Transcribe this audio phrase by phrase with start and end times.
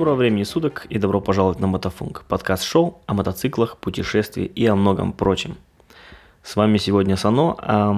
[0.00, 5.12] Доброго времени суток и добро пожаловать на Мотофунк, подкаст-шоу о мотоциклах, путешествии и о многом
[5.12, 5.58] прочем.
[6.42, 7.94] С вами сегодня Сано, а,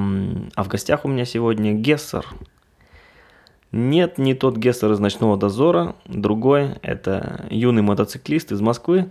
[0.57, 2.27] а в гостях у меня сегодня Гессер.
[3.71, 9.09] Нет, не тот Гессер из «Ночного дозора», другой– это юный мотоциклист из Москвы,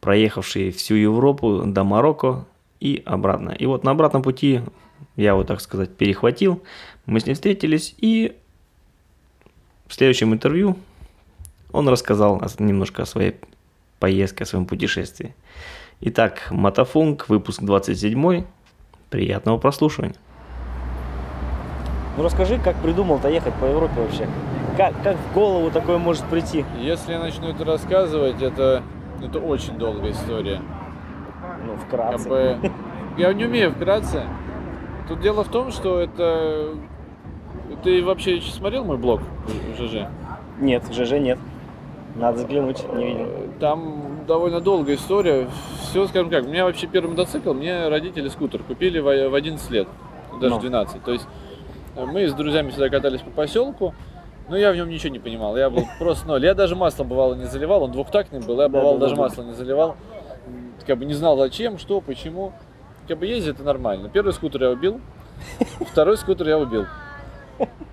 [0.00, 2.44] проехавший всю Европу до Марокко
[2.78, 3.50] и обратно.
[3.50, 4.60] И вот на обратном пути
[5.16, 6.62] я его, так сказать, перехватил,
[7.04, 8.36] мы с ним встретились, и
[9.88, 10.76] в следующем интервью
[11.76, 13.36] он рассказал немножко о своей
[14.00, 15.34] поездке, о своем путешествии.
[16.00, 18.44] Итак, Мотофунк, выпуск 27.
[19.10, 20.14] Приятного прослушивания.
[22.16, 24.26] Ну расскажи, как придумал-то ехать по Европе вообще?
[24.78, 26.64] Как, как в голову такое может прийти?
[26.80, 28.82] Если я начну это рассказывать, это,
[29.22, 30.62] это очень долгая история.
[31.66, 32.24] Ну, вкратце.
[32.24, 32.72] Как бы,
[33.18, 34.24] я не умею вкратце.
[35.08, 36.74] Тут дело в том, что это...
[37.84, 40.08] Ты вообще смотрел мой блог в ЖЖ?
[40.58, 41.38] Нет, в ЖЖ нет.
[42.18, 43.28] Надо взглянуть, не видел.
[43.60, 45.48] Там довольно долгая история.
[45.82, 49.88] Все, скажем как, у меня вообще первый мотоцикл, мне родители скутер купили в 11 лет,
[50.40, 50.60] даже Ну.
[50.60, 51.04] 12.
[51.04, 51.26] То есть
[51.94, 53.94] э, мы с друзьями всегда катались по поселку,
[54.48, 55.56] но я в нем ничего не понимал.
[55.56, 56.44] Я был просто ноль.
[56.44, 59.22] Я даже масло бывало не заливал, он двухтактный был, я бывало да, да, даже да.
[59.22, 59.96] масло не заливал.
[60.86, 62.52] Как бы не знал зачем, что, почему.
[63.08, 64.08] Как бы ездить это нормально.
[64.08, 65.00] Первый скутер я убил,
[65.90, 66.86] второй скутер я убил.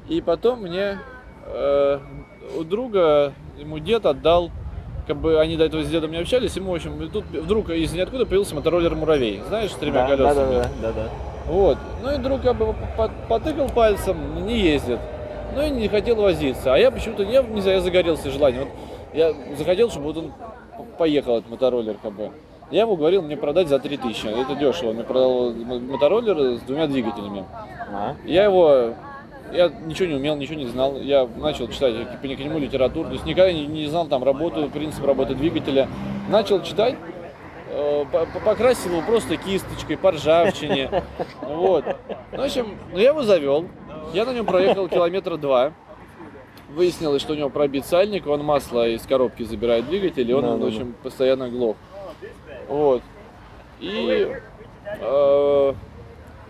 [0.08, 0.98] И потом мне
[1.46, 2.00] э,
[2.58, 3.34] у друга,
[3.64, 4.52] ему дед отдал,
[5.08, 7.70] как бы они до этого с дедом не общались, ему, в общем, и тут вдруг
[7.70, 10.36] из ниоткуда появился мотороллер Муравей, знаешь, с тремя да, колесами.
[10.36, 11.10] Да, да, да, да, да.
[11.48, 11.78] Вот.
[12.04, 15.00] Ну и друг как бы по- потыкал пальцем, не ездит.
[15.56, 16.74] Ну и не хотел возиться.
[16.74, 18.64] А я почему-то, я не знаю, я загорелся желанием.
[18.64, 18.70] Вот
[19.14, 20.32] я захотел, чтобы вот он
[20.98, 22.32] поехал, этот мотороллер, как бы.
[22.72, 24.26] Я ему говорил мне продать за 3000.
[24.28, 24.90] Это дешево.
[24.90, 27.46] Он мне продал мотороллер с двумя двигателями.
[27.92, 28.94] А, Я его,
[29.54, 30.98] я ничего не умел, ничего не знал.
[31.00, 35.06] Я начал читать по нему литературу, то есть никогда не, не знал там работу, принцип
[35.06, 35.88] работы двигателя.
[36.30, 36.96] Начал читать,
[37.70, 40.90] э, по- по- покрасил его просто кисточкой по ржавчине.
[41.42, 41.86] Вот.
[42.32, 43.68] Ну, в общем, ну, я его завел.
[44.14, 45.74] Я на нем проехал километра два.
[46.70, 50.52] Выяснилось, что у него пробит сальник, он масло из коробки забирает двигатель, и он, Да,
[50.58, 51.76] да, в общем, постоянно глох.
[52.68, 53.04] Вот.
[53.80, 54.28] И
[55.00, 55.74] э,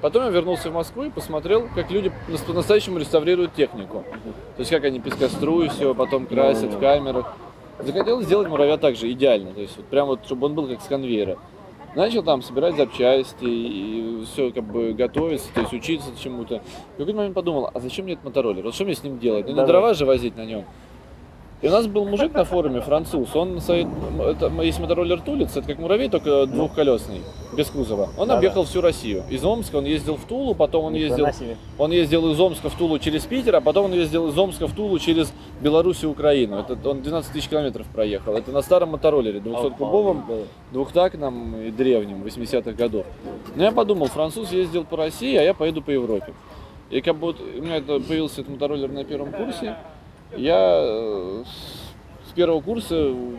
[0.03, 4.03] потом я вернулся в Москву и посмотрел, как люди нас- по-настоящему реставрируют технику.
[4.55, 7.33] То есть как они пескоструют все, потом красят в камерах.
[7.79, 9.53] Захотел сделать муравья так же, идеально.
[9.53, 11.37] То есть вот прям вот, чтобы он был как с конвейера.
[11.95, 16.61] Начал там собирать запчасти и все как бы готовиться, то есть учиться чему-то.
[16.95, 18.63] В какой-то момент подумал, а зачем мне этот мотороллер?
[18.63, 19.45] Вот что мне с ним делать?
[19.47, 20.65] Ну не дрова же возить на нем.
[21.63, 25.79] И у нас был мужик на форуме, француз, он это, есть мотороллер Тулиц, это как
[25.79, 27.21] муравей, только двухколесный,
[27.55, 28.09] без кузова.
[28.17, 28.39] Он Да-да.
[28.39, 29.23] объехал всю Россию.
[29.29, 31.25] Из Омска он ездил в Тулу, потом он ездил,
[31.77, 34.75] он ездил из Омска в Тулу через Питер, а потом он ездил из Омска в
[34.75, 35.31] Тулу через
[35.61, 36.59] Беларусь и Украину.
[36.59, 38.35] Это он 12 тысяч километров проехал.
[38.35, 43.05] Это на старом мотороллере, 200-кубовом, Обалдеть, двухтактном и древнем, 80-х годов.
[43.55, 46.33] Но я подумал, француз ездил по России, а я поеду по Европе.
[46.89, 49.77] И как вот у меня это, появился этот мотороллер на первом курсе,
[50.37, 51.43] я э,
[52.29, 52.89] с первого курса,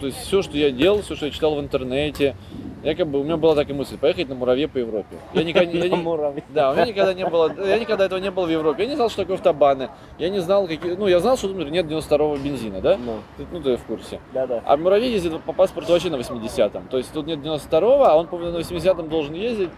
[0.01, 2.37] то есть все, что я делал, все, что я читал в интернете,
[2.83, 5.17] я как бы, у меня была такая мысль, поехать на муравье по Европе.
[5.33, 6.03] Я никогда, я не-
[6.51, 8.83] да, у меня никогда не было, я никогда этого не было в Европе.
[8.85, 9.89] Я не знал, что такое автобаны.
[10.19, 12.97] Я не знал, какие, ну, я знал, что например, нет 92-го бензина, да?
[12.99, 14.21] Ну, Ты- Ну, ты в курсе.
[14.35, 14.63] да, да.
[14.67, 16.89] А муравей ездит по паспорту вообще на 80-м.
[16.89, 19.71] То есть тут нет 92-го, а он, по на 80-м должен ездить.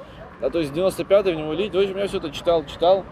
[0.42, 1.72] А то есть 95-й в него лить.
[1.72, 3.04] В общем, я все это читал, читал.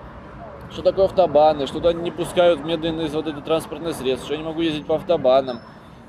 [0.70, 4.46] Что такое автобаны, что туда не пускают медленные вот эти транспортные средства, что я не
[4.46, 5.60] могу ездить по автобанам.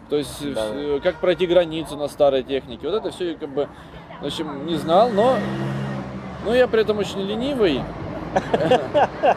[0.09, 0.61] То есть, Да.
[0.71, 2.87] э, как пройти границу на старой технике.
[2.87, 3.67] Вот это все я как бы,
[4.21, 5.35] в общем, не знал, но,
[6.45, 7.81] но я при этом очень ленивый.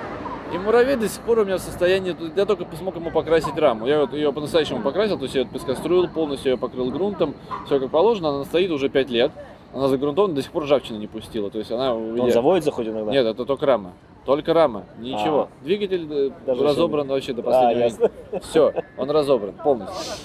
[0.53, 3.87] И муравей до сих пор у меня в состоянии, я только смог ему покрасить раму.
[3.87, 7.35] Я вот ее по-настоящему покрасил, то есть я ее пескоструил полностью, ее покрыл грунтом,
[7.67, 9.31] все как положено, она стоит уже 5 лет.
[9.79, 11.51] Она загрунтована, до сих пор ржавчины не пустила.
[11.51, 11.95] То есть она...
[11.95, 13.13] Он заводится хоть иногда?
[13.13, 13.93] Нет, это только рама.
[14.25, 15.49] Только рама, ничего.
[15.63, 17.85] Двигатель э, Даже разобран вообще до А, последнего.
[17.85, 18.11] ясно.
[18.43, 20.17] Все, он разобран полностью.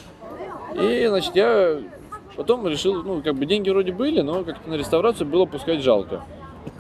[0.74, 1.78] И, значит, я
[2.36, 6.24] потом решил, ну, как бы деньги вроде были, но как-то на реставрацию было пускать жалко.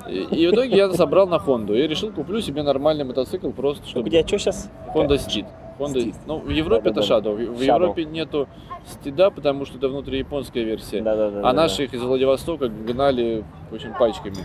[0.09, 3.83] И, и в итоге я собрал на Хонду и решил куплю себе нормальный мотоцикл просто,
[3.85, 4.09] у чтобы...
[4.09, 4.71] тебя что сейчас?
[4.95, 5.45] Honda Steed.
[5.79, 6.15] Honda...
[6.25, 7.01] Ну, в Европе это.
[7.01, 7.35] Shadow.
[7.35, 7.61] В в.
[7.61, 8.47] Европе нету
[8.85, 11.01] стида, потому что это внутрияпонская версия.
[11.01, 11.49] Да, да, да.
[11.49, 14.37] А наши их из Владивостока гнали, общем, пачками.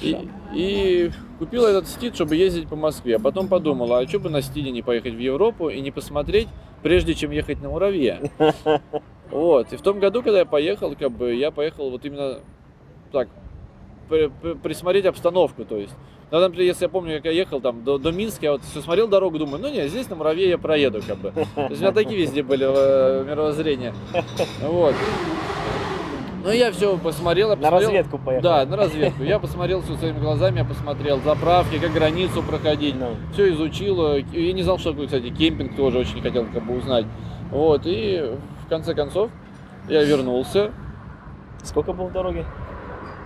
[0.00, 3.16] И, и купил этот стид, чтобы ездить по Москве.
[3.16, 6.48] А потом подумал, а что бы на стиде не поехать в Европу и не посмотреть,
[6.82, 8.30] прежде чем ехать на муравье.
[9.30, 9.72] Вот.
[9.72, 12.40] И в том году, когда я поехал, как бы я поехал вот именно
[13.12, 13.28] так,
[14.10, 15.94] при- при- присмотреть обстановку, то есть.
[16.32, 18.80] Ну, например, если я помню, как я ехал там до, до Минска, я вот все
[18.80, 21.30] смотрел дорогу, думаю, ну не, здесь на Муравье я проеду, как бы.
[21.30, 23.92] То есть у меня такие везде были э, мировоззрения.
[24.62, 24.94] Вот.
[26.42, 27.90] Ну, я все посмотрел, я На посмотрел.
[27.90, 28.42] разведку поехал.
[28.42, 29.22] Да, на разведку.
[29.22, 32.96] Я посмотрел все своими глазами, я посмотрел заправки, как границу проходить.
[32.98, 33.10] Ну.
[33.34, 34.16] Все изучил.
[34.16, 37.04] Я не знал, что такое, кстати, кемпинг тоже очень хотел как бы узнать.
[37.50, 39.30] Вот, и в конце концов
[39.90, 40.72] я вернулся.
[41.62, 42.46] Сколько был в дороге?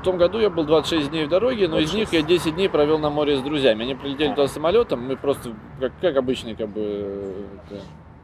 [0.07, 2.69] В том году я был 26 дней в дороге, но из них я 10 дней
[2.69, 3.83] провел на море с друзьями.
[3.83, 7.35] Они прилетели туда самолетом, мы просто, как, как обычные, как бы,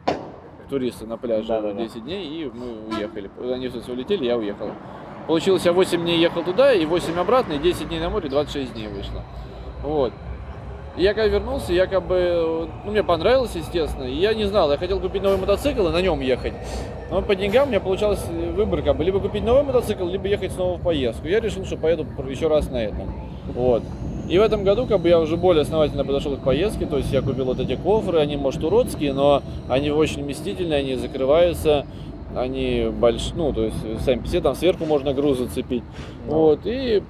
[0.05, 0.15] это,
[0.69, 1.83] туристы на пляже, Да-да-да.
[1.83, 3.29] 10 дней, и мы уехали.
[3.53, 4.71] Они все улетели, я уехал.
[5.27, 8.73] Получилось, я 8 дней ехал туда, и 8 обратно, и 10 дней на море, 26
[8.75, 9.21] дней вышло.
[9.81, 10.13] Вот.
[10.95, 14.71] И я когда вернулся, я как бы, ну, мне понравилось, естественно, и я не знал,
[14.71, 16.53] я хотел купить новый мотоцикл и на нем ехать.
[17.09, 20.51] Но по деньгам у меня получалось выбор, как бы, либо купить новый мотоцикл, либо ехать
[20.51, 21.27] снова в поездку.
[21.27, 23.11] Я решил, что поеду еще раз на этом.
[23.55, 23.81] Вот.
[24.29, 27.11] И в этом году как бы я уже более основательно подошел к поездке, то есть
[27.11, 31.85] я купил вот эти кофры, они может уродские, но они очень вместительные, они закрываются,
[32.35, 35.83] они большие, ну то есть сами себе там сверху можно груз зацепить.
[36.27, 36.33] Ну.
[36.33, 37.03] Вот, и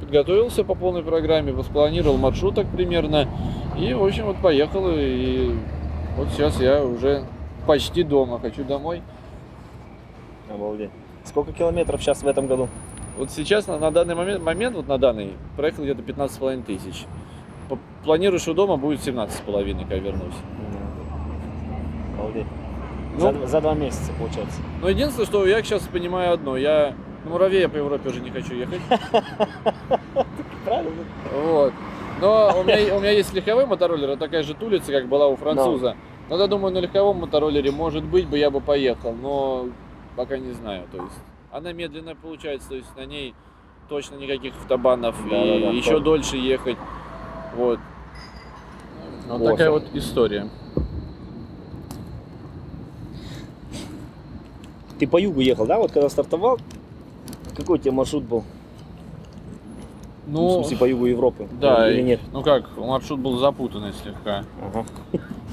[0.00, 3.28] подготовился по полной программе, воспланировал маршруток примерно,
[3.78, 5.54] и в общем вот поехал, и
[6.16, 7.24] вот сейчас я уже
[7.66, 9.02] почти дома, хочу домой.
[10.52, 10.90] Обалдеть.
[11.24, 12.68] Сколько километров сейчас в этом году?
[13.18, 17.06] Вот сейчас на, на данный момент, момент, вот на данный, проехал где-то 15,5 тысяч.
[18.04, 20.34] Планирую, что дома будет 17,5, когда вернусь.
[22.16, 22.46] Обалдеть.
[23.14, 24.60] Ну, за, за два месяца, получается.
[24.82, 26.94] но единственное, что я сейчас понимаю одно, я
[27.26, 28.80] на муравье по Европе уже не хочу ехать.
[30.64, 31.04] Правильно?
[31.34, 31.72] Вот.
[32.20, 35.36] Но у меня, у меня есть легковой мотороллер, это такая же тулица, как была у
[35.36, 35.96] француза.
[36.30, 39.66] Но я думаю, на легковом мотороллере, может быть, бы я бы поехал, но
[40.16, 40.84] пока не знаю.
[40.90, 41.14] То есть
[41.50, 43.34] она медленная получается, то есть на ней
[43.88, 46.04] точно никаких автобанов Да-да-да, и еще точно.
[46.04, 46.76] дольше ехать.
[47.54, 47.78] Вот.
[49.28, 49.50] Вот Вот.
[49.50, 50.48] такая вот история.
[54.98, 55.76] Ты по югу ехал, да?
[55.78, 56.58] Вот когда стартовал,
[57.56, 58.44] какой у тебя маршрут был?
[60.26, 61.48] Ну, в смысле, по югу Европы?
[61.60, 62.20] да, Или нет?
[62.32, 64.44] ну как, маршрут был запутанный слегка.
[64.60, 64.84] Ага.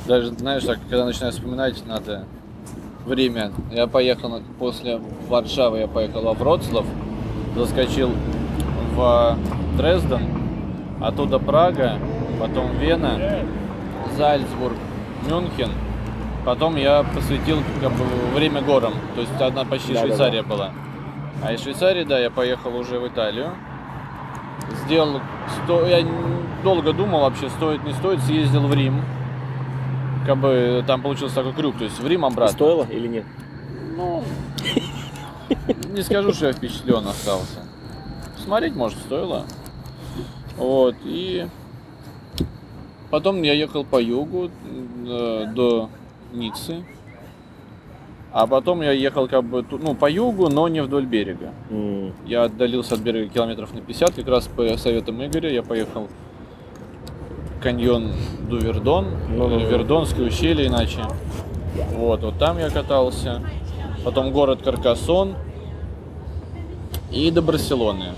[0.08, 2.26] Даже, знаешь, так, когда начинаешь вспоминать, надо
[3.06, 3.52] время.
[3.72, 6.86] Я поехал после Варшавы, я поехал во Вроцлав,
[7.56, 8.10] заскочил
[8.96, 9.38] в
[9.78, 10.22] Дрезден,
[11.02, 12.00] оттуда Прага,
[12.40, 13.20] потом Вена,
[14.18, 14.76] Зальцбург,
[15.30, 15.70] Мюнхен.
[16.46, 18.04] Потом я посвятил как бы,
[18.36, 20.08] время горам, то есть одна почти Да-да-да.
[20.08, 20.72] Швейцария была.
[21.44, 23.52] А из Швейцарии, да, я поехал уже в Италию.
[24.86, 25.20] Сделал,
[25.64, 25.86] сто...
[25.86, 26.06] я
[26.64, 29.02] долго думал вообще, стоит, не стоит, съездил в Рим.
[30.26, 32.54] Как бы там получился такой крюк, то есть в Рим И обратно.
[32.54, 33.26] Стоило или нет?
[33.98, 34.24] Ну,
[35.90, 37.66] не скажу, что я впечатлен остался.
[38.38, 39.46] Смотреть, может, стоило.
[40.56, 41.48] Вот, и
[43.10, 44.50] потом я ехал по югу
[45.06, 45.90] э, до
[46.32, 46.86] Ниццы.
[48.34, 51.52] А потом я ехал как бы ну, по югу, но не вдоль берега.
[51.70, 56.08] М, Я отдалился от берега километров на 50, как раз по советам Игоря я поехал
[57.62, 58.12] каньон
[58.50, 59.58] Дувердон, Ну-ну-ну.
[59.60, 61.00] или Вердонское ущелье иначе.
[61.96, 63.42] Вот, вот там я катался.
[64.04, 65.36] Потом город Каркасон
[67.12, 68.14] и до Барселоны.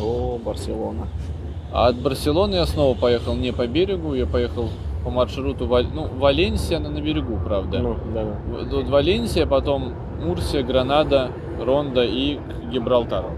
[0.00, 1.08] О, Барселона.
[1.72, 4.70] А от Барселоны я снова поехал не по берегу, я поехал
[5.04, 7.78] по маршруту ну, Валенсия, она на берегу, правда.
[7.78, 8.38] Ну, да, да.
[8.70, 13.30] Вот Валенсия, потом Мурсия, Гранада, Ронда и к Гибралтару.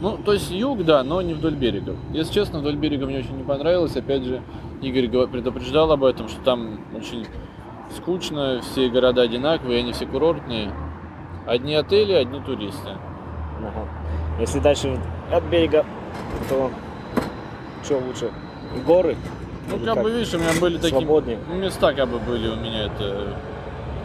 [0.00, 1.96] Ну, то есть юг, да, но не вдоль берега.
[2.12, 3.96] Если честно, вдоль берега мне очень не понравилось.
[3.96, 4.42] Опять же,
[4.82, 7.26] Игорь предупреждал об этом, что там очень
[7.96, 10.70] скучно, все города одинаковые, они все курортные.
[11.46, 12.90] Одни отели, одни туристы.
[13.58, 13.88] Ага.
[14.38, 14.98] Если дальше
[15.32, 15.84] от берега,
[16.48, 16.70] то
[17.86, 18.30] что лучше?
[18.84, 19.16] Горы?
[19.70, 21.38] Ну, Или как, бы, видишь, у меня были такие Свободнее.
[21.52, 23.36] места, как бы были у меня, это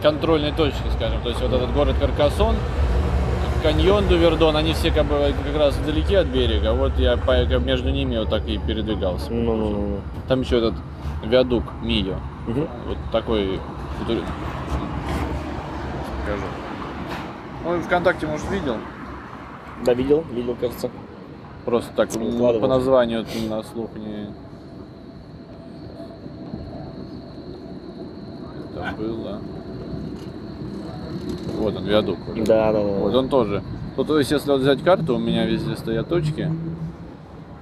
[0.02, 1.22] контрольные точки, скажем.
[1.22, 2.56] То есть вот этот город Каркасон,
[3.64, 6.74] каньон Дувердон, они все как бы как раз вдалеке от берега.
[6.74, 9.32] Вот я по- как между ними вот так и передвигался.
[9.32, 10.00] Ну, ну, ну.
[10.28, 10.76] Там еще этот
[11.24, 12.16] виадук Мио.
[12.48, 12.68] Мгм.
[12.88, 13.60] Вот такой.
[14.00, 14.22] Покажу.
[17.64, 18.78] Ну, ВКонтакте, может, видел?
[19.86, 20.90] Да, видел, видел, кажется.
[21.65, 24.27] Просто так, по названию на слух не...
[28.74, 29.39] Это было...
[31.60, 32.18] Вот он, виадук.
[32.32, 32.44] уже.
[32.44, 32.88] Да, да, да.
[32.88, 33.62] Вот он тоже.
[33.96, 36.51] Ну, то есть, если вот взять карту, у меня везде стоят точки.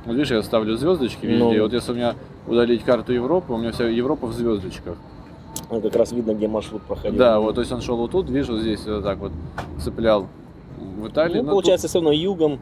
[0.06, 1.44] Вот видишь, я ставлю звездочки везде.
[1.44, 1.54] Ну.
[1.54, 2.16] И Вот если у меня
[2.48, 4.96] удалить карту Европы, у меня вся Европа в звездочках.
[5.70, 7.18] Ну, как раз видно, где маршрут проходил.
[7.18, 9.32] Да, вот, то есть он шел вот тут, вижу, здесь вот так вот
[9.80, 10.28] цеплял
[10.98, 11.42] в Италии.
[11.42, 12.60] Ну, получается, все равно югом,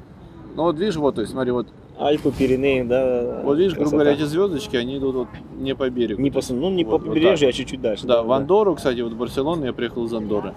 [0.57, 1.67] Ну вот видишь, вот, то есть смотри, вот,
[1.99, 3.41] Альпы, Пиренеи, да.
[3.43, 4.03] вот видишь, грубо красота.
[4.03, 6.19] говоря, эти звездочки, они идут вот не по берегу.
[6.19, 7.53] Не по, ну, не Вот- по вот побережью, так.
[7.53, 8.07] а чуть-чуть дальше.
[8.07, 10.55] Да, в Андору, кстати, вот в Барселону я приехал из Андоры.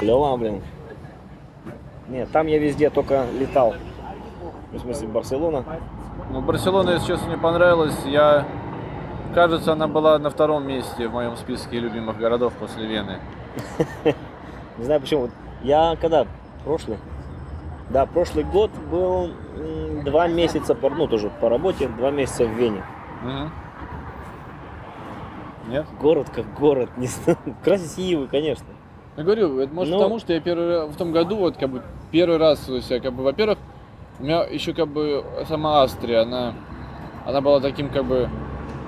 [0.00, 0.62] Клево, блин.
[2.08, 3.74] Нет, там я везде только летал.
[4.72, 5.64] В смысле, Барселона.
[6.32, 7.96] Ну, Барселона, если честно, мне понравилась.
[8.06, 8.46] Я,
[9.34, 13.18] кажется, она была на втором месте в моем списке любимых городов после Вены.
[14.78, 15.20] Не знаю почему.
[15.22, 15.30] Вот
[15.62, 16.26] Я когда?
[16.64, 16.96] Прошлый?
[17.92, 19.30] Да, прошлый год был
[20.04, 22.82] два месяца, по, ну тоже по работе, два месяца в Вене.
[23.22, 23.50] Мгм.
[25.68, 25.86] Нет?
[26.00, 27.38] Город как город, не знаю.
[27.62, 28.66] Красивый, конечно.
[29.16, 31.82] Я говорю, это может Ну- потому, что я первый в том году, вот как бы
[32.10, 33.58] первый раз, то есть я как бы, во-первых,
[34.18, 36.54] у меня еще как бы сама Австрия, она,
[37.26, 38.30] она была таким как бы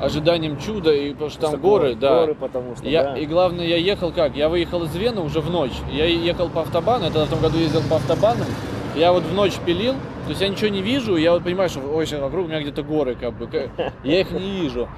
[0.01, 2.21] ожиданием чуда, и потому что там Что горы, да.
[2.21, 3.19] Горы, потому что, Я, да.
[3.19, 4.35] И главное, я ехал как?
[4.35, 5.75] Я выехал из Вены уже в ночь.
[5.93, 8.47] Я ехал по автобану, я тогда в том году ездил по автобанам.
[8.97, 11.81] Я вот в ночь пилил, то есть я ничего не вижу, я вот понимаю, что
[11.81, 13.49] ой, сейчас вокруг меня где-то горы, как бы,
[14.05, 14.89] я их не вижу.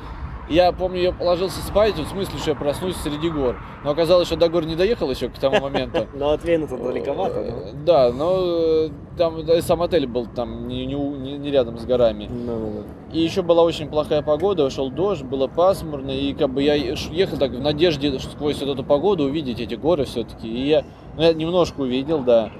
[0.48, 3.56] Я помню, я положился спать, вот в смысле, что я проснусь среди гор.
[3.82, 6.06] Но оказалось, что до гор не доехал еще к тому моменту.
[6.14, 8.88] Но от Вены тут далековато, Э, Да, но э,
[9.18, 12.28] там сам отель был там не, рядом с горами.
[12.30, 12.46] ну.
[12.46, 16.62] Ну, ну, И еще была очень плохая погода, шел дождь, было пасмурно, и как бы
[16.62, 20.46] я ехал так в надежде сквозь вот эту погоду увидеть эти горы все-таки.
[20.46, 20.80] И
[21.16, 22.52] ну, я немножко увидел, да.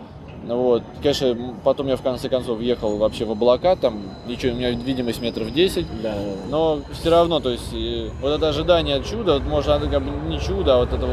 [0.46, 4.70] Вот, конечно, потом я в конце концов ехал вообще в облака, там ничего, у меня
[4.70, 6.14] видимость метров 10, Да,
[6.48, 7.74] но все равно, то есть,
[8.22, 11.12] вот это ожидание чуда, вот, может, оно как бы не чудо, а вот этого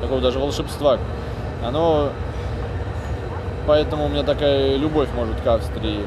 [0.00, 0.98] такого даже волшебства,
[1.62, 2.08] оно,
[3.66, 6.00] поэтому у меня такая любовь, может, к Австрии.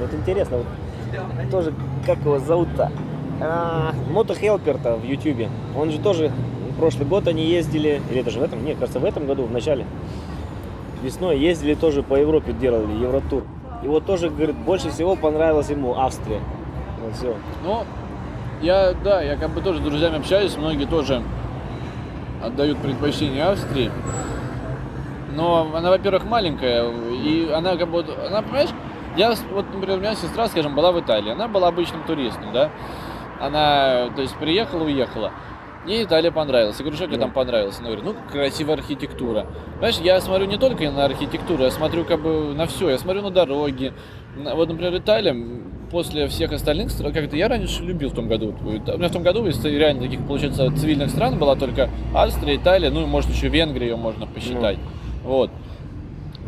[0.00, 1.72] Вот интересно, вот тоже,
[2.04, 2.90] как его зовут-то?
[3.40, 5.48] А, Мотохелпер-то в Ютубе.
[5.76, 6.32] Он же тоже,
[6.76, 9.52] прошлый год они ездили, или это же в этом, нет, кажется, в этом году, в
[9.52, 9.86] начале,
[11.02, 13.44] весной ездили тоже по Европе, делали Евротур.
[13.82, 16.40] И вот тоже, говорит, больше всего понравилась ему Австрия.
[17.00, 17.34] Вот все.
[17.64, 17.84] Ну,
[18.60, 21.22] я, да, я как бы тоже с друзьями общаюсь, многие тоже
[22.42, 23.90] отдают предпочтение Австрии.
[25.34, 28.70] Но она, во-первых, маленькая, и она как бы, она, понимаешь,
[29.16, 32.70] я, вот, например, у меня сестра, скажем, была в Италии, она была обычным туристом, да,
[33.40, 35.32] она, то есть, приехала, уехала.
[35.84, 36.76] Мне Италия понравилась.
[36.78, 37.22] Я говорю, что тебе Ну.
[37.22, 37.76] там понравилось?
[37.80, 39.46] Она говорит, ну, красивая архитектура.
[39.78, 42.90] Знаешь, я смотрю не только на архитектуру, я смотрю как бы на все.
[42.90, 43.92] Я смотрю на дороги.
[44.36, 45.36] Вот, например, Италия,
[45.90, 48.54] после всех остальных стран, как-то я раньше любил в том году.
[48.64, 52.90] У меня в том году из реально таких, получается, цивильных стран была только Австрия, Италия,
[52.90, 54.78] ну, и, может, еще Венгрия ее можно посчитать.
[55.24, 55.50] Вот.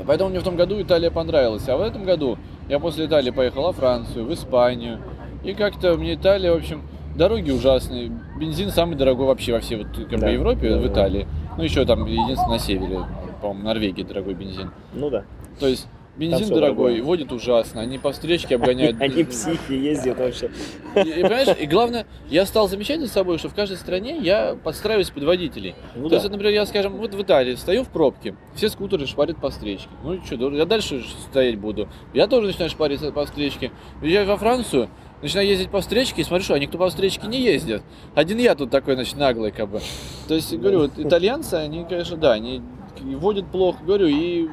[0.00, 1.68] И Поэтому мне в том году Италия понравилась.
[1.68, 2.38] А в этом году
[2.68, 5.00] я после Италии поехал во Францию, в Испанию.
[5.42, 6.82] И как-то мне Италия, в общем,
[7.14, 8.10] дороги ужасные.
[8.38, 10.88] Бензин самый дорогой вообще во всей вот, как Да, бы, Европе, да, в да.
[10.88, 11.28] Италии.
[11.56, 13.00] Ну, еще там, единственное, на севере,
[13.40, 14.70] по-моему, Норвегии дорогой бензин.
[14.92, 15.24] Ну да.
[15.60, 17.02] То есть бензин дорогой, дорогое.
[17.02, 18.96] водит ужасно, они по встречке обгоняют.
[19.00, 20.50] Они психи ездят вообще.
[20.96, 24.56] И, и, понимаешь, и главное, я стал замечать за собой, что в каждой стране я
[24.62, 25.74] подстраиваюсь под водителей.
[25.94, 26.16] Ну То да.
[26.16, 29.88] есть, например, я, скажем, вот в Италии стою в пробке, все скутеры шпарят по встречке.
[30.02, 31.88] Ну что, я дальше стоять буду.
[32.12, 33.70] Я тоже начинаю шпарить по встречке.
[34.02, 34.88] Уезжаю во Францию,
[35.24, 37.82] начинаю ездить по встречке и смотрю, что а никто по встречке не ездит.
[38.14, 39.80] Один я тут такой, значит, наглый, как бы.
[40.28, 42.62] То есть, говорю, вот итальянцы, они, конечно, да, они
[43.00, 44.48] водят плохо, говорю, и,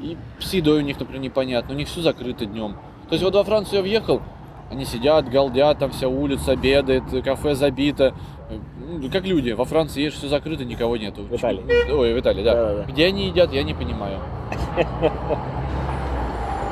[0.00, 2.76] и с едой у них, например, непонятно, у них все закрыто днем.
[3.08, 4.22] То есть, вот во Францию я въехал,
[4.70, 8.14] они сидят, галдят, там вся улица обедает, кафе забито.
[8.88, 11.22] Ну, Как люди, во Франции есть все закрыто, никого нету.
[11.22, 11.64] В Италии.
[11.90, 12.54] Ой, в Италии, да.
[12.54, 12.92] Да-да-да.
[12.92, 14.20] Где они едят, я не понимаю.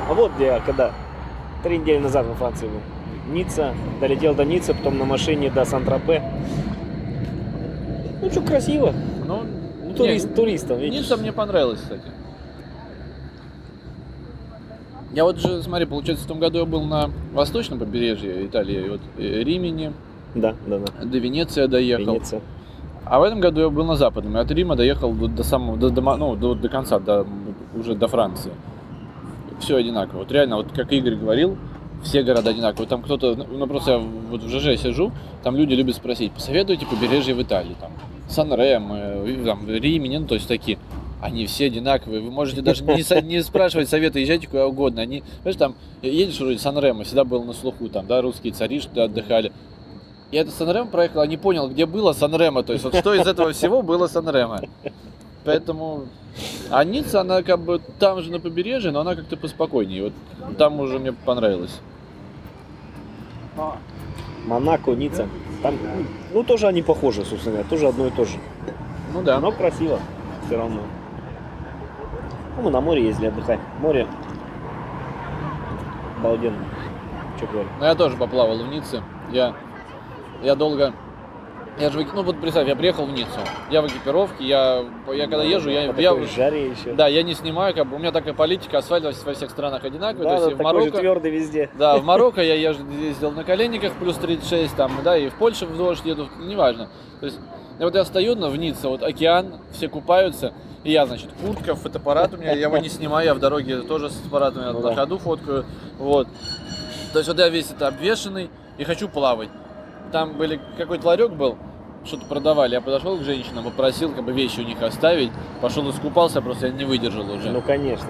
[0.09, 0.93] А вот где я когда
[1.63, 2.79] три недели назад во Франции был.
[3.29, 6.23] Ницца, долетел до Ниццы, потом на машине до Сан-Тропе.
[8.21, 8.93] Ну что, красиво.
[9.27, 9.41] Ну,
[9.85, 11.01] Ну, турист, туристам, видишь.
[11.01, 12.03] Ницца мне понравилось, кстати.
[15.13, 19.01] Я вот же, смотри, получается, в том году я был на восточном побережье Италии, вот
[19.17, 19.93] э, Римини,
[20.35, 21.05] Да, да, да.
[21.05, 22.13] до Венеции я доехал.
[22.13, 22.41] Венеция.
[23.03, 25.77] А в этом году я был на западном, и от Рима доехал до, до самого,
[25.77, 27.25] до, до ну, до, до конца, до,
[27.73, 28.51] уже до Франции.
[29.59, 30.19] Все одинаково.
[30.19, 31.57] Вот реально, вот как Игорь говорил,
[32.03, 32.87] все города одинаковые.
[32.87, 35.11] Там кто-то, ну ну, просто я вот в ЖЖ сижу,
[35.43, 37.91] там люди любят спросить, посоветуйте побережье в Италии, там,
[38.29, 40.77] Сан-Рем, там, Римини, ну, то есть такие.
[41.19, 42.21] Они все одинаковые.
[42.21, 45.01] Вы можете даже не, не спрашивать совета, езжайте куда угодно.
[45.01, 45.73] Они, знаешь, там,
[46.03, 49.51] едешь вроде Сан-Ремо, всегда был на слуху, там, да, русские цари, что отдыхали.
[50.31, 52.61] Я это Сан-Ремо проехал, а не понял, где было Сан-Ремо.
[52.61, 54.61] То есть, вот что из этого всего было Сан-Ремо.
[55.47, 56.07] Поэтому...
[56.69, 60.03] А Ницца, она как бы там же на побережье, но она как-то поспокойнее.
[60.03, 61.79] Вот там уже мне понравилось.
[64.45, 65.29] Монако, Ницца.
[65.63, 65.75] Там,
[66.33, 68.37] ну, тоже они похожи, собственно говоря, тоже одно и то же.
[69.13, 69.39] Ну да.
[69.39, 70.01] Но красиво
[70.45, 70.81] все равно.
[72.57, 73.61] Ну, мы на море ездили отдыхать.
[73.79, 74.05] Море
[76.19, 76.65] обалденно.
[77.37, 77.69] Что говорю?
[77.79, 79.01] Ну, я тоже поплавал в Ницце.
[79.31, 79.55] Я,
[80.43, 80.93] я долго...
[81.79, 83.39] Я же, ну вот представь, я приехал в Ниццу.
[83.69, 86.93] Я в экипировке, я, я когда езжу, я, я, жаре еще.
[86.93, 90.25] да, я не снимаю, как бы, у меня такая политика, асфальт во всех странах одинаковый,
[90.25, 91.69] да, то есть да, в такой же Марокко, твердый везде.
[91.77, 95.65] да, в Марокко я езжу- ездил на коленниках плюс 36, там, да, и в Польше
[95.67, 96.89] в дождь еду, неважно.
[97.19, 97.39] То есть,
[97.77, 100.53] вот я стою на, в Ницце, вот океан, все купаются,
[100.83, 104.09] и я, значит, куртка, фотоаппарат у меня, я его не снимаю, я в дороге тоже
[104.09, 104.95] с фотоаппаратом, я Ну на да.
[104.95, 105.65] ходу фоткаю,
[105.99, 106.27] вот.
[107.13, 109.49] То есть вот я весь это обвешенный и хочу плавать.
[110.11, 111.57] Там были, какой-то ларек был,
[112.05, 116.41] что-то продавали, я подошел к женщинам, попросил как бы вещи у них оставить, пошел искупался,
[116.41, 117.51] просто я не выдержал уже.
[117.51, 118.09] Ну, конечно.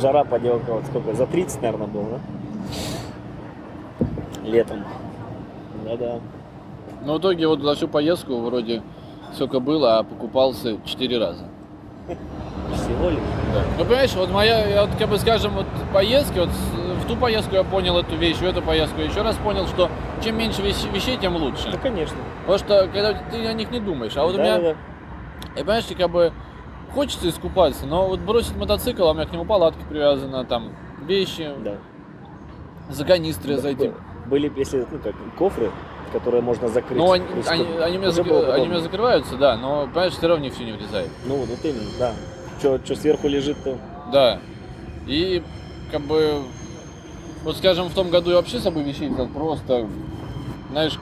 [0.00, 2.18] Жара поделка, вот сколько, за 30, наверное, был, да?
[4.44, 4.84] Летом.
[5.84, 6.20] Да-да.
[7.04, 8.82] Но в итоге вот за всю поездку вроде
[9.34, 11.44] сколько было, а покупался четыре раза.
[12.74, 13.18] Всего лишь.
[13.78, 17.54] Ну, понимаешь, вот моя, я вот, как бы скажем, вот поездки, вот в ту поездку
[17.54, 19.88] я понял эту вещь, в эту поездку еще раз понял, что
[20.22, 21.68] чем меньше вещ- вещей, тем лучше.
[21.72, 22.16] Ну, конечно.
[22.46, 25.60] Потому что когда ты о них не думаешь, а вот у меня, Да-да-да.
[25.60, 26.32] и понимаешь, как бы
[26.94, 30.72] хочется искупаться, но вот бросить мотоцикл, а у меня к нему палатка привязана, там
[31.06, 31.74] вещи, Да.
[32.88, 33.92] за канистры зайти.
[34.26, 35.70] Были, если, ну, как, кофры,
[36.12, 36.98] которые можно закрыть.
[36.98, 39.86] Ну, они, есть, они, как- они, у меня зак- они у меня закрываются, да, но,
[39.86, 41.08] понимаешь, все равно все не влезает.
[41.26, 42.12] Ну, вот именно, да.
[42.60, 43.76] Что сверху лежит, то...
[44.12, 44.38] Да.
[45.06, 45.42] И
[45.90, 46.42] как бы,
[47.42, 49.86] вот скажем, в том году я вообще с собой вещей взял просто,
[50.70, 50.98] знаешь,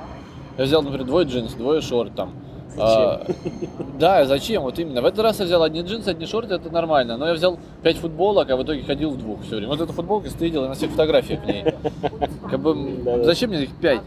[0.57, 2.33] я взял, например, двое джинс, двое шорт там.
[2.79, 3.27] А,
[3.99, 4.63] да, зачем?
[4.63, 5.03] Вот именно.
[5.03, 7.17] В этот раз я взял одни джинсы, одни шорты, это нормально.
[7.17, 9.69] Но я взял пять футболок, а в итоге ходил в двух все время.
[9.69, 11.65] Вот эта футболка стоит на всех фотографиях в ней.
[12.51, 13.25] Как бы, Да-да.
[13.25, 14.03] зачем мне их пять?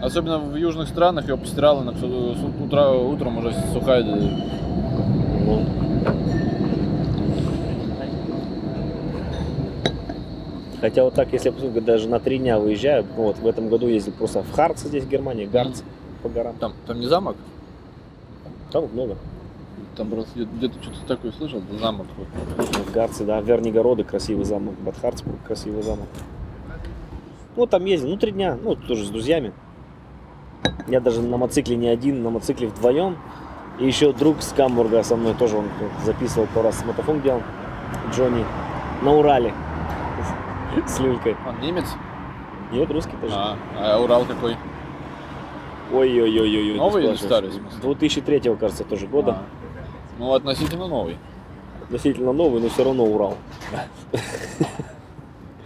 [0.00, 2.02] Особенно в южных странах ее постирала на, с
[2.64, 4.04] утра, утром уже сухая.
[5.48, 5.64] Ну,
[10.80, 13.68] Хотя вот так, если я посмотрю, даже на три дня выезжаю, ну вот в этом
[13.68, 15.82] году ездил просто в Харц здесь, в Германии, Гарц
[16.22, 16.54] по горам.
[16.60, 17.36] Там, там не замок?
[18.70, 19.16] Там много.
[19.96, 22.06] Там просто где- где-то что-то такое слышал, замок.
[22.16, 22.66] вот.
[22.68, 26.06] В Гарце, да, Вернигороды красивый замок, Бад Харцбург красивый замок.
[27.56, 29.52] Ну, там ездил, ну, три дня, ну, тоже с друзьями.
[30.86, 33.16] Я даже на мотоцикле не один, на мотоцикле вдвоем.
[33.78, 35.66] И еще друг с Гамбурга со мной тоже, он
[36.04, 37.42] записывал пару раз мотофон делал,
[38.12, 38.44] Джонни,
[39.02, 39.54] на Урале.
[40.86, 41.36] С люлькой.
[41.46, 41.86] Он немец?
[42.72, 43.34] Нет, русский тоже.
[43.34, 44.56] А, а Урал какой?
[45.92, 46.76] Ой-ой-ой-ой.
[46.76, 47.70] Новый или старый, в спрашивай.
[47.80, 47.94] смысле?
[47.94, 49.30] 2003, кажется, тоже года.
[49.32, 49.42] А.
[50.18, 51.16] Ну, относительно новый.
[51.84, 53.36] Относительно новый, но все равно Урал.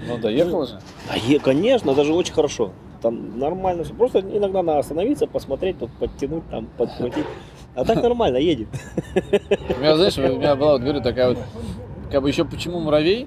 [0.07, 0.81] Ну, доехал же.
[1.11, 2.71] А е- конечно, даже очень хорошо.
[3.01, 3.95] Там нормально все.
[3.95, 7.27] Просто иногда надо остановиться, посмотреть, тут подтянуть, там подкрутить.
[7.75, 8.69] А так нормально едет.
[9.15, 11.39] У меня, знаешь, у меня была, вот, говорю, такая вот,
[12.11, 13.27] как бы еще почему муравей?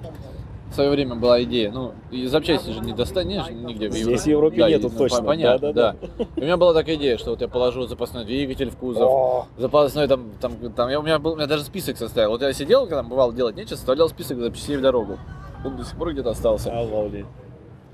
[0.72, 3.88] В свое время была идея, ну, и запчасти же не достанешь нигде.
[3.88, 4.58] в Здесь в Европе.
[4.58, 5.20] Да, нету и- ну, точно.
[5.20, 7.88] по- Понятно, Да, да, да, И у меня была такая идея, что вот я положу
[7.88, 11.48] запасной двигатель в кузов, О, запасной там, там, там, я, у меня был, у меня
[11.48, 12.32] даже список составил.
[12.32, 15.18] Вот я сидел, когда там бывало делать нечего, составлял список запчастей в дорогу.
[15.64, 16.78] Он до сих пор где-то остался.
[16.78, 17.26] обалдеть.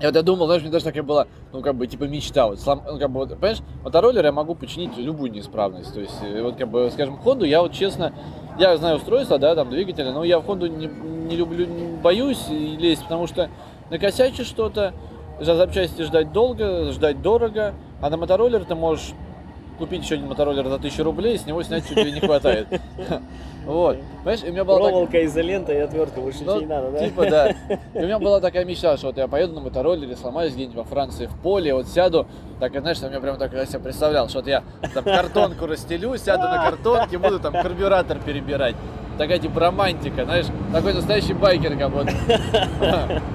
[0.02, 2.48] И вот я думал, знаешь, мне даже такая была, ну, как бы, типа, мечта.
[2.48, 5.94] Вот, слом- ну, как бы, вот, понимаешь, мотороллер я могу починить любую неисправность.
[5.94, 8.12] То есть, э, вот, как бы, скажем, Хонду я вот, честно,
[8.58, 12.48] я знаю устройство, да, там, двигателя, но я в Хонду не, не люблю, не боюсь
[12.48, 13.48] лезть, потому что
[13.90, 14.92] накосячишь что-то,
[15.38, 19.12] за запчасти ждать долго, ждать дорого, а на мотороллер ты можешь
[19.78, 22.66] купить еще один мотороллер за 1000 рублей, с него снять чуть ли не хватает.
[23.64, 23.98] Вот.
[24.18, 26.90] Понимаешь, и у меня была так- Проволока, изолента и отвертка, больше ну, ничего не надо,
[26.90, 27.04] да?
[27.04, 27.48] Типа, да.
[27.94, 30.84] И у меня была такая мечта, что вот я поеду на мотороллере, сломаюсь где-нибудь во
[30.84, 32.26] Франции в поле, вот сяду,
[32.60, 34.62] так, знаешь, я прям так я себе представлял, что вот я
[34.94, 38.74] там картонку расстелю, сяду на картонке, буду там карбюратор перебирать.
[39.18, 42.06] Такая типа романтика, знаешь, такой настоящий байкер, как вот.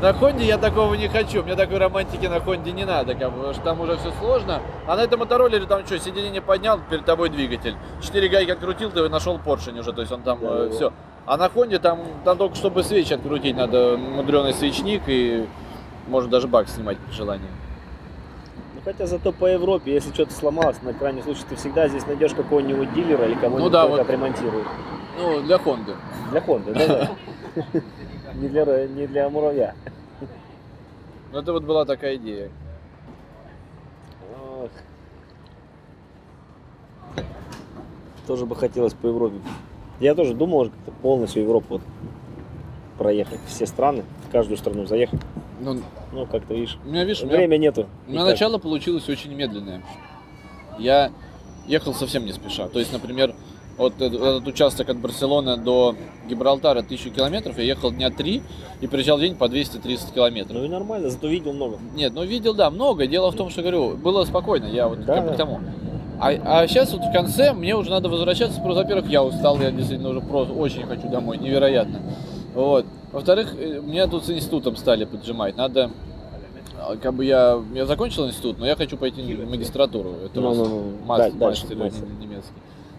[0.02, 3.38] На Хонде я такого не хочу, мне такой романтики на Хонде не надо, как бы,
[3.38, 4.60] потому что там уже все сложно.
[4.88, 7.76] А на этом мотороллере там что, сиденье поднял, перед тобой двигатель.
[8.02, 10.70] Четыре гайки открутил, ты нашел поршень уже, то есть он там Да-да-да.
[10.76, 10.94] все.
[11.26, 15.46] А на Хонде там, там только чтобы свечи открутить, надо мудреный свечник и
[16.08, 17.48] можно даже бак снимать при желании.
[18.76, 22.34] Ну, хотя зато по Европе, если что-то сломалось, на крайний случай, ты всегда здесь найдешь
[22.34, 24.00] какого-нибудь дилера или кого-нибудь, Ну да, кто вот.
[24.02, 24.68] отремонтирует.
[25.20, 25.96] Ну, для Хонды.
[26.32, 27.10] Для Хонды, да, да.
[28.36, 29.74] Не для, не для муравья.
[31.34, 32.52] Ну, это вот была такая идея.
[38.28, 39.38] Тоже бы хотелось по Европе.
[40.00, 41.82] Я тоже думал как-то полностью Европу вот
[42.98, 43.40] проехать.
[43.48, 45.20] Все страны, в каждую страну заехать.
[45.60, 45.82] Ну,
[46.12, 47.88] Ну, как-то, видишь, у меня, видишь, у меня, время нету.
[48.08, 48.34] у меня никак.
[48.34, 49.84] начало получилось очень медленное.
[50.80, 51.12] Я
[51.68, 52.68] ехал совсем не спеша.
[52.68, 53.34] То есть, например,
[53.78, 55.96] Вот этот, этот участок от Барселоны до
[56.28, 58.42] Гибралтара 1000 километров, я ехал дня три
[58.82, 60.58] и приезжал в день по 200-300 километров.
[60.58, 61.78] Ну и нормально, зато видел много.
[61.94, 63.06] Нет, ну видел, да, много.
[63.06, 65.34] Дело в том, что, говорю, было спокойно, я вот Да, бы да.
[65.36, 65.60] к тому.
[66.20, 69.72] А, а сейчас вот в конце мне уже надо возвращаться, просто, во-первых, я устал, я
[69.72, 72.00] действительно уже просто очень хочу домой, невероятно.
[72.56, 72.86] Вот.
[73.12, 75.92] Во-вторых, э, меня тут с институтом стали поджимать, надо,
[76.80, 80.54] а, как бы я, я закончил институт, но я хочу пойти в магистратуру, это Ну,
[80.56, 82.54] ну, ну, мастер, да, дальше, мастер немецкий.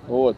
[0.07, 0.37] Вот.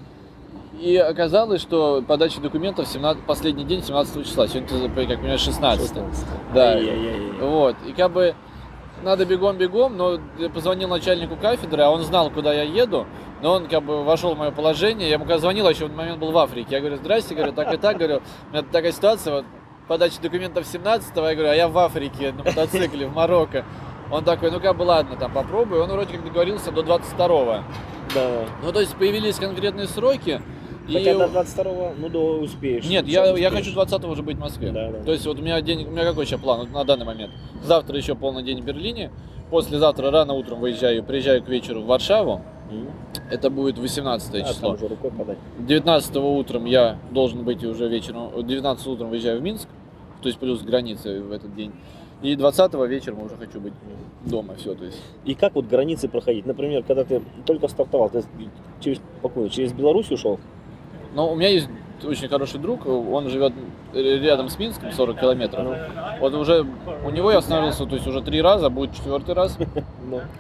[0.81, 5.89] И оказалось, что подача документов 17, последний день 17 числа, сегодня, как понимаешь, 16.
[5.89, 6.27] 16.
[6.55, 6.73] Да.
[6.73, 7.33] Ай-яй-яй.
[7.43, 8.35] Вот, и как бы
[9.03, 13.07] надо бегом-бегом, но я позвонил начальнику кафедры, а он знал, куда я еду,
[13.43, 15.87] но он как бы вошел в мое положение, я ему когда звонил, а еще в
[15.87, 18.63] этот момент был в Африке, я говорю, здрасте, говорю, так и так, говорю, у меня
[18.63, 19.45] такая ситуация, вот,
[19.89, 23.65] подача документов 17 я говорю, а я в Африке на мотоцикле, в Марокко.
[24.11, 27.65] Он такой, ну как бы ладно, там попробуй, он вроде как договорился до 22
[28.15, 28.45] Да.
[28.63, 30.43] Ну, то есть появились конкретные сроки,
[30.89, 30.95] и...
[30.95, 32.85] Хотя до 22 ну да, успеешь.
[32.85, 33.53] Нет, я, я успеешь.
[33.53, 34.71] хочу 20 уже быть в Москве.
[34.71, 35.03] Да, да.
[35.03, 37.33] То есть вот у меня день, у меня какой сейчас план на данный момент?
[37.63, 39.11] Завтра еще полный день в Берлине,
[39.51, 42.43] послезавтра рано утром выезжаю, приезжаю к вечеру в Варшаву,
[43.31, 44.73] это будет 18 А, число.
[44.75, 45.39] уже рукой подать.
[45.59, 49.69] 19 утром я должен быть уже вечером, 19 утром выезжаю в Минск,
[50.23, 51.73] то есть плюс границы в этот день.
[52.23, 53.73] И 20 вечером уже хочу быть
[54.27, 55.01] дома, все, то есть.
[55.25, 56.45] И как вот границы проходить?
[56.45, 58.23] Например, когда ты только стартовал, ты
[58.81, 60.39] через, какую, через Беларусь ушел?
[61.15, 61.69] Но у меня есть
[62.05, 63.53] очень хороший друг, он живет
[63.93, 65.77] рядом с Минском, 40 километров.
[66.21, 66.65] Вот уже
[67.05, 69.59] у него я останавливался, то есть уже три раза, будет четвертый раз.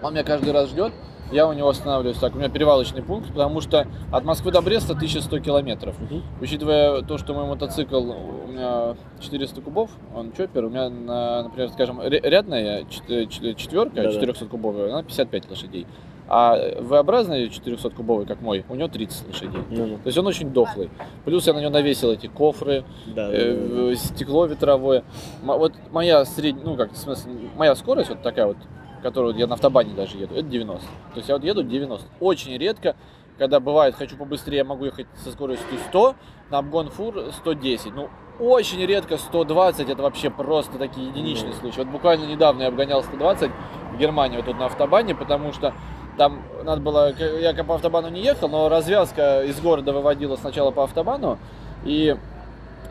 [0.02, 0.92] Он меня каждый раз ждет,
[1.32, 2.16] я у него останавливаюсь.
[2.18, 5.94] Так, у меня перевалочный пункт, потому что от Москвы до Бреста 1100 километров.
[6.40, 11.68] Учитывая то, что мой мотоцикл, у меня 400 кубов, он чоппер, у меня, на, например,
[11.70, 14.12] скажем, ря- рядная чет- чет- четверка, Да-да.
[14.12, 15.86] 400 кубовая, она 55 лошадей.
[16.32, 19.62] А V-образная 400 кубовый, как мой, у него 30 лошадей.
[19.68, 19.96] ну.
[19.98, 20.88] То есть он очень дохлый.
[21.24, 23.96] Плюс я на него навесил эти кофры, Да, э, да, да.
[23.96, 25.02] стекло ветровое.
[25.42, 28.56] Вот моя средняя, ну как, в смысле, моя скорость вот такая вот,
[29.02, 30.86] которую я на автобане даже еду, это 90.
[30.86, 32.06] То есть я вот еду 90.
[32.20, 32.94] Очень редко,
[33.36, 36.14] когда бывает, хочу побыстрее, я могу ехать со скоростью 100,
[36.50, 37.92] на обгон фур 110.
[37.92, 41.58] Ну, очень редко 120, это вообще просто такие единичные Ну.
[41.58, 41.78] случаи.
[41.78, 43.50] Вот буквально недавно я обгонял 120
[43.94, 45.74] в Германии, вот тут на автобане, потому что
[46.20, 50.84] там надо было, я по автобану не ехал, но развязка из города выводила сначала по
[50.84, 51.38] автобану,
[51.82, 52.14] и,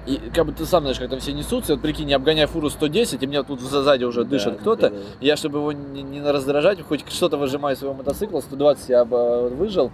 [0.07, 2.71] и как бы ты сам знаешь, как там все несутся, вот прикинь, я обгоняю фуру
[2.71, 5.03] 110, и меня тут сзади уже Да, дышит кто-то, да, да.
[5.21, 9.49] я, чтобы его не, не раздражать, хоть что-то выжимаю своего мотоцикла, 120 я бы э,
[9.49, 9.91] выжил,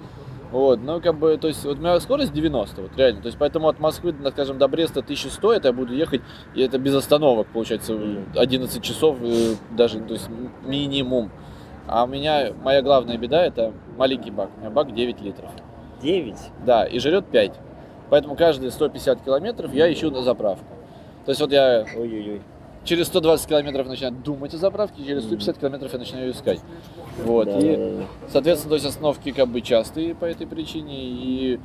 [0.54, 3.38] вот, ну, как бы, то есть, вот у меня скорость 90, вот, реально, то есть,
[3.38, 6.22] поэтому от Москвы, скажем, до Бреста 1100, это я буду ехать,
[6.54, 8.28] и это без остановок, получается, Мгм.
[8.34, 10.30] 11 часов, э, даже, то есть,
[10.64, 11.32] минимум.
[11.88, 15.50] А у меня, моя главная беда, это маленький бак, у меня бак 9 литров.
[16.02, 16.36] 9?
[16.66, 17.54] Да, и жрет 5.
[18.10, 20.66] Поэтому каждые 150 километров я ищу на заправку.
[21.26, 22.42] То есть вот я Ой-ой-ой.
[22.84, 26.60] через 120 километров начинаю думать о заправке, через 150 километров я начинаю искать.
[27.24, 27.46] Вот.
[27.46, 28.04] Да, и, да, да, да.
[28.30, 30.96] соответственно, то есть остановки как бы частые по этой причине.
[30.98, 31.60] И,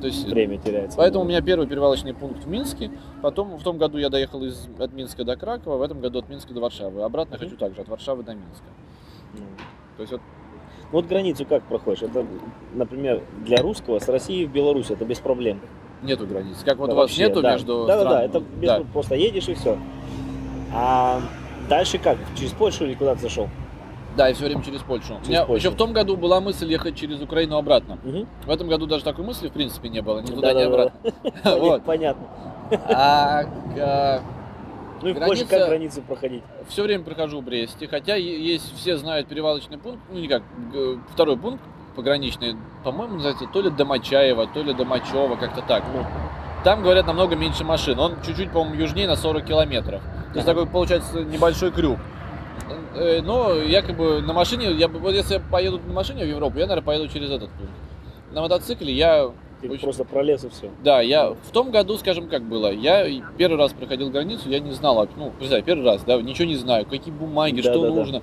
[0.00, 0.96] то есть, Время теряется.
[0.96, 2.90] Поэтому у меня первый перевалочный пункт в Минске.
[3.22, 6.28] Потом в том году я доехал из, от Минска до Кракова, в этом году от
[6.28, 7.02] Минска до Варшавы.
[7.02, 7.44] Обратно Мгм.
[7.44, 8.64] хочу также от Варшавы до Минска.
[9.34, 9.40] Ну.
[9.96, 10.20] То есть вот
[10.92, 12.02] Вот границу как проходишь?
[12.02, 12.24] Это,
[12.74, 15.60] например, для русского с Россией в Беларусь это без проблем.
[16.02, 16.56] нету границ.
[16.64, 17.52] Как вот Да, у вас вообще, нету да.
[17.52, 18.26] между Да, да, да, странами?
[18.26, 18.80] это без Да.
[18.92, 19.76] просто едешь и все.
[20.74, 21.20] А
[21.68, 22.16] дальше как?
[22.36, 23.48] Через Польшу или куда ты зашел?
[24.16, 25.14] Да, и все время через Польшу.
[25.14, 25.66] У Через меня Польшу.
[25.66, 27.98] еще в том году была мысль ехать через Украину обратно.
[28.04, 28.26] Угу.
[28.46, 30.98] В этом году даже такой мысли в принципе не было, ни туда, ни обратно.
[31.02, 31.34] Вот.
[31.60, 31.84] Вот.
[31.84, 32.26] Понятно.
[32.88, 33.42] А,
[33.78, 34.20] а,
[35.02, 36.42] Ну и Граница- Польше как границу проходить?
[36.68, 40.42] все время прохожу в Бресте, хотя есть, все знают перевалочный пункт, ну никак,
[41.12, 41.62] второй пункт
[41.96, 45.82] пограничный, по-моему, называется то ли Домочаева, то ли Домачева, как-то так.
[45.94, 46.04] Ну,
[46.64, 47.98] Там, говорят, намного меньше машин.
[47.98, 50.00] Он чуть-чуть, по-моему, южнее на 40 километров.
[50.32, 51.98] То есть такой, получается, небольшой крюк.
[52.94, 56.58] Э, Но якобы на машине, я, бы- вот если я поеду на машине в Европу,
[56.58, 57.72] я, наверное, поеду через этот пункт.
[58.32, 59.30] На мотоцикле я
[59.60, 60.70] ты Очень- просто пролез и все.
[60.82, 64.72] Да, я в том году, скажем, как было, я первый раз проходил границу, я не
[64.72, 67.94] знал, ну, представь, первый раз, да, ничего не знаю, какие бумаги, Да, что да, да.
[67.94, 68.22] нужно.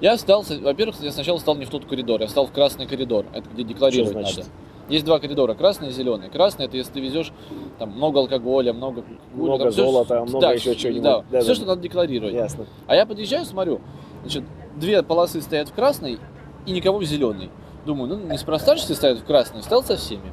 [0.00, 3.24] Я стал, во-первых, я сначала стал не в тот коридор, я стал в красный коридор,
[3.32, 4.46] это где декларировать надо.
[4.88, 6.28] Есть два коридора, красный и зеленый.
[6.28, 7.32] Красный это если ты везешь
[7.78, 11.02] там много алкоголя, много Много там золота, да, много еще чего-нибудь.
[11.04, 11.54] Да, Да, все, да.
[11.54, 12.34] что надо декларировать.
[12.34, 12.66] Ясно.
[12.88, 13.80] А я подъезжаю, смотрю,
[14.22, 14.42] значит,
[14.76, 16.18] две полосы стоят в красной
[16.66, 17.48] и никого в зеленой.
[17.86, 20.32] Думаю, ну неспроста же все стоят в красной, стал со всеми.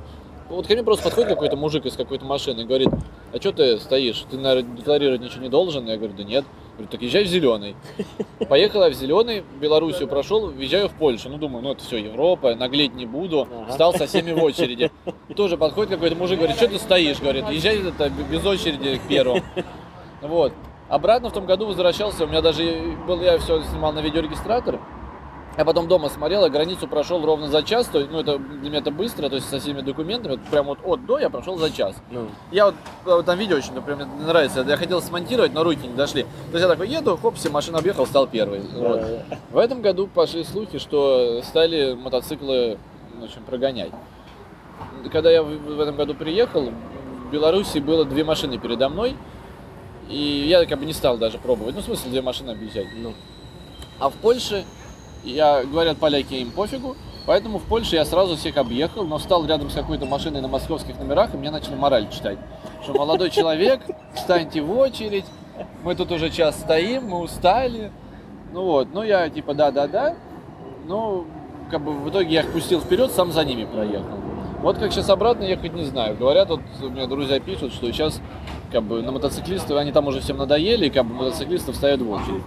[0.49, 2.89] Вот ко мне просто подходит какой-то мужик из какой-то машины и говорит,
[3.31, 4.25] а что ты стоишь?
[4.31, 5.85] Ты, наверное, декларировать ничего не должен?
[5.87, 6.43] Я говорю, да нет.
[6.73, 7.75] Говорю, так езжай в зеленый.
[8.49, 11.29] Поехал я в зеленый, Белоруссию прошел, въезжаю в Польшу.
[11.29, 13.47] Ну, думаю, ну это все, Европа, наглеть не буду.
[13.51, 13.73] Ага.
[13.73, 14.91] Стал со всеми в очереди.
[15.35, 17.19] Тоже подходит какой-то мужик, говорит, что ты стоишь?
[17.19, 19.41] Говорит, езжай это, без очереди к первому.
[20.21, 20.51] Вот.
[20.87, 22.63] Обратно в том году возвращался, у меня даже
[23.05, 24.79] был, я все снимал на видеорегистратор.
[25.59, 28.69] Я потом дома смотрел, я границу прошел ровно за час, то есть, ну, это для
[28.69, 31.57] меня это быстро, то есть со всеми документами, вот прям вот от до я прошел
[31.57, 31.97] за час.
[32.11, 35.85] Ну, Я вот, э, там видео очень, например, мне нравится, я хотел смонтировать, но руки
[35.85, 36.23] не дошли.
[36.23, 38.61] То есть я такой еду, хоп, все, машина объехал, стал первый.
[38.73, 39.01] Вот.
[39.01, 42.77] да, В этом году пошли слухи, что стали мотоциклы
[43.19, 43.91] в общем, прогонять.
[45.11, 46.71] Когда я в в этом году приехал,
[47.27, 49.17] в Беларуси было две машины передо мной,
[50.07, 51.75] и я как бы не стал даже пробовать.
[51.75, 52.87] Ну, в смысле, две машины объезжать.
[52.95, 53.13] ну,
[53.99, 54.63] А в Польше,
[55.31, 59.69] я, говорят поляки, им пофигу, поэтому в Польше я сразу всех объехал, но встал рядом
[59.69, 62.37] с какой-то машиной на московских номерах, и мне начали мораль читать.
[62.83, 63.81] Что молодой человек,
[64.13, 65.25] встаньте в очередь,
[65.83, 67.91] мы тут уже час стоим, мы устали.
[68.53, 70.15] Ну вот, ну я типа да-да-да,
[70.87, 71.25] ну
[71.69, 74.17] как бы в итоге я их пустил вперед, сам за ними проехал.
[74.61, 76.17] Вот как сейчас обратно ехать не знаю.
[76.17, 78.19] Говорят, вот у меня друзья пишут, что сейчас
[78.71, 82.11] как бы на мотоциклистов, они там уже всем надоели, и как бы мотоциклистов стоят в
[82.11, 82.43] очередь.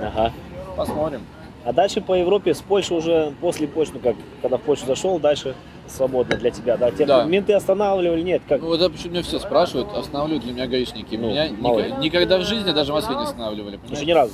[0.00, 0.32] ага.
[0.76, 1.22] Посмотрим.
[1.66, 5.18] А дальше по Европе, с Польши уже, после Польши, ну как, когда в Польшу зашел,
[5.18, 5.56] дальше
[5.88, 6.92] свободно для тебя, да?
[6.92, 7.24] Тебя Да.
[7.24, 8.42] менты останавливали, нет?
[8.48, 8.60] Как?
[8.60, 11.16] Ну, вот это почему меня все спрашивают, останавливают ли меня гаишники.
[11.16, 11.56] Ну, меня ли.
[11.98, 13.72] никогда в жизни даже в Москве не останавливали.
[13.74, 14.06] Еще понимаешь?
[14.06, 14.32] ни разу.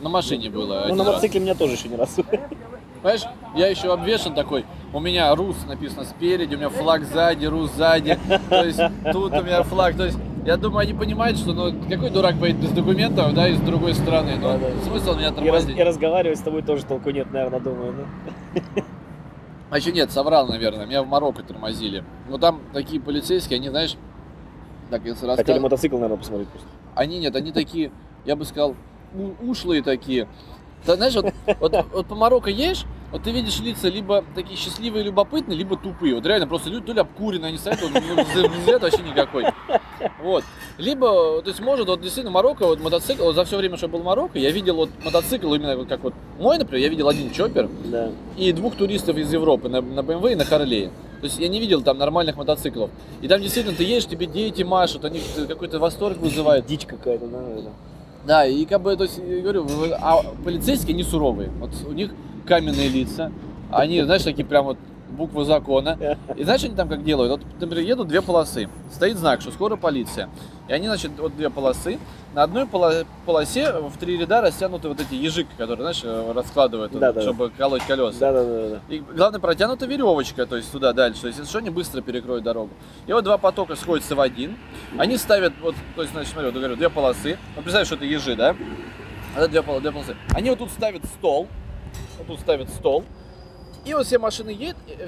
[0.00, 0.86] На машине было.
[0.88, 1.06] Ну, на раз.
[1.08, 2.24] мотоцикле меня тоже еще ни разу.
[3.02, 3.22] Понимаешь,
[3.54, 4.64] я еще обвешен такой,
[4.94, 8.80] у меня РУС написано спереди, у меня флаг сзади, РУС сзади, то есть
[9.12, 12.60] тут у меня флаг, то есть я думаю, они понимают, что ну какой дурак поедет
[12.62, 14.66] без документов, да, из другой страны, ну Да-да.
[14.84, 15.76] смысл меня И, раз- тормозить?
[15.78, 17.94] и разговаривать с тобой тоже толку нет, наверное, думаю.
[18.54, 18.82] ну.
[19.68, 22.04] А еще нет, соврал, наверное, меня в Марокко тормозили.
[22.28, 23.96] Ну там такие полицейские, они, знаешь,
[24.90, 26.68] так если Хотели рассказывать, мотоцикл, наверное, посмотреть просто.
[26.94, 27.90] они нет, они такие,
[28.24, 28.76] я бы сказал,
[29.42, 30.28] ушлые такие.
[30.84, 35.04] Ты знаешь, вот, вот, вот по Марокко едешь, вот ты видишь лица либо такие счастливые,
[35.04, 36.14] любопытные, либо тупые.
[36.14, 39.46] Вот реально просто люди то ли обкуренные, они стоят, вот, взгляд вообще никакой.
[40.22, 40.44] Вот.
[40.78, 43.92] Либо, то есть может, вот действительно Марокко, вот мотоцикл, вот за все время, что я
[43.92, 47.08] был в Марокко, я видел вот мотоцикл именно вот как вот мой, например, я видел
[47.08, 48.10] один чоппер Да.
[48.36, 50.90] и двух туристов из Европы на, на BMW и на Харлее.
[51.20, 52.90] То есть я не видел там нормальных мотоциклов.
[53.22, 56.66] И там действительно ты едешь, тебе дети машут, они какой-то восторг вызывают.
[56.66, 57.72] Дичь какая-то, да, наверное.
[58.26, 59.66] Да, и как бы, то есть, я говорю,
[59.98, 61.48] а полицейские, они суровые.
[61.60, 62.10] Вот у них
[62.46, 63.30] каменные лица,
[63.70, 64.78] они, знаешь, такие прям вот
[65.10, 66.16] буквы закона.
[66.36, 67.30] И знаешь, они там как делают?
[67.30, 70.28] Вот, например, едут две полосы, стоит знак, что скоро полиция.
[70.68, 71.98] И они, значит, вот две полосы,
[72.34, 76.92] на одной поло- полосе в три ряда растянуты вот эти ежик, которые, знаешь, э, раскладывают,
[76.92, 77.22] вот, Да-да.
[77.22, 78.18] чтобы колоть колеса.
[78.18, 78.94] Да, да, да, да.
[78.94, 81.22] И главное, протянута веревочка, то есть туда дальше.
[81.22, 82.70] То есть, если что, они быстро перекроют дорогу.
[83.06, 84.56] И вот два потока сходятся в один.
[84.98, 87.38] Они ставят, вот, то есть, значит, смотри, вот говорю, две полосы.
[87.54, 88.54] Вот представь, что это ежи, да?
[89.36, 90.16] Это две, две полосы.
[90.34, 91.46] Они вот тут ставят стол.
[92.18, 93.04] Вот тут ставят стол.
[93.84, 95.06] И вот все машины едут э,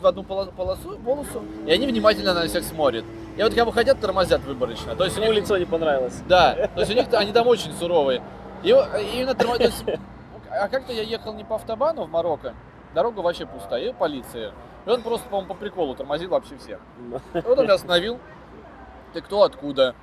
[0.00, 3.04] в одну поло- полосу, полосу, и они внимательно на всех смотрят.
[3.36, 4.96] И вот кого хотят, тормозят выборочно.
[4.96, 6.20] То есть у Ему них лицо не понравилось.
[6.28, 8.22] да, то есть у них они там очень суровые.
[8.64, 9.84] И о- именно тормоз- то есть,
[10.50, 12.54] а как-то я ехал не по автобану в Марокко,
[12.94, 14.52] дорога вообще пустая, и полиция.
[14.86, 16.80] И он просто, по-моему, по приколу тормозил вообще всех.
[17.34, 18.18] И вот он меня остановил.
[19.12, 19.94] Ты кто, откуда?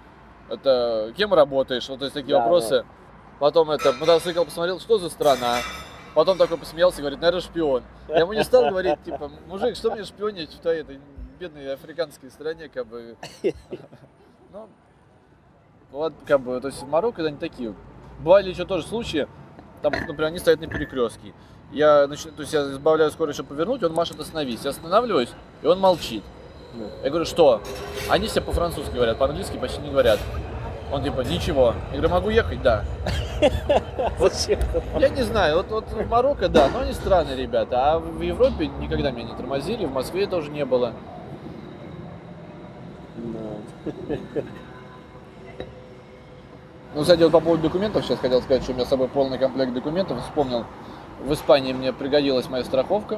[0.49, 1.87] Это кем работаешь?
[1.89, 2.85] Вот то есть такие Да, вопросы.
[3.39, 5.57] Потом это мотоцикл посмотрел, что за страна.
[6.13, 7.84] Потом такой посмеялся, говорит, наверное, шпион.
[8.08, 10.99] Я ему не стал говорить, типа, мужик, что мне шпионить в твоей этой
[11.39, 13.17] бедной африканской стране, как бы.
[14.52, 14.69] Ну,
[15.91, 17.73] вот, как бы, то есть в Марокко они такие.
[18.19, 19.28] Бывали еще тоже случаи,
[19.82, 21.34] там, например, они стоят на перекрестке.
[21.71, 24.63] Я, начинаю, то есть я избавляю скорость, чтобы повернуть, он машет остановись.
[24.63, 25.32] Я останавливаюсь,
[25.63, 26.23] и он молчит.
[27.04, 27.62] Я говорю, что?
[28.10, 30.19] Они все по-французски говорят, по-английски почти не говорят.
[30.93, 31.73] Он типа, ничего.
[31.91, 32.62] Я говорю, могу ехать?
[32.62, 32.86] Да.
[34.19, 34.60] Зачем?
[34.99, 37.93] Я не знаю, вот, вот в Марокко, да, но они странные ребята.
[37.93, 40.93] А в Европе никогда меня не тормозили, в Москве тоже не было.
[43.17, 44.13] Да.
[46.93, 49.39] Ну, кстати, вот по поводу документов сейчас хотел сказать, что у меня с собой полный
[49.39, 50.21] комплект документов.
[50.21, 50.63] Вспомнил,
[51.25, 53.17] в Испании мне пригодилась моя страховка.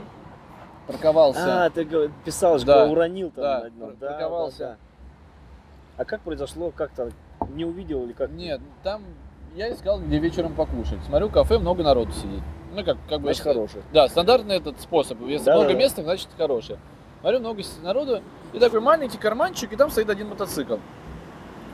[0.88, 1.66] Парковался.
[1.66, 1.86] А, ты
[2.24, 2.86] писал, что Да.
[2.86, 3.86] уронил там Да, на дно.
[3.88, 4.78] пар- парковался.
[5.98, 6.72] А как произошло?
[6.72, 7.10] Как-то
[7.54, 8.32] не увидел или как?
[8.32, 9.02] Нет, там
[9.56, 11.00] я искал, где вечером покушать.
[11.08, 12.42] Смотрю, кафе, много народу сидит.
[12.74, 13.26] Ну, как, как бы...
[13.28, 13.82] Значит, хороший.
[13.94, 15.22] Да, стандартный этот способ.
[15.22, 16.78] Если Да, много да, места, значит хорошее.
[17.22, 18.22] Смотрю, много народу.
[18.54, 20.76] И такой маленький карманчик, и там стоит один мотоцикл.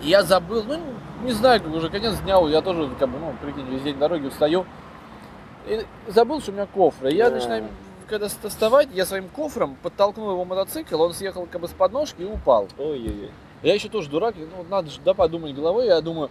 [0.04, 0.80] И я забыл, ну,
[1.24, 4.28] не знаю, как уже конец дня, я тоже, как бы, ну, прикинь, весь день дороги
[4.28, 4.66] устаю.
[5.68, 7.12] И забыл, что у меня кофры.
[7.12, 7.36] И я Да.
[7.36, 7.66] начинаю,
[8.08, 12.22] когда ст- вставать, я своим кофром подтолкнул его мотоцикл, он съехал как бы с подножки
[12.22, 12.68] и упал.
[12.78, 13.32] Ой-ой-ой.
[13.63, 16.30] Я еще тоже дурак, ну, надо же, да, подумать головой, я думаю,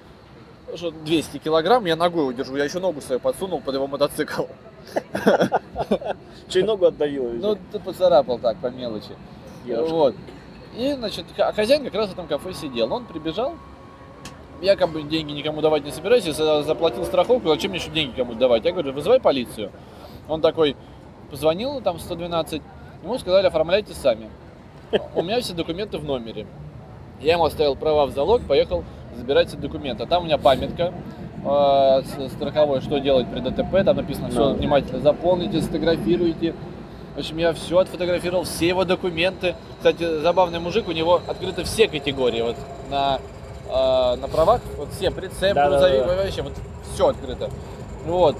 [0.74, 4.44] что 200 килограмм, я ногой удержу, я еще ногу свою подсунул под его мотоцикл.
[6.48, 7.28] Че и ногу отдавило?
[7.28, 7.50] видимо.
[7.54, 9.10] Ну, ты поцарапал так, по мелочи.
[9.88, 10.14] Вот.
[10.76, 12.92] И, значит, х- хозяин как раз в этом кафе сидел.
[12.92, 13.54] Он прибежал,
[14.60, 17.90] я как бы деньги никому давать не собираюсь, я за- заплатил страховку, зачем мне еще
[17.90, 18.64] деньги кому давать?
[18.64, 19.70] Я говорю, вызывай полицию.
[20.28, 20.76] Он такой,
[21.30, 22.62] позвонил там в 112,
[23.02, 24.30] ему сказали, оформляйте сами.
[25.14, 26.46] У меня все документы в номере.
[27.20, 28.84] Я ему оставил права в залог, поехал
[29.16, 30.06] забирать все документы.
[30.06, 30.92] Там у меня памятка
[31.44, 32.02] э,
[32.34, 34.54] страховой, что делать при ДТП, там написано, все Да.
[34.54, 36.54] внимательно заполните, сфотографируйте.
[37.14, 39.54] В общем, я все отфотографировал, все его документы.
[39.78, 42.40] Кстати, забавный мужик, у него открыты все категории.
[42.40, 42.56] Вот
[42.90, 43.18] на,
[43.68, 45.88] э, на правах, вот все, прицеп, Да-да-да.
[45.88, 46.52] грузовик, вообще, вот
[46.94, 47.50] все открыто.
[48.06, 48.36] Вот.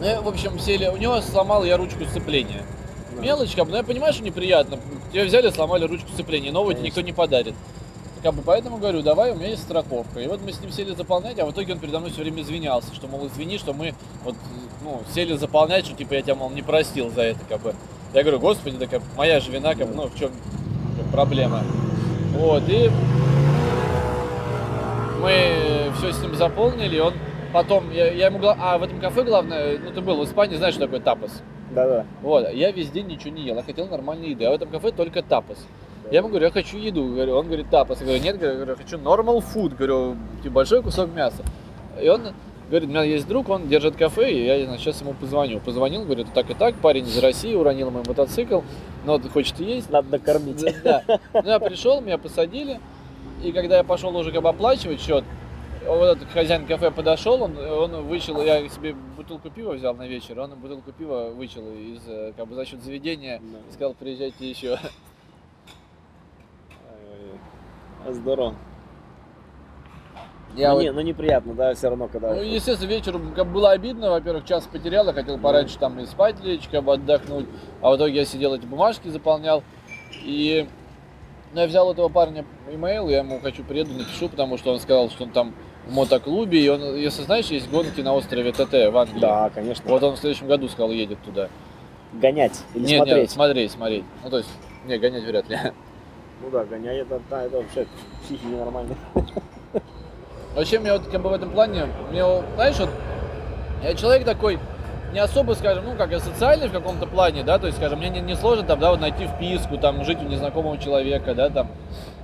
[0.00, 2.62] Ну, в общем, сели, у него сломал я ручку сцепления.
[3.16, 3.36] Да.
[3.64, 4.78] Бы, но я понимаю, что неприятно.
[5.12, 7.54] Тебя взяли, сломали ручку сцепления, новую тебе никто не подарит.
[8.22, 10.20] Как бы поэтому говорю, давай, у меня есть страховка.
[10.20, 12.42] И вот мы с ним сели заполнять, а в итоге он передо мной все время
[12.42, 13.94] извинялся, что, мол, извини, что мы
[14.24, 14.34] вот,
[14.84, 17.74] ну, сели заполнять, что, типа, я тебя, мол, не простил за это, как бы.
[18.12, 20.32] Я говорю, господи, да как моя же вина, как бы, ну, в чем
[21.12, 21.62] проблема.
[22.32, 22.90] Вот, и
[25.20, 27.14] мы все с ним заполнили, и он
[27.52, 30.74] потом, я, я ему а в этом кафе главное, ну, ты был в Испании, знаешь,
[30.74, 31.42] что такое тапос?
[31.70, 32.04] Да-да.
[32.22, 34.90] Вот, я весь день ничего не ел, я хотел нормальной еды, а в этом кафе
[34.90, 35.58] только тапос.
[36.10, 38.00] Я ему говорю, я хочу еду, говорю, он говорит, тапос.
[38.00, 41.44] Я говорю, нет, говорю, я хочу normal food, говорю, типа большой кусок мяса.
[42.02, 42.22] И он
[42.68, 45.60] говорит, у меня есть друг, он держит кафе, и я значит, сейчас ему позвоню.
[45.60, 48.60] Позвонил, говорит, так и так, парень из России уронил мой мотоцикл,
[49.04, 49.90] но хочет есть.
[49.90, 50.64] Надо накормить.
[50.82, 51.20] Да, да.
[51.32, 52.80] Ну, я пришел, меня посадили,
[53.44, 55.24] и когда я пошел уже как бы оплачивать счет,
[55.86, 60.38] вот этот хозяин кафе подошел, он, он вычел, я себе бутылку пива взял на вечер,
[60.38, 63.58] он бутылку пива вычел из, э, как бы за счет заведения, Да.
[63.68, 64.78] и сказал, приезжайте еще.
[68.08, 68.54] Здорово.
[70.56, 72.34] Я ну, вот- не, ну неприятно, да, все равно, когда...
[72.34, 76.06] Ну, естественно, вечером как бы было обидно, во-первых, час потерял, я хотел пораньше там и
[76.06, 77.46] спать лечь, как бы отдохнуть,
[77.80, 79.62] а в итоге я сидел эти бумажки заполнял,
[80.24, 80.66] и
[81.52, 85.08] ну, я взял этого парня имейл, я ему хочу приеду, напишу, потому что он сказал,
[85.10, 85.54] что он там
[85.86, 89.20] в мотоклубе, и он, если знаешь, есть гонки на острове ТТ в Англии.
[89.20, 89.84] Да, конечно.
[89.88, 91.48] Вот он в следующем году сказал, едет туда.
[92.12, 93.16] Гонять или нет, смотреть.
[93.16, 94.04] нет, смотреть, смотреть.
[94.24, 94.50] Ну, то есть,
[94.86, 95.58] не, гонять вряд ли.
[96.42, 97.86] Ну да, гонять это, да, это вообще
[98.24, 98.94] психи ненормально.
[100.56, 102.88] Вообще, мне вот как бы в этом плане, мне, знаешь, вот,
[103.84, 104.58] я человек такой,
[105.12, 108.08] не особо, скажем, ну, как я социальный в каком-то плане, да, то есть, скажем, мне
[108.08, 111.68] не, не сложно там, да, вот найти вписку, там, жить у незнакомого человека, да, там,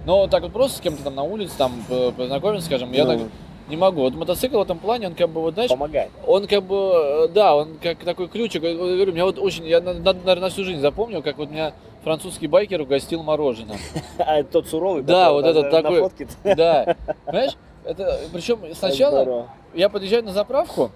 [0.07, 3.19] но так вот просто с кем-то там на улице, там, по- познакомиться, скажем, я Ну.
[3.19, 3.29] так
[3.69, 4.03] не могу.
[4.03, 6.11] Вот мотоцикл в этом плане, он как бы, вот, знаешь, Помогает.
[6.27, 9.81] он как бы, э, да, он как такой ключик, я говорю, меня вот очень, я,
[9.81, 11.73] наверное, на всю жизнь запомнил, как вот меня
[12.05, 13.77] французский байкер угостил мороженым.
[14.19, 16.09] А это тот суровый, Да, вот этот такой.
[16.57, 20.91] Да, понимаешь, это, причем сначала, я подъезжаю на заправку,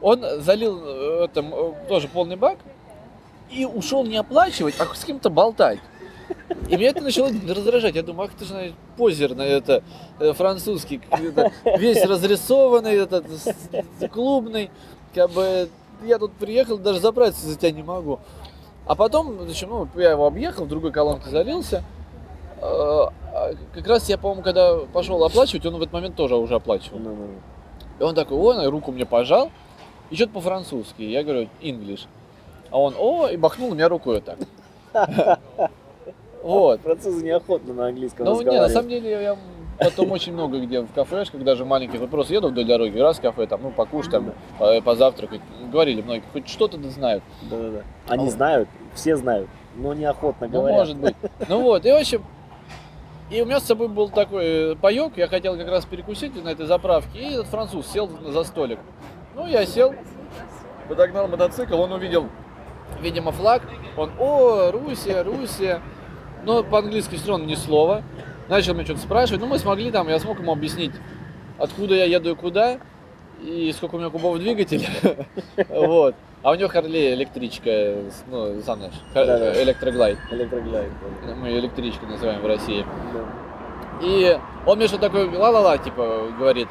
[0.00, 2.58] он залил э, это, м, э, тоже полный бак
[3.50, 5.78] и ушел не оплачивать, а с кем-то болтать.
[6.68, 7.94] И меня это начало раздражать.
[7.94, 9.82] Я думаю, ах ты же позер на это
[10.20, 13.26] э, французский, это, весь разрисованный, этот
[14.12, 14.70] клубный,
[15.14, 15.68] как бы
[16.04, 18.20] я тут приехал, даже заправиться за тебя не могу.
[18.86, 21.84] А потом, зачем, ну, я его объехал, в другой колонке залился.
[22.60, 26.54] Э, а Как раз я, по-моему, когда пошел оплачивать, он в этот момент тоже уже
[26.54, 26.98] оплачивал.
[26.98, 27.16] Ну.
[27.98, 29.50] И он такой, ой, руку мне пожал,
[30.10, 31.02] и что-то по-французски.
[31.02, 32.06] Я говорю, English.
[32.70, 34.36] А он, о, и бахнул меня рукой вот
[34.92, 35.38] так.
[36.42, 36.80] Вот.
[36.82, 39.36] Французы неохотно на английском Ну, не, на самом деле, я
[39.78, 43.22] потом очень много где в кафешках, даже маленьких, вот просто еду вдоль дороги, раз в
[43.22, 45.40] кафе, там, ну, покушать, там, э, позавтракать.
[45.70, 47.22] Говорили многие, хоть что-то да знают.
[47.50, 47.82] Да-да-да.
[48.08, 48.32] Они Вот.
[48.32, 50.78] знают, все знают, но неохотно Ну, говорят.
[50.78, 51.14] может быть.
[51.48, 52.24] Ну вот, и в общем,
[53.30, 56.48] и у меня с собой был такой э, паек, я хотел как раз перекусить на
[56.48, 58.78] этой заправке, и этот француз сел за столик.
[59.36, 59.94] Ну, я сел,
[60.88, 62.26] подогнал мотоцикл, он увидел,
[63.00, 63.62] видимо, флаг,
[63.96, 65.80] он, о, Руссия, Руссия,
[66.48, 68.02] но по-английски все равно ни слова.
[68.48, 70.92] Начал меня что-то спрашивать, ну, мы смогли там, я смог ему объяснить,
[71.58, 72.78] откуда я еду и куда,
[73.42, 74.88] и сколько у меня кубов двигателя,
[75.68, 76.14] вот.
[76.42, 77.96] А у него Харлей электричка,
[78.28, 79.62] ну, сам знаешь, Да-да.
[79.62, 80.18] электроглайд.
[80.30, 80.90] Электроглайд.
[81.36, 82.86] Мы ее электричкой называем в России.
[84.00, 86.68] И он мне что такое ла-ла-ла, типа, говорит.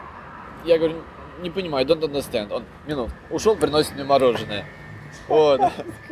[0.65, 0.95] Я говорю,
[1.41, 2.51] не понимаю, don't understand.
[2.51, 4.65] Он, минут, ушел, приносит мне мороженое.
[5.27, 5.61] Вот.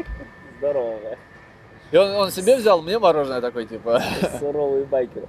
[0.59, 1.17] Здорово, да.
[1.95, 4.03] И он, он себе взял, мне мороженое такой, типа.
[4.41, 5.27] Суровые байкеры.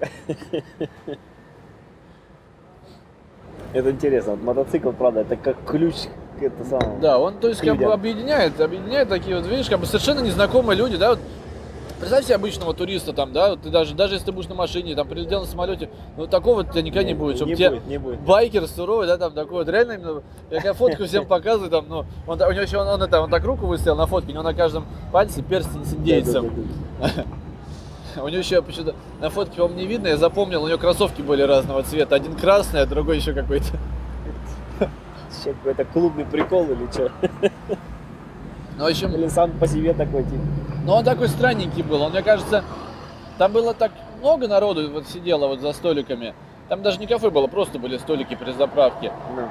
[3.72, 4.32] Это интересно.
[4.32, 5.94] Вот мотоцикл, правда, это как ключ
[6.36, 6.98] к это самому.
[7.00, 10.76] Да, он, то есть, как бы объединяет, объединяет такие вот, видишь, как бы совершенно незнакомые
[10.76, 11.20] люди, да, вот
[11.98, 15.08] Представь себе обычного туриста там, да, ты даже, даже если ты будешь на машине, там,
[15.08, 15.88] прилетел на самолете,
[16.18, 18.20] ну, такого тебя никогда не, будет, чтобы не тебе будет, не будет.
[18.20, 22.42] байкер суровый, да, там, такой вот, реально, именно, я фотку всем показываю, там, ну, он,
[22.42, 24.52] у него еще, он, он, это, он так руку выставил на фотке, у него на
[24.52, 26.52] каждом пальце перстень с индейцем.
[28.18, 31.42] У него еще почему-то на фотке, по-моему, не видно, я запомнил, у него кроссовки были
[31.42, 33.66] разного цвета, один красный, а другой еще какой-то.
[35.38, 37.12] Еще какой-то клубный прикол или что?
[38.76, 40.40] Ну, в общем, Или сам по себе такой тип.
[40.84, 42.02] Но он такой странненький был.
[42.02, 42.62] Он, мне кажется,
[43.38, 46.34] там было так много народу вот сидело вот за столиками.
[46.68, 49.12] Там даже не кафе было, просто были столики при заправке.
[49.34, 49.48] Ну,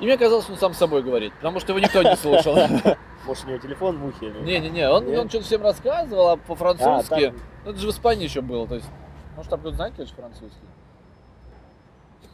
[0.00, 2.56] И мне казалось, он сам с собой говорит, потому что его никто не слушал.
[3.26, 4.28] Может, у него телефон в ухе?
[4.28, 7.26] или- Не-не-не, он, он что-то всем рассказывал а А, по-французски.
[7.26, 7.34] там-
[7.64, 8.86] Ну, это же в Испании еще было, то есть...
[9.36, 10.66] Может, там кто-то знает, конечно, французский?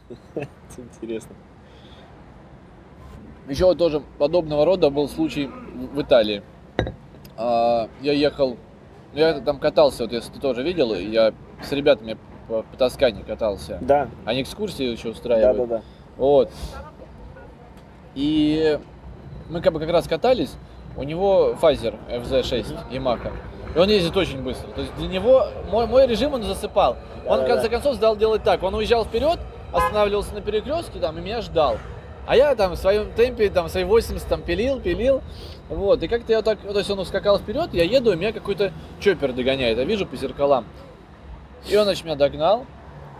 [0.35, 1.35] Это интересно.
[3.49, 5.49] Еще вот тоже подобного рода был случай
[5.93, 6.41] в Италии.
[7.37, 8.57] А, Я ехал,
[9.13, 12.17] ну, я там катался, вот если ты тоже видел, я с ребятами
[12.47, 13.77] по, по Тоскане катался.
[13.81, 15.57] Да, Они экскурсии еще да, устраивают.
[15.69, 15.81] да, да.
[16.17, 16.51] Вот.
[18.15, 18.79] И
[19.49, 20.55] мы как бы как раз катались,
[20.95, 23.31] у него фазер FZ6 Yamaha.
[23.75, 24.71] И он ездит очень быстро.
[24.71, 26.97] То есть для него мой, мой режим он засыпал.
[27.27, 28.63] Он в конце концов стал делать так.
[28.63, 29.39] Он уезжал вперед,
[29.71, 31.77] останавливался на перекрестке там и меня ждал.
[32.25, 35.21] А я там в своем темпе, там, свои 80 там пилил, пилил.
[35.69, 38.71] Вот, и как-то я так, то есть он ускакал вперед, я еду, и меня какой-то
[39.01, 40.65] чоппер догоняет, я вижу по зеркалам.
[41.69, 42.65] И он, значит, меня догнал,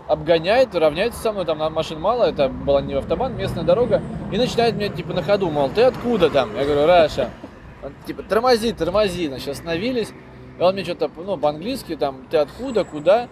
[0.06, 4.74] обгоняет, равняется со мной, там машин мало, это была не автобан, местная дорога, и начинает
[4.76, 6.56] меня, типа, на ходу, мол, ты откуда там?
[6.56, 7.30] Я говорю, Раша.
[7.82, 10.12] Он, типа, тормози, тормози, значит, остановились.
[10.58, 13.28] И он мне что-то, ну, по-английски, там, ты откуда, куда?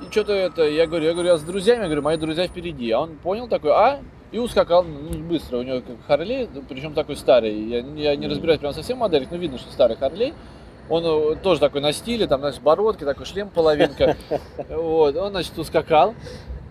[0.00, 2.90] И что-то это, я говорю, я говорю, я с друзьями, я говорю, мои друзья впереди.
[2.90, 4.00] А он понял такой, а?
[4.32, 5.58] И ускакал ну, быстро.
[5.58, 7.54] У него как Харлей, причем такой старый.
[7.68, 10.32] Я, я не разбираюсь прям совсем в моделях, но видно, что старый Харлей.
[10.88, 14.16] Он э, тоже такой на стиле, там, знаешь, бородки, такой шлем половинка.
[14.68, 16.14] Вот, он, значит, ускакал.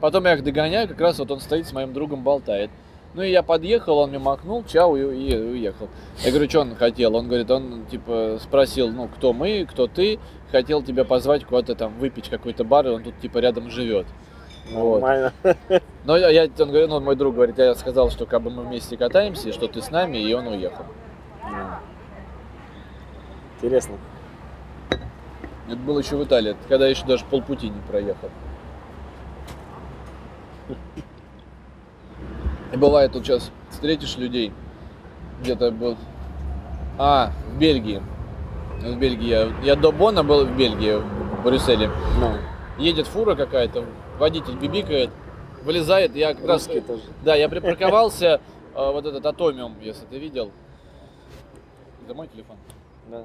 [0.02, 2.72] Потом я их догоняю, как раз вот он стоит с моим другом болтает.
[3.14, 5.90] Ну и я подъехал, он мне макнул, чау, и, и уехал.
[6.24, 7.16] Я говорю, что он хотел?
[7.16, 10.18] Он говорит, он типа спросил, ну, кто мы, кто ты,
[10.50, 14.08] хотел тебя позвать куда-то там выпить какой-то бар, и он тут типа рядом живет.
[14.72, 15.02] Вот.
[15.02, 15.34] Нормально.
[16.06, 18.64] Но я, я- он говорит, ну, мой друг говорит, я сказал, что как бы мы
[18.64, 20.86] вместе катаемся, и что ты с нами, и он уехал.
[23.58, 23.96] Интересно.
[25.68, 28.30] Это было еще в Италии, когда еще даже полпути не проехал.
[32.74, 34.54] И бывает, тут сейчас встретишь людей,
[35.42, 35.98] где-то был...
[36.98, 38.02] А, в Бельгии.
[38.82, 39.28] В Бельгии.
[39.28, 41.90] Я, я до Бона был в Бельгии, в Брюсселе.
[42.20, 42.34] Ну,
[42.78, 43.86] Едет фура какая-то,
[44.22, 45.10] водитель бибикает,
[45.64, 46.66] вылезает, я как раз...
[46.68, 47.02] тоже.
[47.26, 48.40] Да, я припарковался,
[48.76, 50.52] э, вот этот Атомиум, если ты видел.
[52.06, 52.56] Это мой телефон.
[53.10, 53.24] Да.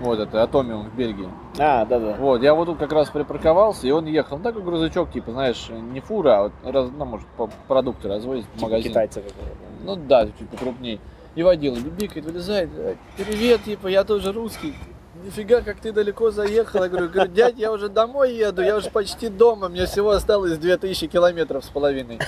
[0.00, 1.28] Вот это Атомиум в Бельгии.
[1.58, 2.14] А, да, да.
[2.18, 4.38] Вот, я вот тут как раз припарковался, и он ехал.
[4.38, 8.46] Ну, такой грузовичок, типа, знаешь, не фура, а вот, раз, ну, может, по- продукты развозит
[8.46, 8.90] в Типа магазин.
[8.90, 9.24] китайцев.
[9.24, 9.56] какого-то.
[9.84, 11.00] Ну да, чуть покрупней.
[11.34, 14.74] И водила, бибикает, вылезает, э, привет, типа, я тоже русский.
[15.22, 16.82] Нифига, как ты далеко заехал.
[16.82, 20.58] Я говорю, говорю, дядь, я уже домой еду, я уже почти дома, мне всего осталось
[20.58, 22.18] 2000 километров с половиной.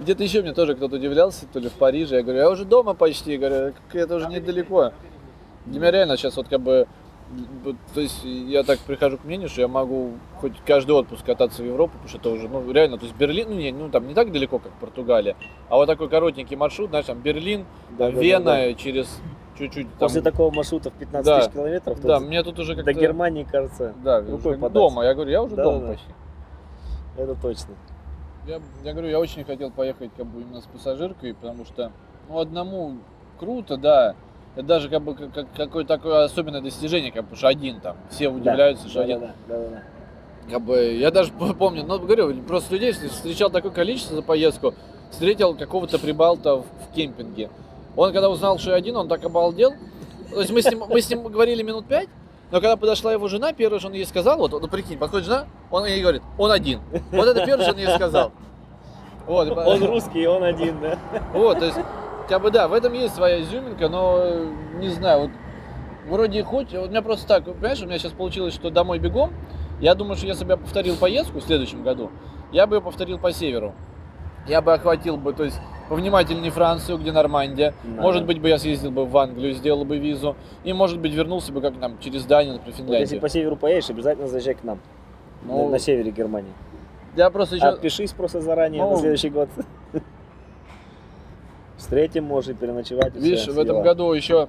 [0.00, 2.16] Где-то еще мне тоже кто-то удивлялся, то ли в Париже.
[2.16, 4.92] Я говорю, я уже дома почти, говорю, «Как это уже недалеко.
[5.64, 6.86] Для меня реально сейчас вот как бы,
[7.94, 11.66] то есть я так прихожу к мнению, что я могу хоть каждый отпуск кататься в
[11.66, 14.14] Европу, потому что это уже, ну реально, то есть Берлин, ну не, ну там не
[14.14, 15.34] так далеко, как Португалия,
[15.68, 17.64] а вот такой коротенький маршрут, знаешь, там Берлин,
[17.98, 18.74] Да, да, Вена да, да.
[18.74, 19.08] через
[19.58, 21.40] чуть-чуть там, После такого маршрута в 15 Да.
[21.40, 24.72] тысяч километров да, мне тут уже до как-то, Германии, кажется, да, уже подать.
[24.72, 25.92] дома, я говорю, я уже Да, дома да, да.
[25.92, 26.08] почти.
[27.16, 27.74] это точно.
[28.46, 31.90] Я, я говорю, я очень хотел поехать как бы именно с пассажиркой, потому что,
[32.28, 32.98] ну, одному
[33.40, 34.14] круто, да.
[34.54, 37.96] Это даже как бы как, как- какое-то такое особенное достижение, как бы, что один там.
[38.08, 39.20] Все удивляются, что да, один.
[39.20, 39.82] да, да, да, да.
[40.50, 44.74] Как бы, я даже помню, ну, говорю, просто людей встречал такое количество за поездку.
[45.10, 47.50] Встретил какого-то прибалта в, в кемпинге.
[47.96, 49.72] Он когда узнал, что я один, он так обалдел.
[50.30, 52.08] То есть мы с ним, мы с ним говорили минут пять,
[52.50, 55.46] но когда подошла его жена, первое, что он ей сказал, вот, ну прикинь, подходит жена,
[55.70, 56.80] он ей говорит, он один.
[57.10, 58.32] Вот это первое, что он ей сказал.
[59.26, 60.98] Вот, Он русский, он один, да?
[61.32, 61.78] вот, то есть,
[62.28, 64.46] как бы да, в этом есть своя изюминка, но э,
[64.78, 65.30] не знаю, вот
[66.08, 69.32] вроде хоть, вот у меня просто так, понимаешь, у меня сейчас получилось, что домой бегом.
[69.80, 72.10] Я думаю, что если бы я повторил поездку в следующем году,
[72.52, 73.74] я бы ее повторил по северу.
[74.46, 77.74] Я бы охватил бы, то есть, повнимательнее Францию, где Нормандия.
[77.84, 78.02] Да.
[78.02, 80.36] Может быть, бы я съездил бы в Англию, сделал бы визу.
[80.64, 83.20] И, может быть, вернулся бы как там через Данию, например, Вот если Финляндию.
[83.20, 84.78] по северу поедешь, обязательно заезжай к нам.
[85.42, 86.52] Ну, на, на севере Германии.
[87.16, 87.66] Я просто еще...
[87.66, 89.48] Отпишись просто заранее Ну, на следующий год.
[92.20, 93.14] Можешь и переночевать.
[93.14, 94.48] Видишь, в этом году еще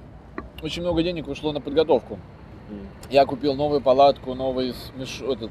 [0.62, 2.18] очень много денег ушло на подготовку.
[3.10, 5.50] Я купил новую палатку, новый этот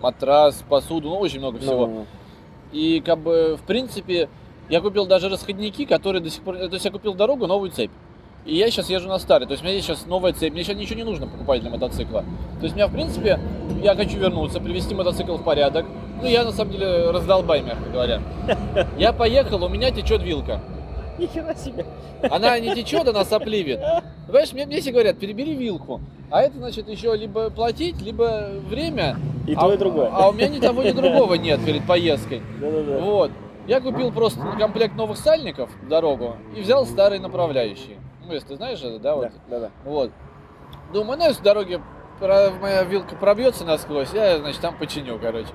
[0.00, 1.86] матрас, посуду, ну очень много всего.
[1.86, 2.06] Ну,
[2.72, 4.28] И как бы, в принципе,
[4.68, 6.56] я купил даже расходники, которые до сих пор...
[6.56, 7.90] То есть я купил дорогу, новую цепь.
[8.44, 9.46] И я сейчас езжу на старый.
[9.46, 10.52] То есть у меня есть сейчас новая цепь.
[10.52, 12.24] Мне сейчас ничего не нужно покупать для мотоцикла.
[12.58, 13.38] То есть у меня, в принципе,
[13.82, 15.86] я хочу вернуться, привести мотоцикл в порядок.
[16.20, 18.22] Ну, я на самом деле раздолбай, мягко говоря.
[18.98, 20.60] Я поехал, у меня течет вилка.
[21.18, 21.84] Нихера себе.
[22.30, 23.80] Она не течет, она сопливит.
[24.26, 26.00] Понимаешь, мне, мне все говорят, перебери вилку.
[26.30, 29.16] А это значит еще либо платить, либо время.
[29.46, 30.10] И а, то, и другое.
[30.12, 32.42] А у меня ни того, ни другого нет перед поездкой.
[32.60, 32.98] Да-да-да.
[32.98, 33.30] Вот.
[33.66, 37.98] Я купил просто комплект новых сальников в дорогу и взял старые направляющие.
[38.26, 39.30] Ну, если ты знаешь это, да, вот.
[39.48, 40.10] Да, да, Вот.
[40.92, 41.80] Думаю, ну, если в дороге
[42.20, 45.48] моя вилка пробьется насквозь, я, значит, там починю, короче.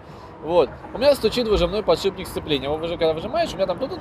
[0.43, 0.69] Вот.
[0.93, 2.65] У меня стучит выжимной подшипник сцепления.
[2.65, 3.91] Его выжи- когда выжимаешь, у меня там тут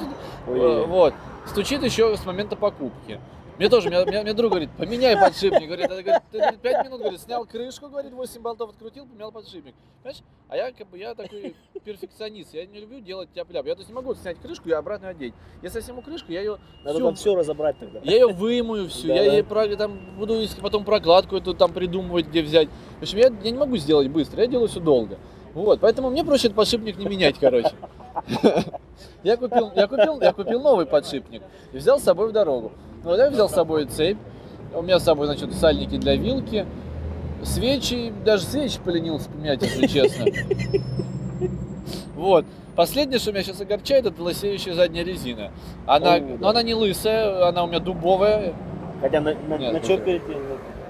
[0.48, 0.86] Ой-ой-ой.
[0.86, 1.14] вот.
[1.46, 3.20] Стучит еще с момента покупки.
[3.58, 5.66] Мне тоже, мне, мне, мне друг говорит, поменяй подшипник.
[5.66, 9.74] Говорит, говорит, ты говорит, 5 минут, говорит, снял крышку, говорит, 8 болтов открутил, поменял подшипник.
[10.02, 10.22] Понимаешь?
[10.48, 13.66] А я как бы, я такой перфекционист, я не люблю делать тяп-ляп.
[13.66, 15.34] Я то есть не могу снять крышку и обратно одеть.
[15.62, 18.00] Если я сниму крышку, я ее Надо там все разобрать тогда.
[18.02, 19.32] я ее вымою всю, я Да-да.
[19.34, 22.68] ей про- там буду потом прокладку эту там придумывать, где взять.
[22.98, 25.18] В общем, я, я не могу сделать быстро, я делаю все долго.
[25.54, 27.72] Вот, поэтому мне этот подшипник не менять, короче.
[29.22, 31.42] Я купил, я купил, я купил новый подшипник
[31.72, 32.72] и взял с собой в дорогу.
[33.04, 34.18] Вот я взял с собой цепь,
[34.74, 36.66] у меня с собой, значит, сальники для вилки,
[37.42, 40.26] свечи, даже свечи поленился поменять, если честно.
[42.14, 42.44] Вот.
[42.76, 45.50] Последнее, что меня сейчас огорчает, это лысеющая задняя резина.
[45.86, 46.50] Она, О, но да.
[46.50, 48.54] она не лысая, она у меня дубовая.
[49.00, 50.00] Хотя на, на, Нет, на чё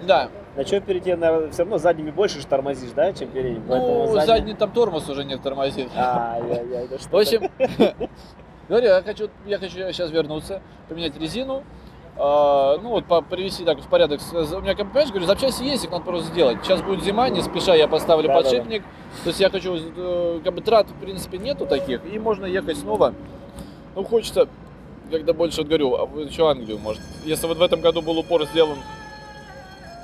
[0.07, 0.29] да.
[0.55, 3.63] Да, На чё перейти, наверное, все равно задними больше ж тормозишь, да, чем передним.
[3.69, 5.89] Ну, задний- задний там тормоз уже не тормозит.
[5.97, 7.51] Ай-яй-яй, да что В общем,
[8.69, 11.63] говорю, я хочу, я хочу сейчас вернуться, поменять резину,
[12.17, 14.21] а, ну вот по- привести так в порядок.
[14.33, 16.59] У меня, понимаешь, говорю, запчасти есть, их надо просто сделать.
[16.63, 18.43] Сейчас будет зима, не спеша я поставлю Да-да-да.
[18.51, 18.83] подшипник.
[19.25, 22.77] То есть я хочу, э, как бы трат в принципе нету таких, и можно ехать
[22.79, 23.15] снова.
[23.95, 24.49] Ну хочется,
[25.11, 27.01] когда больше вот говорю, а вы еще Англию, может.
[27.25, 28.77] Если вот в этом году был упор сделан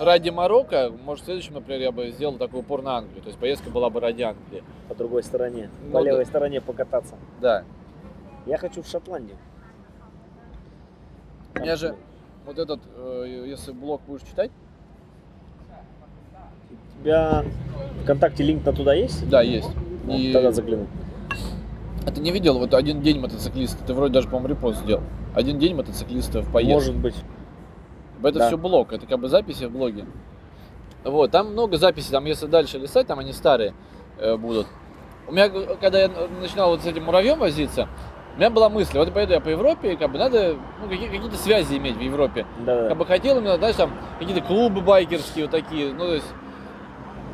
[0.01, 3.23] ради Марокко, может в следующем, например, я бы сделал такой упор на Англию.
[3.23, 4.63] То есть поездка была бы ради Англии.
[4.89, 6.05] по другой стороне, Ну по да.
[6.11, 7.15] левой стороне покататься.
[7.41, 7.65] Да.
[8.47, 9.37] Я хочу в Шотландию.
[11.57, 11.95] У меня же
[12.47, 14.51] вот этот, э, если блог будешь читать,
[17.01, 17.45] У тебя
[18.03, 19.29] ВКонтакте линк на туда есть?
[19.29, 19.69] да, есть.
[20.05, 20.87] Ну, И Тогда загляну.
[22.07, 25.03] а ты не видел, вот один день мотоциклиста, ты вроде даже, по-моему, репост сделал.
[25.35, 26.75] Один день мотоциклиста в поездке.
[26.75, 27.15] Может быть.
[28.23, 28.47] Это да.
[28.49, 30.07] все блог, это как бы записи в блоге.
[31.05, 33.75] Вот, там много записей, там если дальше листать, там они старые
[34.19, 34.67] э, будут.
[35.27, 35.49] У меня,
[35.81, 36.11] когда я
[36.41, 37.89] начинал вот с этим муравьем возиться,
[38.35, 41.37] у меня была мысль, вот пойду я по Европе, как бы надо ну, какие- какие-то
[41.37, 42.47] связи иметь в Европе.
[42.65, 46.27] Да, Как бы хотел именно, знаешь, там какие-то клубы байкерские вот такие, ну то есть.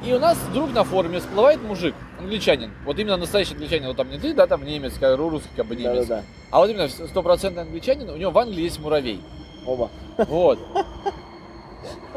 [0.04, 2.70] И у нас вдруг на форуме всплывает мужик, англичанин.
[2.84, 5.76] Вот именно настоящий англичанин, вот там не ты, да, там немец, как русский, как бы
[5.76, 6.06] да, немец.
[6.06, 6.22] да, да.
[6.50, 9.20] А вот именно стопроцентный англичанин, у него в Англии есть муравей.
[9.66, 9.90] Оба.
[10.28, 10.58] Вот.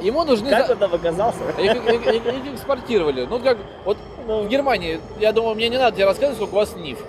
[0.01, 0.49] Ему нужны...
[0.49, 1.39] Как он там оказался?
[1.59, 3.25] Их, их- их- их экспортировали.
[3.25, 6.57] Ну, как, вот Ну, в Германии, я думаю, мне не надо тебе рассказывать, сколько у
[6.57, 6.99] вас НИФ.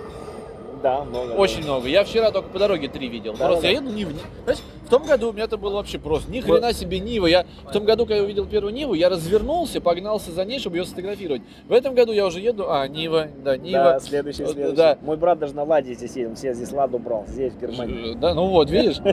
[0.81, 1.31] Да, много.
[1.33, 1.87] Очень много.
[1.87, 3.33] Я вчера только по дороге три видел.
[3.37, 3.67] Да, просто да.
[3.69, 4.09] я еду Нив.
[4.09, 6.31] Ни- Знаешь, в том году у меня это было вообще просто.
[6.31, 7.27] Ни хрена себе Нива.
[7.27, 10.77] Я в том году, когда я увидел первую Ниву, я развернулся, погнался за ней, чтобы
[10.77, 11.41] ее сфотографировать.
[11.67, 12.65] В этом году я уже еду.
[12.69, 13.83] А, Нива, да, Нива.
[13.83, 14.75] Да, следующий, следующий.
[14.75, 14.97] да.
[15.01, 18.15] Мой брат даже на Ладе здесь едет, он все здесь Ладу брал, здесь, в Германии.
[18.15, 18.97] Да, ну вот, видишь?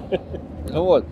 [0.68, 1.04] Ну вот.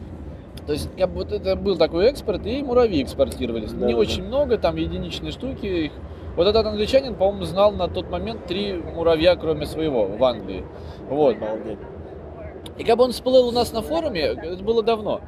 [0.66, 3.72] То есть, как бы вот это был такой экспорт, и муравьи экспортировались.
[3.72, 5.66] Да, Не да, очень много, там единичные штуки.
[5.66, 5.92] Их...
[6.36, 10.64] Вот этот англичанин, по-моему, знал на тот момент три муравья, кроме своего, в Англии.
[11.08, 11.36] Вот.
[12.76, 15.20] И как бы он всплыл у нас на форуме, это было давно.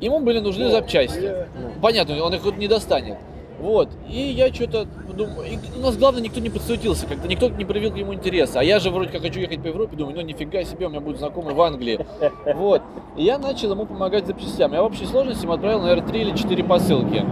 [0.00, 1.46] Ему были нужны запчасти.
[1.54, 3.16] Ну, Понятно, он их вот не достанет.
[3.60, 3.88] Вот.
[4.08, 7.92] И я что-то думаю, и у нас главное никто не подсуетился, как-то никто не проявил
[7.92, 8.58] к нему интереса.
[8.58, 11.00] А я же вроде как хочу ехать по Европе, думаю, ну нифига себе, у меня
[11.00, 12.04] будут знакомые в Англии.
[12.54, 12.82] Вот.
[13.16, 14.72] И я начал ему помогать запчастям.
[14.72, 17.24] Я в общей сложности ему отправил, наверное, 3 или 4 посылки.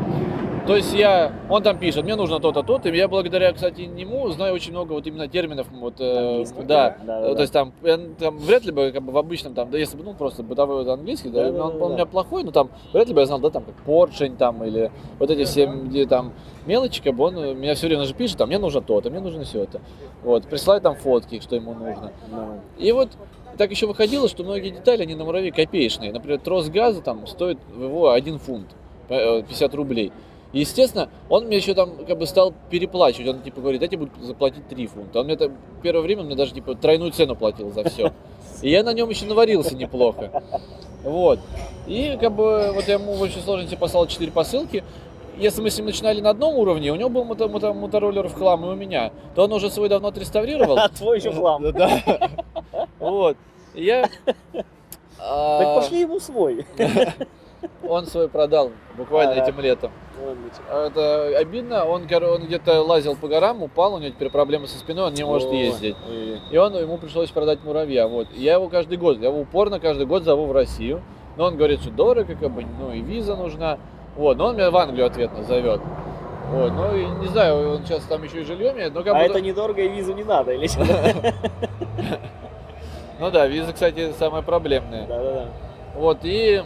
[0.71, 4.29] То есть я, он там пишет, мне нужно то-то, то-то, и я благодаря, кстати, нему
[4.29, 7.41] знаю очень много вот именно терминов, вот, э, да, да, да, то да.
[7.41, 10.05] есть там, я, там вряд ли бы, как бы в обычном, там, да, если бы,
[10.05, 12.53] ну, просто бытовой вот английский, да, Да, да, он, да, он у меня плохой, но
[12.53, 15.67] там, вряд ли бы я знал, да, там, как поршень, там, или вот эти все,
[15.67, 16.35] где там
[16.67, 19.19] мелочи, как бы он э, меня все время же пишет, там, мне нужно то-то, мне
[19.19, 19.81] нужно все это,
[20.23, 23.09] вот, присылает там фотки, что ему нужно, ну, и вот
[23.59, 26.13] так еще выходило, что многие детали, они на муравей копеечные.
[26.13, 28.69] Например, трос газа там стоит его 1 фунт,
[29.09, 30.13] э, 50 рублей.
[30.53, 33.29] И, естественно, он мне еще там как бы стал переплачивать.
[33.29, 35.21] Он типа говорит, тебе буду заплатить 3 фунта.
[35.21, 38.13] Он мне там, первое время мне даже типа тройную цену платил за все.
[38.63, 40.43] И я на нем еще наварился неплохо.
[41.05, 41.39] Вот.
[41.87, 44.83] И как бы вот я ему в общей сложности послал 4 посылки.
[45.39, 48.35] Если мы с ним начинали на одном уровне, у него был мото- мото- мотороллер в
[48.35, 50.77] хлам, и у меня, то он уже свой давно отреставрировал.
[50.79, 51.73] А твой еще хлам.
[51.73, 52.29] Да.
[52.99, 53.37] Вот.
[53.75, 54.11] Я...
[55.19, 56.67] а, Так пошли ему свой.
[57.89, 59.93] Он свой продал буквально этим летом.
[60.69, 64.79] А Это обидно, он, он где-то лазил по горам, упал, у него теперь проблемы со
[64.79, 65.59] спиной, он не может Ой.
[65.59, 65.97] ездить.
[66.51, 68.07] И он, ему пришлось продать муравья.
[68.07, 68.29] Вот.
[68.35, 71.03] Я его каждый год, я его упорно каждый год зову в Россию.
[71.37, 73.79] Но он говорит, что дорого, как бы, ну и виза нужна.
[74.17, 75.81] Вот, но он меня в Англию ответно зовет.
[76.51, 79.19] Вот, ну и не знаю, он сейчас там еще и жилье имеет, но как А
[79.19, 79.25] бы...
[79.25, 80.85] это недорого и визу не надо, или что?
[83.21, 85.07] Ну да, виза, кстати, самая проблемная.
[85.07, 85.49] Да-да-да.
[85.95, 86.63] Вот, и...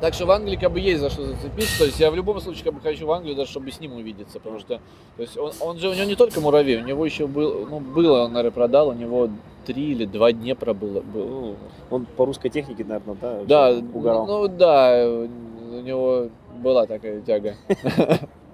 [0.00, 1.78] Так что в Англии как бы есть за что зацепиться.
[1.78, 3.94] То есть я в любом случае как бы хочу в Англию, даже чтобы с ним
[3.94, 4.38] увидеться.
[4.38, 4.80] Потому что
[5.16, 7.80] то есть он, он же, у него не только муравей, у него еще был, ну,
[7.80, 9.30] было, он, наверное, продал, у него
[9.64, 11.00] три или два дня пробыло.
[11.00, 11.26] был.
[11.26, 11.56] Ну,
[11.90, 13.44] Он по русской технике, наверное, да?
[13.44, 14.26] Да, угорал.
[14.26, 16.28] ну да, у него
[16.62, 17.54] была такая тяга.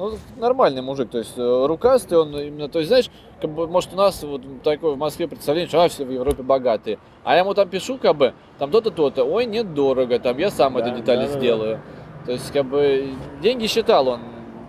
[0.00, 3.92] Ну, нормальный мужик, то есть э, рукастый он именно, то есть, знаешь, как бы, может,
[3.92, 6.98] у нас вот такое в Москве представление, что а, все в Европе богатые.
[7.22, 10.50] А я ему там пишу, как бы, там то-то, то-то, ой, нет, дорого, там, я
[10.50, 11.38] сам Да, эту деталь да, да, да.
[11.38, 11.80] сделаю.
[12.24, 13.10] То есть, как бы,
[13.42, 14.20] деньги считал он.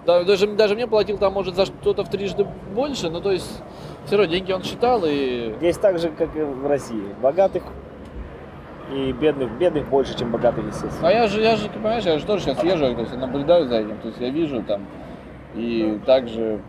[0.06, 3.64] Да, Даже, даже мне платил там, может, за что-то в трижды больше, но, то есть,
[4.08, 7.16] все равно деньги он считал, и Здесь так же, как и в России.
[7.22, 7.64] Богатых
[8.94, 9.50] и бедных.
[9.58, 11.08] Бедных больше, чем богатых, естественно.
[11.08, 13.66] А я же, я же, понимаешь, я же тоже сейчас езжу, то есть я наблюдаю
[13.70, 14.86] за этим, то есть я вижу там,
[15.56, 16.62] и также,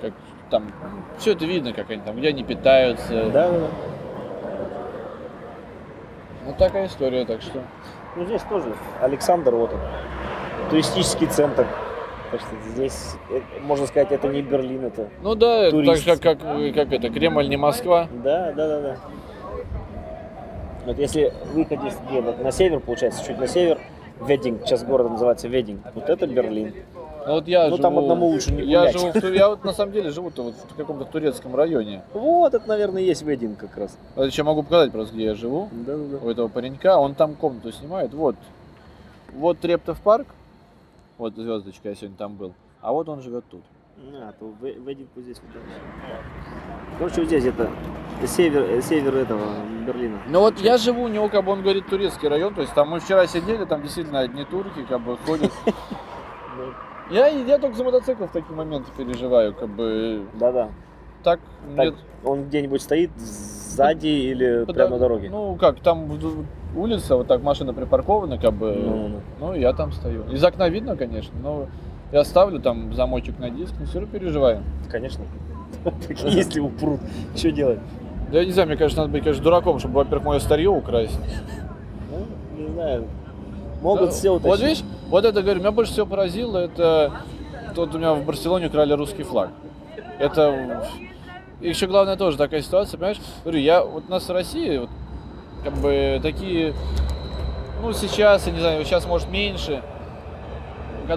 [0.00, 0.12] как
[0.50, 0.70] там,
[1.18, 3.30] все это видно, как они там, где они питаются.
[3.30, 3.66] Да, да, да.
[6.46, 7.62] Вот такая история, так что.
[8.16, 9.80] Ну, здесь тоже Александр, вот он.
[10.70, 11.66] Туристический центр.
[12.30, 15.08] Так что здесь, э, можно сказать, это не Берлин, это...
[15.22, 16.04] Ну да, это так Турист.
[16.04, 18.08] же, как, как, как это, Кремль не Москва.
[18.24, 18.96] Да, да, да, да.
[20.86, 23.78] Вот если выходить где, вот на север, получается, чуть на север,
[24.26, 26.74] Вединг, сейчас город называется Вединг, вот это Берлин.
[27.26, 29.14] Ну вот я Ну, живу, там одному лучше не я гулять.
[29.20, 32.02] живу, я вот на самом деле живу вот в каком-то турецком районе.
[32.14, 33.98] Вот, это, наверное, есть Вединг как раз.
[34.14, 35.68] Вот еще могу показать просто, где я живу.
[35.72, 36.16] Да, да, да.
[36.24, 38.36] у этого паренька, он там комнату снимает, вот,
[39.34, 40.28] вот Трептов парк,
[41.18, 43.62] вот звездочка, я сегодня там был, а вот он живет тут.
[44.22, 45.62] А, то Ве- Вединг вот здесь вот.
[46.98, 47.68] Короче, вот здесь это
[48.24, 49.40] север, э, север этого
[49.84, 50.20] Берлина.
[50.28, 52.88] Ну вот я живу у него, как бы он говорит, турецкий район, то есть там
[52.90, 55.50] мы вчера сидели, там действительно одни турки, как бы ходят.
[57.08, 60.68] Ну, Я, я только за мотоцикл в такие моменты переживаю, как бы Да-да.
[61.22, 61.40] так,
[61.76, 61.94] Так, нет.
[62.24, 65.28] он где-нибудь стоит сзади или Пода- прямо на дороге?
[65.30, 66.08] Ну как, там
[66.74, 69.20] улица, вот так машина припаркована, как бы, Ну-ну-ну.
[69.40, 70.24] ну я там стою.
[70.30, 71.66] Из окна видно, конечно, но
[72.12, 74.62] я ставлю там замочек на диск, но все равно переживаю.
[74.90, 75.24] Конечно.
[76.24, 77.00] Если упрут,
[77.36, 77.78] что делать?
[78.32, 81.16] Да я не знаю, мне кажется, надо быть, конечно, дураком, чтобы, во-первых, мое старье украсть.
[82.10, 83.04] Ну, не знаю.
[83.82, 84.62] Могут все Вот утащить.
[84.64, 87.12] видишь, вот это, говорю, меня больше всего поразило, это
[87.74, 89.50] тут у меня в Барселоне украли русский флаг.
[90.18, 90.88] Это
[91.60, 93.18] и еще главное тоже такая ситуация, понимаешь?
[93.42, 94.90] Говорю, я вот у нас в России вот,
[95.64, 96.74] как бы такие,
[97.82, 99.82] ну сейчас, я не знаю, сейчас может меньше.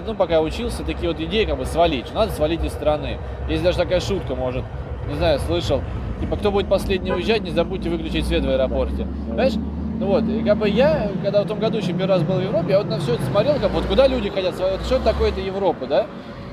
[0.06, 3.18] Ну, пока я учился, такие вот идеи как бы свалить, что надо свалить из страны.
[3.48, 4.64] Есть даже такая шутка, может,
[5.08, 5.82] не знаю, слышал,
[6.20, 9.08] типа, кто будет последний уезжать, не забудьте выключить свет в аэропорте.
[9.26, 9.54] Понимаешь?
[10.00, 12.42] Ну вот, и как бы я, когда в том году еще первый раз был в
[12.42, 15.04] Европе, я вот на все это смотрел, как вот куда люди хотят вот что это
[15.04, 16.06] такое это Европа, да?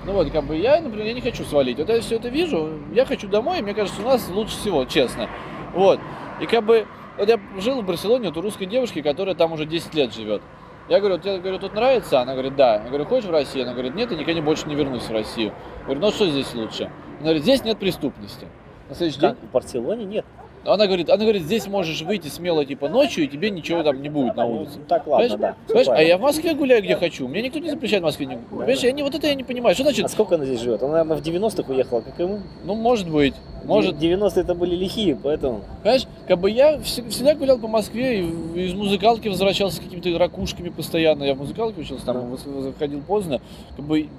[0.06, 1.78] Ну вот, как бы я, например, я не хочу свалить.
[1.78, 4.84] Вот я все это вижу, я хочу домой, и мне кажется, у нас лучше всего,
[4.84, 5.30] честно.
[5.74, 5.98] Вот.
[6.42, 6.88] И как бы,
[7.18, 10.42] вот я жил в Барселоне, вот у русской девушки, которая там уже 10 лет живет.
[10.90, 12.20] Я говорю, тебе говорю, тут нравится?
[12.20, 12.82] Она говорит, да.
[12.84, 13.64] Я говорю, хочешь в Россию?
[13.64, 15.54] Она говорит, нет, я никогда больше не вернусь в Россию.
[15.80, 16.92] Я говорю, ну а что здесь лучше?
[17.20, 18.46] Она говорит, здесь нет преступности.
[18.90, 19.40] На следующий день Как?
[19.40, 20.26] В Барселоне нет.
[20.74, 24.10] Она говорит, она говорит, здесь можешь выйти смело типа ночью, и тебе ничего там не
[24.10, 24.80] будет на Ну, улице.
[24.88, 25.56] Так, ладно, Понимаешь?
[25.68, 25.74] да.
[25.74, 25.88] Понимаешь?
[26.00, 27.28] А я в Москве гуляю, где хочу.
[27.28, 28.26] Мне никто не запрещает в Москве.
[28.26, 29.76] не- Понимаешь, я не, вот это я не понимаю.
[29.76, 30.82] Что значит, А сколько она здесь живет?
[30.84, 32.42] Она, наверное, в 90-х уехала, как и мы.
[32.66, 33.34] ну, может быть,
[33.66, 35.62] может, 90-е это были лихие, поэтому...
[35.84, 40.18] Понимаешь, как бы я вс- всегда гулял по Москве и из музыкалки возвращался с какими-то
[40.18, 41.24] ракушками постоянно.
[41.26, 42.62] Я в музыкалке учился, там Да.
[42.62, 43.42] заходил поздно.
[43.76, 44.10] Как бы, м,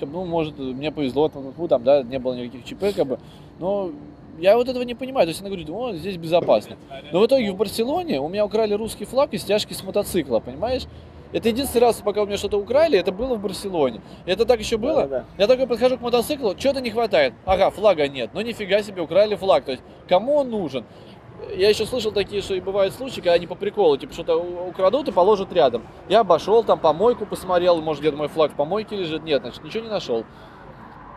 [0.00, 3.06] как бы, ну, может, мне повезло, там, ну, там, да, не было никаких ЧП, как
[3.06, 3.18] бы.
[3.58, 3.90] Но
[4.38, 5.26] я вот этого не понимаю.
[5.26, 6.76] То есть она говорит, о, здесь безопасно.
[7.12, 10.84] Но в итоге в Барселоне у меня украли русский флаг и стяжки с мотоцикла, понимаешь?
[11.32, 14.00] Это единственный раз, пока у меня что-то украли, это было в Барселоне.
[14.24, 15.02] Это так еще было?
[15.02, 15.24] Да-да-да.
[15.36, 17.34] Я такой подхожу к мотоциклу, что-то не хватает.
[17.44, 18.30] Ага, флага нет.
[18.34, 19.64] Ну нифига себе, украли флаг.
[19.64, 20.84] То есть, кому он нужен?
[21.56, 25.08] Я еще слышал такие, что и бывают случаи, когда они по приколу, типа что-то украдут
[25.08, 25.82] и положат рядом.
[26.08, 29.24] Я обошел, там помойку посмотрел, может где-то мой флаг в помойке лежит.
[29.24, 30.24] Нет, значит, ничего не нашел.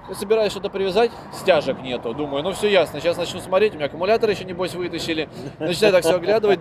[0.09, 2.13] Я собираюсь что-то привязать, стяжек нету.
[2.13, 5.29] Думаю, ну все ясно, сейчас начну смотреть, у меня аккумулятор еще, небось, вытащили.
[5.59, 6.59] Начинаю так все оглядывать.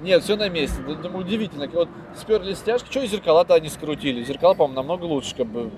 [0.00, 0.82] Нет, все на месте.
[0.82, 1.68] Думаю, удивительно.
[1.72, 4.22] Вот сперли стяжки, что и зеркала-то они скрутили.
[4.24, 5.70] Зеркала, по-моему, намного лучше, как бы.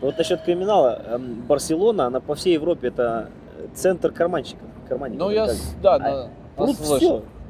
[0.00, 1.02] Вот насчет криминала.
[1.06, 3.30] эм, Барселона, она по всей Европе это
[3.74, 4.68] центр карманщиков.
[4.88, 5.54] карманников, Ну, я, как?
[5.54, 6.96] с- да, А на, наслышал.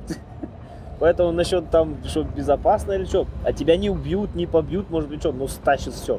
[0.07, 0.15] все.
[1.01, 5.21] Поэтому насчет там, что безопасно или что, а тебя не убьют, не побьют, может быть,
[5.21, 6.19] что, ну стащат все.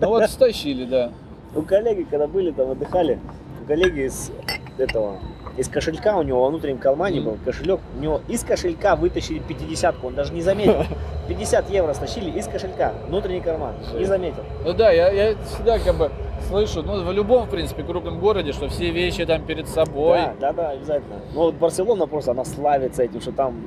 [0.00, 1.10] Ну вот стащили, да.
[1.56, 3.18] У коллеги, когда были там, отдыхали,
[3.62, 4.30] у коллеги из
[4.78, 5.18] этого,
[5.56, 10.04] из кошелька у него во внутреннем кармане был кошелек, у него из кошелька вытащили 50
[10.04, 10.84] он даже не заметил.
[11.28, 14.44] 50 евро стащили из кошелька, внутренний карман, не заметил.
[14.64, 16.10] Ну да, я, я всегда как бы
[16.48, 20.18] слышу, ну в любом, в принципе, крупном городе, что все вещи там перед собой.
[20.18, 21.16] Да, да, да, обязательно.
[21.32, 23.66] Ну вот Барселона просто, она славится этим, что там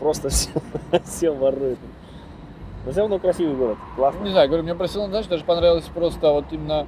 [0.00, 0.50] просто все,
[1.04, 1.78] все воруют.
[2.86, 4.24] Но все равно красивый город, классно.
[4.24, 6.86] Не знаю, говорю, мне Барселона, знаешь, даже понравилась просто вот именно,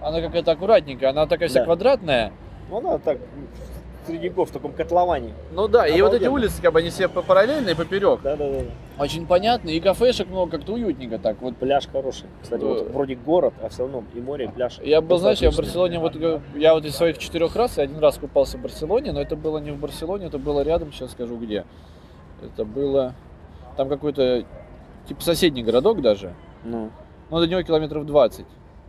[0.00, 1.64] она какая-то аккуратненькая, она такая вся Да.
[1.66, 2.32] квадратная.
[2.70, 3.18] Ну она так
[4.06, 5.34] средняков в таком котловане.
[5.52, 6.32] Ну да, и вот эти Обалденно.
[6.32, 8.20] улицы, как бы, они все параллельные, поперек.
[8.22, 8.58] Да, да, да.
[8.98, 11.36] Очень понятные, и кафешек много, как-то уютненько так.
[11.42, 12.26] Вот Пляж хороший.
[12.42, 14.78] Кстати, вот вроде город, а все равно и море, и пляж.
[14.82, 15.56] Я был, Просто знаешь, я в.
[15.56, 16.16] Барселоне, вот
[16.54, 19.58] я вот из своих четырех раз, я один раз купался в Барселоне, но это было
[19.58, 21.64] не в Барселоне, это было рядом, сейчас скажу где.
[22.42, 23.14] Это было,
[23.76, 24.44] там какой-то,
[25.06, 26.32] типа соседний городок даже,
[26.64, 26.90] Ну,
[27.28, 28.46] но до него километров 20.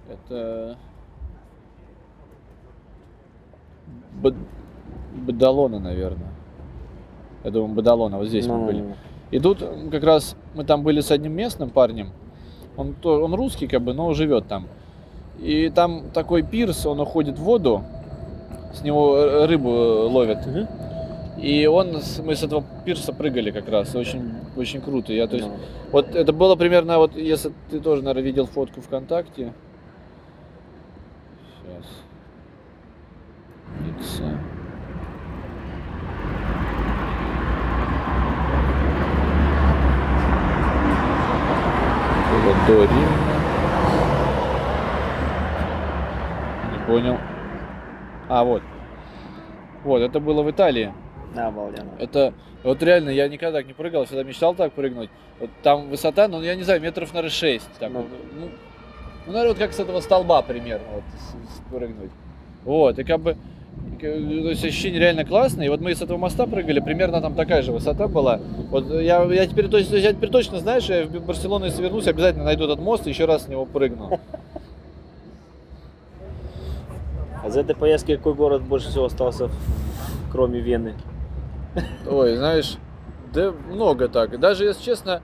[0.09, 0.77] Это...
[4.13, 4.35] Бад-
[5.15, 6.29] Бадалона, наверное.
[7.43, 8.81] Я думаю, Бадалона, вот здесь ну, мы были.
[8.81, 8.95] ну,
[9.31, 12.11] И тут как раз мы там были с одним местным парнем.
[12.77, 14.67] Он, он русский, как бы, но живет там.
[15.39, 17.83] И там такой пирс, он уходит в воду,
[18.73, 20.45] с него рыбу э, ловят.
[20.45, 20.67] Мгм.
[21.41, 25.11] И он, мы с этого пирса прыгали как раз, очень, очень круто.
[25.11, 25.55] Я, то есть, ну.
[25.91, 29.53] вот это было примерно, вот если ты тоже, наверное, видел фотку ВКонтакте.
[31.63, 31.85] Сейчас.
[33.83, 34.23] Ницца.
[42.31, 43.17] Было до Рима.
[46.71, 47.17] Не понял.
[48.29, 48.63] А, вот.
[49.83, 50.93] Вот, это было в Италии.
[51.35, 51.91] Да, обалденно.
[51.99, 55.09] Это вот реально, я никогда так не прыгал, всегда мечтал так прыгнуть.
[55.39, 57.69] Вот там высота, ну я не знаю, метров, наверное, 6.
[57.79, 58.05] Так, Ну.
[58.35, 58.49] ну,
[59.25, 61.03] ну, наверное, вот как с этого столба примерно вот,
[61.55, 62.11] спрыгнуть.
[62.63, 63.37] Вот, и как бы,
[63.99, 65.65] то есть ощущение реально классное.
[65.65, 68.39] И вот мы с этого моста прыгали, примерно там такая же высота была.
[68.69, 71.81] Вот я, я, теперь, то есть, я теперь точно знаю, что я в Барселону, если
[71.81, 74.19] вернусь, обязательно найду этот мост и еще раз с него прыгну.
[77.43, 79.49] А из этой поездки какой город больше всего остался,
[80.31, 80.93] кроме Вены?
[82.09, 82.77] Ой, знаешь,
[83.33, 84.39] да много так.
[84.39, 85.21] Даже, если честно,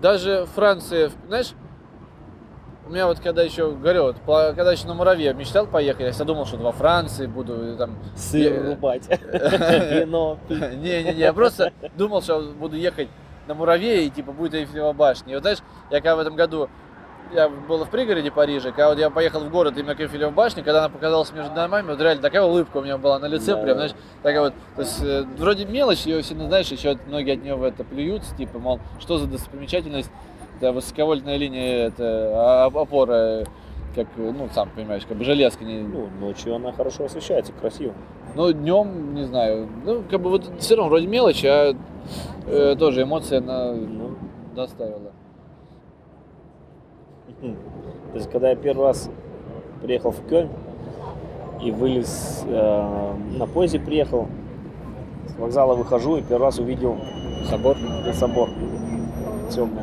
[0.00, 1.52] даже Франция, знаешь,
[2.86, 4.16] у меня вот когда еще, говорю, вот,
[4.54, 7.96] когда еще на Муравье мечтал поехать, я всегда думал, что во Франции буду и там...
[8.14, 10.38] Сыр Я- рубать, вино.
[10.48, 13.08] Не-не-не, я просто думал, что буду ехать
[13.48, 15.32] на Муравье и типа будет Эйфелева башня.
[15.32, 15.58] И вот знаешь,
[15.90, 16.68] я когда в этом году
[17.34, 20.62] я был в пригороде Парижа, когда вот я поехал в город именно к Эйфелевой башне,
[20.62, 23.62] когда она показалась между домами, вот реально такая улыбка у меня была на лице, Да,
[23.62, 27.42] прям, знаешь, такая вот, то есть э, вроде мелочь, ее все, знаешь, еще многие от
[27.42, 30.10] нее в это плюются, типа, мол, что за достопримечательность,
[30.56, 33.44] это высоковольтная линия, это опора,
[33.94, 37.94] как, ну, сам понимаешь, как бы железка не, Ну, ночью она хорошо освещается, красиво.
[38.34, 39.68] ну, днем, не знаю.
[39.84, 41.74] Ну, как бы вот все равно вроде мелочь, а
[42.46, 44.16] э, тоже эмоция она Ну,
[44.54, 45.12] доставила.
[47.40, 49.10] То есть, когда я первый раз
[49.82, 50.48] приехал в Кёльн
[51.62, 54.28] и вылез, э, на поезде приехал,
[55.28, 56.96] с вокзала выхожу и первый раз увидел
[57.50, 57.76] Собор.
[58.14, 58.48] собор
[59.50, 59.82] темный.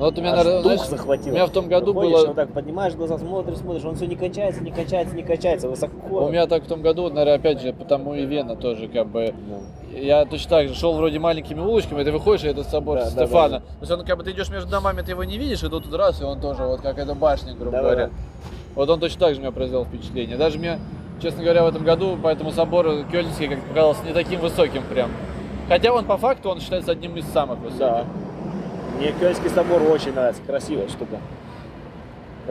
[0.00, 1.28] Ну, вот у меня, Аж наверное, дух знаешь, захватил.
[1.28, 4.06] у меня в том году Выходишь, было- вот так поднимаешь глаза, смотришь, смотришь, он все
[4.06, 6.24] не качается, не качается, не качается, высоко.
[6.24, 9.34] у меня так в том году, наверное, опять же, потому и Вена тоже, как бы,
[9.92, 9.98] Да.
[9.98, 13.10] я точно так же шел вроде маленькими улочками, ты выходишь, и это собор Да, да,
[13.26, 13.48] Стефана.
[13.50, 15.68] да, То есть он, как бы, ты идешь между домами, ты его не видишь, и
[15.68, 18.06] тут раз, и он тоже, вот как эта башня, грубо Да, да, говоря.
[18.06, 18.12] да.
[18.76, 20.38] Вот он точно так же меня произвел впечатление.
[20.38, 20.78] Даже мне,
[21.20, 25.10] честно говоря, в этом году по этому собору Кёльнский, как показалось, не таким высоким прям.
[25.68, 27.80] Хотя он по факту, он считается одним из самых высоких.
[27.80, 28.04] Да.
[28.96, 31.18] Мне Кёльнский собор очень нравится, красивая штука.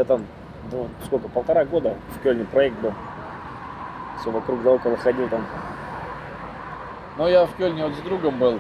[0.08, 0.26] Там,
[0.72, 2.94] ну, сколько, полтора года в Кёльне проект был.
[4.20, 5.46] Все вокруг да около ходил там.
[7.18, 8.60] Но я в Кёльне вот с другом был.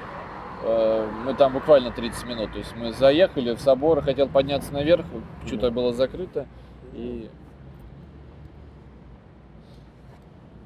[0.63, 2.51] э, Мы там буквально 30 минут.
[2.51, 5.05] То есть мы заехали в собор, хотел подняться наверх,
[5.45, 6.45] что-то было закрыто.
[6.93, 7.29] И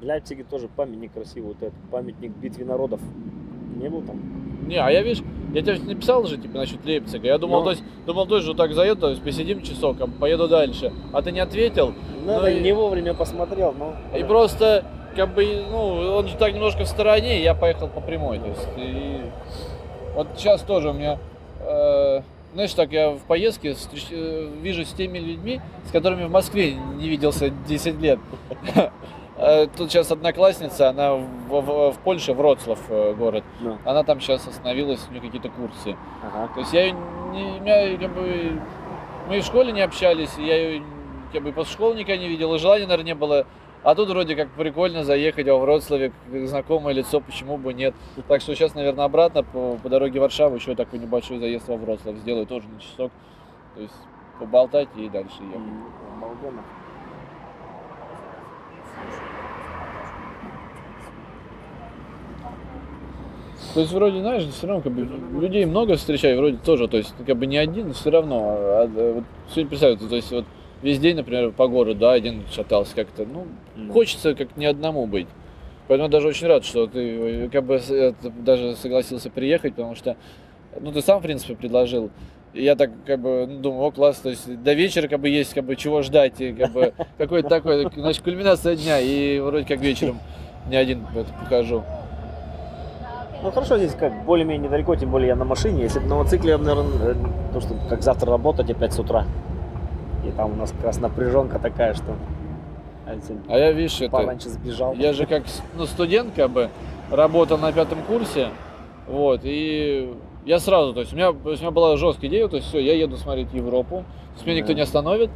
[0.01, 2.99] В Лейпциге тоже памятник красивый, вот этот памятник битве народов.
[3.77, 4.19] Не был там?
[4.67, 7.27] Не, а я, видишь, Я тебе написал же, типа, насчет Лейпцига.
[7.27, 7.65] Я думал, Ну.
[7.65, 10.91] то есть, думал, тоже вот так заеду, то есть посидим часок, а поеду дальше.
[11.11, 11.93] А ты не ответил.
[12.25, 13.93] Ну, Ну, и- не вовремя посмотрел, но...
[14.17, 14.83] И просто,
[15.15, 18.39] как бы, ну, он же так немножко в стороне, и я поехал по прямой.
[18.39, 19.21] То есть, и
[20.15, 21.19] вот сейчас тоже у меня,
[21.59, 22.21] э,
[22.55, 26.73] знаешь, так я в поездке встреч- э, вижу с теми людьми, с которыми в Москве
[26.73, 28.17] не виделся 10 лет.
[29.37, 33.43] Э, Тут сейчас одноклассница, она в, в- в Польше, Вроцлав э, город.
[33.61, 35.95] Ну, Она там сейчас остановилась, у нее какие-то курсы.
[36.21, 36.49] ага.
[36.53, 38.59] То есть я не, меня, как бы,
[39.29, 40.83] мы в школе не общались, я ее
[41.31, 43.45] как бы после школы никогда не видел, и желания, наверное, не было.
[43.83, 47.93] А тут вроде как прикольно заехать во Вроцлаве, как знакомое лицо, почему бы нет.
[48.29, 51.75] Так что сейчас, наверное, обратно по, по дороге в Варшаву еще такой небольшой заезд во
[51.75, 53.11] Вроцлав сделаю, тоже на часок.
[53.75, 53.93] То есть
[54.39, 55.59] поболтать и дальше ехать.
[56.17, 56.61] Обалденно.
[63.73, 67.13] То есть вроде, знаешь, все равно как бы людей много встречаю, вроде тоже, то есть
[67.25, 68.55] как бы не один, все равно.
[68.57, 70.45] А, а, вот, сегодня представь, то есть вот
[70.83, 73.91] весь день, например, по городу, да, один шатался как-то, ну, М.
[73.91, 75.27] хочется как не одному быть.
[75.87, 79.95] Поэтому я даже очень рад, что ты э, как бы это, даже согласился приехать, потому
[79.95, 80.17] что,
[80.79, 82.11] ну, ты сам, в принципе, предложил.
[82.53, 85.53] Я так как бы ну, думаю, о, класс, то есть до вечера как бы есть
[85.53, 89.79] как бы чего ждать, и как бы какой-то такой, значит, кульминация дня, и вроде как
[89.79, 90.19] вечером
[90.67, 91.83] не один это покажу.
[93.41, 95.81] Ну хорошо, здесь как более-менее недалеко, тем более я на машине.
[95.81, 97.15] Если бы на мотоцикле, я бы, наверное,
[97.51, 99.25] то, что как завтра работать опять с утра.
[100.25, 102.15] И там у нас как раз напряженка такая, что
[103.05, 103.17] а
[103.49, 104.11] А я, видишь, это...
[104.11, 104.93] пораньше сбежал.
[104.93, 105.43] Я же как
[105.75, 106.69] ну, студент, как бы,
[107.11, 108.49] работал на пятом курсе,
[109.07, 110.13] вот, и
[110.45, 112.67] я сразу, то есть у меня, то есть у меня была жесткая идея, то есть
[112.67, 115.29] все, я еду смотреть Европу, то есть меня никто не остановит,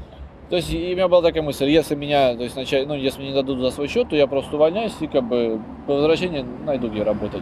[0.49, 3.19] то есть и у меня была такая мысль, если меня, то есть начать, ну, если
[3.19, 6.45] мне не дадут за свой счет, то я просто увольняюсь и как бы по возвращении
[6.65, 7.41] найду где работать.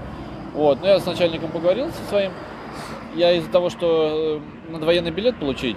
[0.53, 2.31] Вот, но я с начальником поговорил со своим,
[3.15, 5.75] я из-за того, что э, надо военный билет получить,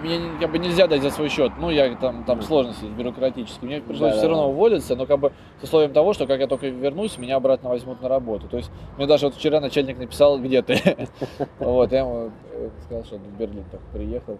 [0.00, 1.52] мне не- как бы нельзя дать за свой счет.
[1.58, 3.66] Ну, я там, там сложности бюрократические.
[3.68, 4.18] Мне пришлось Да-да-да.
[4.18, 7.36] все равно уволиться, но как бы с условием того, что как я только вернусь, меня
[7.36, 8.48] обратно возьмут на работу.
[8.48, 10.78] То есть мне даже вот вчера начальник написал, где ты.
[11.58, 14.38] Вот, я ему э, сказал, что в Берлин только приехал.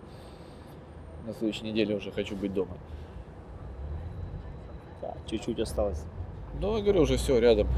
[1.26, 2.72] На следующей неделе уже хочу быть дома.
[5.02, 6.02] Да, чуть-чуть осталось.
[6.60, 7.68] Ну, я говорю, уже все рядом.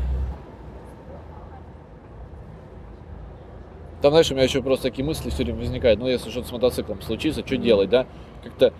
[4.03, 6.01] Там, знаешь, у меня еще просто такие мысли все время возникают.
[6.01, 8.07] Ну, если что-то с мотоциклом случится, что делать, да?
[8.43, 8.73] Как-то,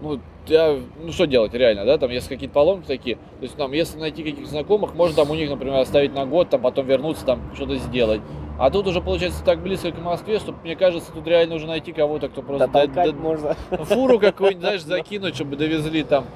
[0.00, 1.98] ну, я, ну, что делать реально, да?
[1.98, 5.34] Там, если какие-то поломки такие, то есть, там, если найти каких-то знакомых, можно там у
[5.34, 8.20] них, например, оставить на год, там, потом вернуться, там, что-то сделать.
[8.60, 11.92] А тут уже, получается, так близко к Москве, что, мне кажется, тут реально уже найти
[11.92, 12.68] кого-то, кто просто...
[12.68, 13.54] да- Дотолкать да- можно.
[13.86, 16.26] фуру какую-нибудь, знаешь, закинуть, чтобы довезли там.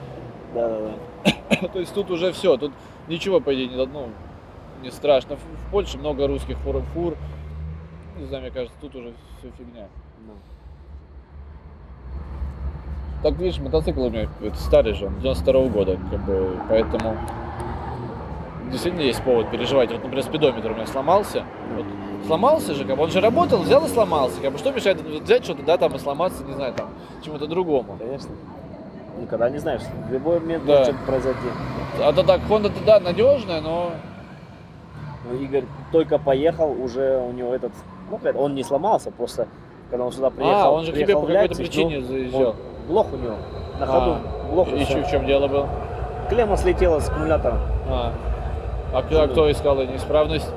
[0.55, 1.68] Да-да-да.
[1.72, 2.72] То есть тут уже все, тут
[3.07, 4.09] ничего, по идее, не, ну,
[4.82, 5.37] не страшно.
[5.37, 7.16] В, в Польше много русских фур, фур.
[8.18, 9.86] Не знаю, мне кажется, тут уже все фигня.
[10.26, 10.34] Ну.
[13.22, 17.16] Так, видишь, мотоцикл у меня это старый же, он 92 года, как бы, поэтому
[18.70, 19.90] действительно есть повод переживать.
[19.90, 21.44] Вот, например, спидометр у меня сломался.
[21.74, 21.86] Вот,
[22.26, 24.40] сломался же, как бы, он же работал, взял и сломался.
[24.40, 26.90] Как бы, что мешает взять что-то, да, там и сломаться, не знаю, там,
[27.24, 27.96] чему-то другому.
[27.98, 28.34] Конечно.
[29.20, 30.78] Никогда не знаешь, в любой момент Да.
[30.78, 31.48] может что-то произойти.
[32.00, 33.92] А то так, Honda-то, да, надежная, но
[35.26, 37.72] Ну, Игорь только поехал, уже у него этот,
[38.22, 39.48] как, он не сломался, просто
[39.90, 40.58] когда он сюда приехал.
[40.58, 42.56] а, он же к тебе по какой-то причине ну, заезжал.
[42.88, 43.36] блох у него,
[43.78, 44.16] на ходу,
[44.50, 45.68] блох и чё, в чем дело было?
[46.28, 48.12] Клемма слетела с аккумулятора А,
[48.92, 50.50] а кто, а кто искал неисправность?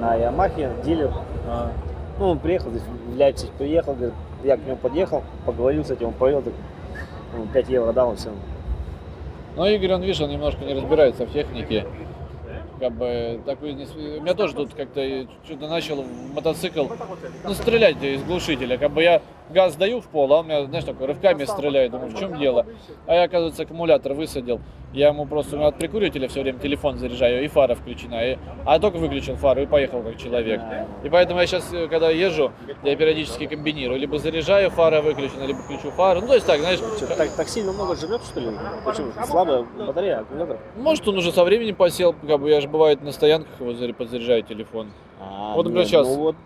[0.00, 1.12] на Ямахе, дилер.
[1.46, 1.70] А.
[2.18, 6.08] Ну, он приехал, здесь в Лейпциг приехал, говорит, я к нему подъехал, поговорил с этим,
[6.08, 6.52] он повел, так,
[7.36, 8.30] ну, 5 евро дал, и все.
[9.56, 11.86] Ну, Игорь, он, видишь, он немножко не разбирается в технике.
[12.80, 16.02] Как бы такой не У меня тоже тут как-то что-то начал
[16.34, 16.86] мотоцикл
[17.44, 18.78] ну, стрелять из глушителя.
[18.78, 19.20] Как бы я
[19.50, 21.92] газ даю в пол, а он меня, знаешь, такой рывками стреляет.
[21.92, 22.66] Думаю, в чем дело?
[23.06, 24.60] А я, оказывается, аккумулятор высадил.
[24.92, 28.32] Я ему просто у меня от прикурителя все время телефон заряжаю, и фара включена.
[28.32, 28.38] И...
[28.64, 30.60] А только выключил фару и поехал как человек.
[31.04, 32.50] И поэтому я сейчас, когда езжу,
[32.82, 34.00] я периодически комбинирую.
[34.00, 36.20] Либо заряжаю, фара выключена, либо включу фару.
[36.22, 38.50] Ну, то есть так, знаешь, Что, так, так сильно много жрет, что ли?
[38.84, 39.12] Почему?
[39.26, 40.58] Слабая батарея, аккумулятор?
[40.76, 43.94] может, он уже со временем посел, как бы я же бывает на стоянках его заря-
[43.94, 44.88] подзаряжаю телефон.
[45.20, 46.06] А, Вот, например, нет, щас.
[46.08, 46.36] Ну вот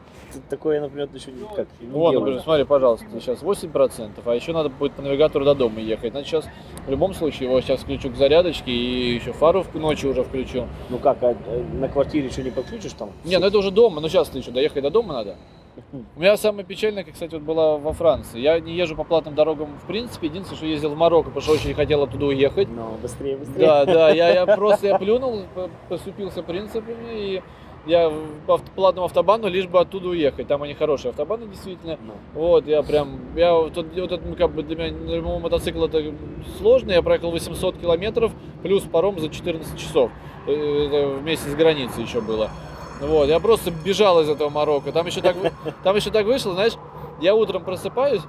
[0.48, 4.68] такое, например, еще не, как, не Вот, например, смотри, пожалуйста, сейчас 8%, а еще надо
[4.68, 6.12] будет по навигатору до дома ехать.
[6.12, 6.44] Значит, сейчас
[6.86, 10.66] в любом случае его сейчас включу к зарядочке и еще фару в ночью уже включу.
[10.90, 13.10] Ну как, а, э, на квартире еще не подключишь там?
[13.24, 15.36] Не, ну это уже дома, ну сейчас еще доехать до дома надо.
[16.16, 18.40] У меня самое печальное, кстати, вот была во Франции.
[18.40, 21.52] Я не езжу по платным дорогам в принципе, единственное, что ездил в Марокко, потому что
[21.52, 22.68] очень хотел оттуда уехать.
[22.68, 23.66] Ну, быстрее, быстрее.
[23.66, 27.42] Да, да, я, я просто я плюнул, по- поступился принципами и
[27.86, 28.12] я
[28.46, 30.46] по платному автобану, лишь бы оттуда уехать.
[30.46, 31.98] Там они хорошие автобаны, действительно.
[32.02, 32.14] Ну.
[32.34, 35.86] Вот, я прям, я вот, вот этот, ну, как бы для меня, для моего мотоцикла
[35.86, 36.14] это
[36.58, 38.32] сложно, я проехал 800 километров,
[38.62, 40.10] плюс паром за 14 часов,
[40.46, 42.50] Э, это вместе с границей еще было.
[43.00, 45.36] Вот, я просто бежал из этого Марокко, там еще так,
[45.82, 46.74] там еще так вышло, знаешь,
[47.20, 48.22] я утром просыпаюсь,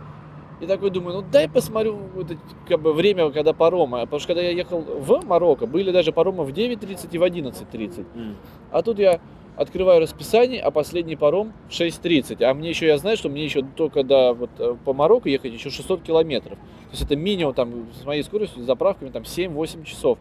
[0.62, 2.28] и такой думаю, ну дай посмотрю вот
[2.68, 4.00] как бы, время, когда паромы.
[4.02, 8.06] Потому что когда я ехал в Марокко, были даже паромы в 9.30 и в 11.30.
[8.16, 8.38] М.
[8.72, 9.20] А тут я
[9.58, 12.44] открываю расписание, а последний паром в 6.30.
[12.44, 15.54] А мне еще, я знаю, что мне еще только до, вот, э, по Марокко ехать
[15.54, 16.58] еще 600 километров.
[16.58, 20.18] То есть это минимум там с моей скоростью, с заправками там 7-8 часов.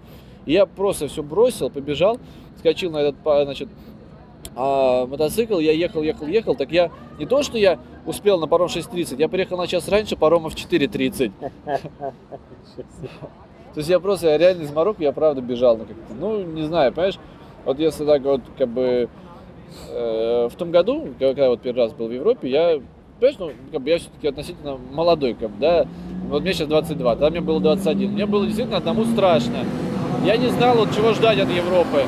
[0.47, 2.19] И я просто все бросил, побежал,
[2.59, 3.69] скачал на этот, значит,
[4.57, 8.69] а, мотоцикл, я ехал, ехал, ехал, так я не то, что я успел на паром
[8.69, 11.33] в 6.30, я приехал на час раньше, парома в 4.30.
[13.75, 15.77] То есть я просто, я реально из Марокко, я правда бежал.
[15.77, 17.19] Ну, как-то, ну, не знаю, понимаешь,
[17.65, 19.09] вот если так вот, как бы,
[19.91, 22.81] э, в том году, когда вот первый раз был в Европе, я,
[23.21, 25.87] понимаешь, ну, как бы я все-таки относительно молодой, как бы, да,
[26.29, 29.59] вот мне сейчас 22, тогда мне было 21, мне было действительно одному страшно.
[30.25, 32.03] Я не знал, вот, чего ждать от Европы.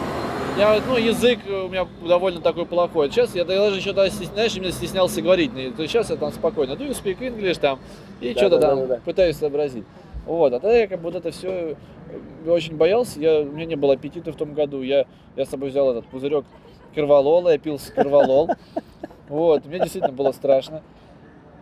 [0.59, 3.11] Я, ну, язык у меня довольно такой плохой.
[3.11, 5.51] Сейчас я даже еще, стес- знаешь, именно стеснялся говорить.
[5.77, 6.73] То есть сейчас я там спокойно.
[6.73, 7.79] Do you speak English там?
[8.23, 9.01] И Да, что-то да, там да, да.
[9.05, 9.85] пытаюсь сообразить.
[10.25, 11.77] Вот, а тогда я как бы вот это все
[12.47, 13.21] очень боялся.
[13.21, 14.81] Я, у меня не было аппетита в том году.
[14.81, 15.05] Я,
[15.37, 16.47] я с собой взял этот пузырек
[17.07, 18.49] корвалола, я пил корвалол.
[19.29, 20.83] Вот, мне действительно было страшно.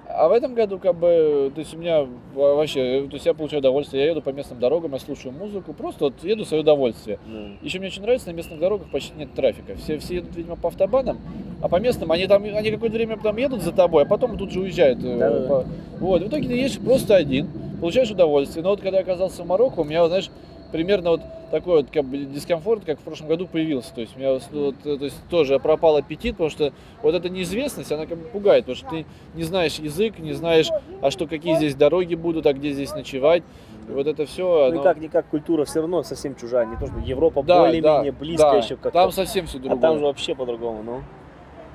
[0.07, 3.35] А в этом году, как бы, то есть у меня во- вообще, то есть я
[3.35, 6.63] получаю удовольствие, я еду по местным дорогам, я слушаю музыку, просто вот еду в свое
[6.63, 7.19] удовольствие.
[7.27, 7.57] Ну.
[7.63, 9.75] Еще мне очень нравится, на местных дорогах почти нет трафика.
[9.77, 11.19] Все, все едут, видимо, по автобанам,
[11.63, 14.53] а по местным они там, они какое-то время там едут за тобой, а потом тут
[14.53, 15.01] же уезжают.
[15.03, 15.65] э, по-
[15.99, 17.49] Вот, в итоге ты едешь просто один,
[17.81, 18.63] получаешь удовольствие.
[18.63, 20.31] Но вот когда я оказался в Марокко, у меня, знаешь,
[20.75, 21.21] примерно вот
[21.53, 23.95] такой вот как бы дискомфорт, как в прошлом году появился.
[23.95, 27.15] То есть у меня вот, вот, э, то есть тоже пропал аппетит, потому что вот
[27.15, 30.69] эта неизвестность, она как бы пугает, потому что ты не знаешь язык, не знаешь,
[31.01, 33.45] а что какие здесь дороги будут, а где здесь ночевать.
[33.89, 34.73] И вот это все.
[34.73, 36.67] Ну и как-никак культура все равно совсем чужая.
[36.67, 38.57] Не то, что Европа Да, более-менее да, близко да.
[38.57, 38.91] еще как-то.
[38.91, 39.81] Там совсем все а другое.
[39.81, 41.03] там же вообще по-другому, ну.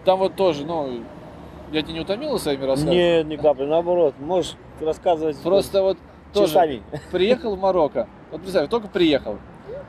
[0.03, 0.89] Там вот тоже, ну,
[1.71, 2.95] я тебя не утомила своими рассказами?
[2.95, 4.15] Нет, ни капли, наоборот.
[4.19, 5.97] Можешь рассказывать Просто вот
[6.33, 6.83] тоже часами.
[7.13, 8.09] приехал в Марокко.
[8.31, 9.37] Вот представь, только приехал.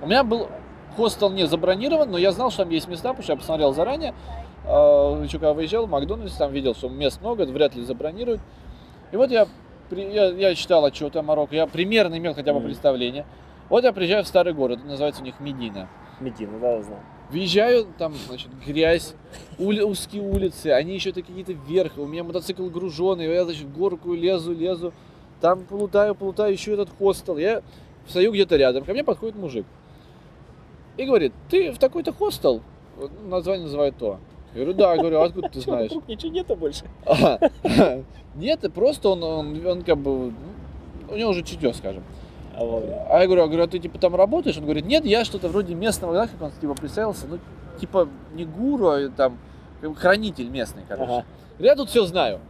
[0.01, 0.49] У меня был
[0.97, 4.15] хостел не забронирован, но я знал, что там есть места, потому что я посмотрел заранее.
[4.65, 8.41] А, Еще когда выезжал в Макдональдс, там видел, что мест много, вряд ли забронируют.
[9.13, 9.47] И вот я,
[9.91, 13.27] я, я читал отчеты о Марокко, я примерно имел хотя бы представление.
[13.69, 15.89] Вот я приезжаю в старый город, называется у них Медина.
[16.21, 17.03] Медина, да, я знаю.
[17.31, 19.15] Въезжаю, там, значит, грязь,
[19.59, 24.53] ули- узкие улицы, они еще какие-то вверх, у меня мотоцикл груженный, я, значит, горку лезу,
[24.53, 24.93] лезу,
[25.41, 27.63] там плутаю, плутаю, еще этот хостел, я
[28.09, 29.67] стою где-то рядом, ко мне подходит мужик
[31.01, 32.63] и говорит, ты в такой-то хостел?
[33.25, 34.19] Название называет то.
[34.53, 35.91] Я говорю, да, говорю, а откуда ты знаешь?
[35.91, 36.85] вокруг ничего нету больше.
[38.35, 40.33] Нет, просто он, он, он как бы,
[41.09, 42.03] у него уже чутье, скажем.
[42.55, 43.07] А.
[43.11, 44.59] А я говорю, а говорю, а ты типа там работаешь?
[44.59, 47.39] Он говорит, нет, я что-то вроде местного, да, как он типа представился, ну,
[47.81, 49.39] типа не гуру, а там
[49.97, 51.11] хранитель местный, короче.
[51.11, 51.25] Ага.
[51.59, 52.41] Я тут все знаю.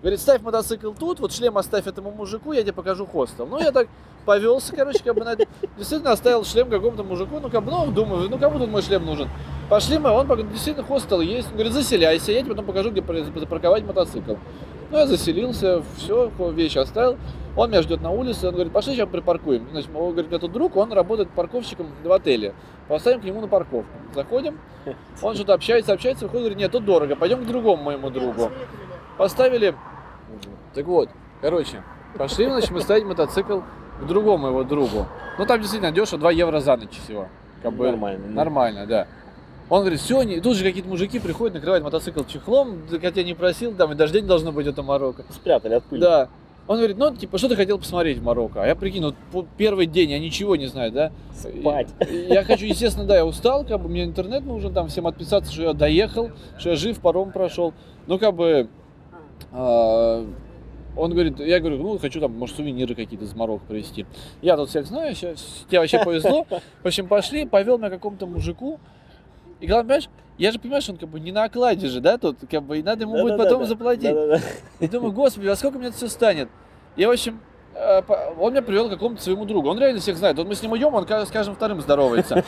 [0.00, 3.46] Говорит, ставь мотоцикл тут, вот шлем оставь этому мужику, я тебе покажу хостел.
[3.46, 3.88] Ну, я так
[4.24, 5.36] повелся, короче, как бы на.
[5.76, 9.04] Действительно оставил шлем какому-то мужику, ну, как бы, ну, думаю, ну, кому тут мой шлем
[9.04, 9.28] нужен?
[9.68, 11.48] Пошли мы, он действительно хостел есть.
[11.48, 14.34] Он говорит, заселяйся, я тебе потом покажу, где запарковать мотоцикл.
[14.90, 17.16] Ну, я заселился, все, вещи оставил.
[17.56, 19.68] Он меня ждет на улице, он говорит, пошли сейчас припаркуем.
[19.70, 22.52] Значит, он говорит, это друг, он работает парковщиком в отеле.
[22.88, 23.88] Поставим к нему на парковку.
[24.14, 24.58] Заходим,
[25.22, 28.50] он что-то общается, общается, выходит, говорит, нет, тут дорого, пойдем к другому моему другу.
[29.18, 29.74] Поставили,
[30.74, 31.08] так вот,
[31.40, 31.82] короче,
[32.18, 33.60] пошли, значит, мы ставить мотоцикл
[34.00, 35.06] к другому его другу.
[35.38, 37.28] Ну, там действительно дешево, 2 евро за ночь всего.
[37.62, 38.26] Как бы, Нормально.
[38.28, 39.06] Нормально, да.
[39.70, 40.40] Он говорит, все, не...
[40.40, 44.28] тут же какие-то мужики приходят, накрывают мотоцикл чехлом, хотя не просил, там и дождей не
[44.28, 45.24] должно быть, это Марокко.
[45.30, 46.00] Спрятали от пыли.
[46.02, 46.28] Да.
[46.66, 48.62] Он говорит, ну, типа, что ты хотел посмотреть в Марокко?
[48.62, 51.12] А я прикинь, вот первый день, я ничего не знаю, да?
[51.34, 51.88] Спать.
[52.10, 55.62] Я хочу, естественно, да, я устал, как бы, мне интернет нужен, там, всем отписаться, что
[55.62, 57.74] я доехал, что я жив, паром прошел.
[58.06, 58.68] Ну, как бы,
[59.52, 64.06] он говорит, я говорю, ну, хочу там, может, сувениры какие-то из Марокко привезти.
[64.42, 66.46] Я тут всех знаю, щас- тебе вообще повезло.
[66.82, 68.78] В общем, пошли, повел меня к какому-то мужику.
[69.60, 72.18] И главное, понимаешь, я же понимаю, что он как бы не на окладе же, да,
[72.18, 73.50] тут, как бы, и надо ему будет Да-да-да-да.
[73.50, 74.12] потом заплатить.
[74.14, 74.40] Да-да-да.
[74.80, 76.48] И думаю, господи, во сколько мне это все станет?
[76.96, 77.40] И, в общем,
[77.74, 78.02] э,
[78.38, 79.68] он меня привел к какому-то своему другу.
[79.68, 80.36] Он реально всех знает.
[80.36, 82.44] Вот мы с ним идем, он с каждым вторым здоровается.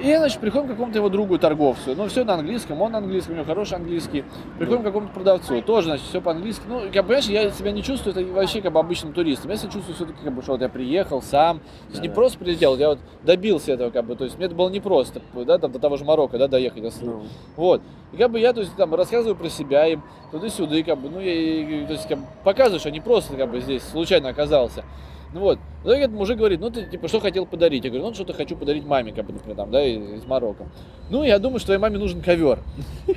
[0.00, 1.94] И, значит, приходим к какому-то его другу торговцу.
[1.96, 4.24] Ну, все на английском, он на английском, у него хороший английский.
[4.58, 6.62] Приходим к какому-то продавцу, тоже, значит, все по-английски.
[6.68, 9.50] Ну, как понимаешь, я себя не чувствую это вообще как бы обычным туристом.
[9.50, 11.58] Я себя чувствую все-таки, как бы, что вот я приехал сам.
[11.58, 12.14] То есть не Да-да.
[12.14, 14.14] просто прилетел, я вот добился этого, как бы.
[14.14, 16.82] То есть мне это было непросто, да, там, до того же Марокко, да, доехать.
[16.82, 17.22] до- Ну,
[17.56, 17.82] Вот.
[18.12, 21.10] И как бы я, то есть, там, рассказываю про себя им туда-сюда, и как бы,
[21.10, 24.84] ну, я, то есть, как бы, показываю, что не просто, как бы, здесь случайно оказался.
[25.32, 25.58] Ну вот.
[25.84, 27.84] Ну, и этот мужик говорит, ну, ты, типа, что хотел подарить?
[27.84, 30.66] Я говорю, ну, что-то хочу подарить маме, как бы, например, там, да, из Марокко.
[31.10, 32.60] Ну, я думаю, что твоей маме нужен ковер.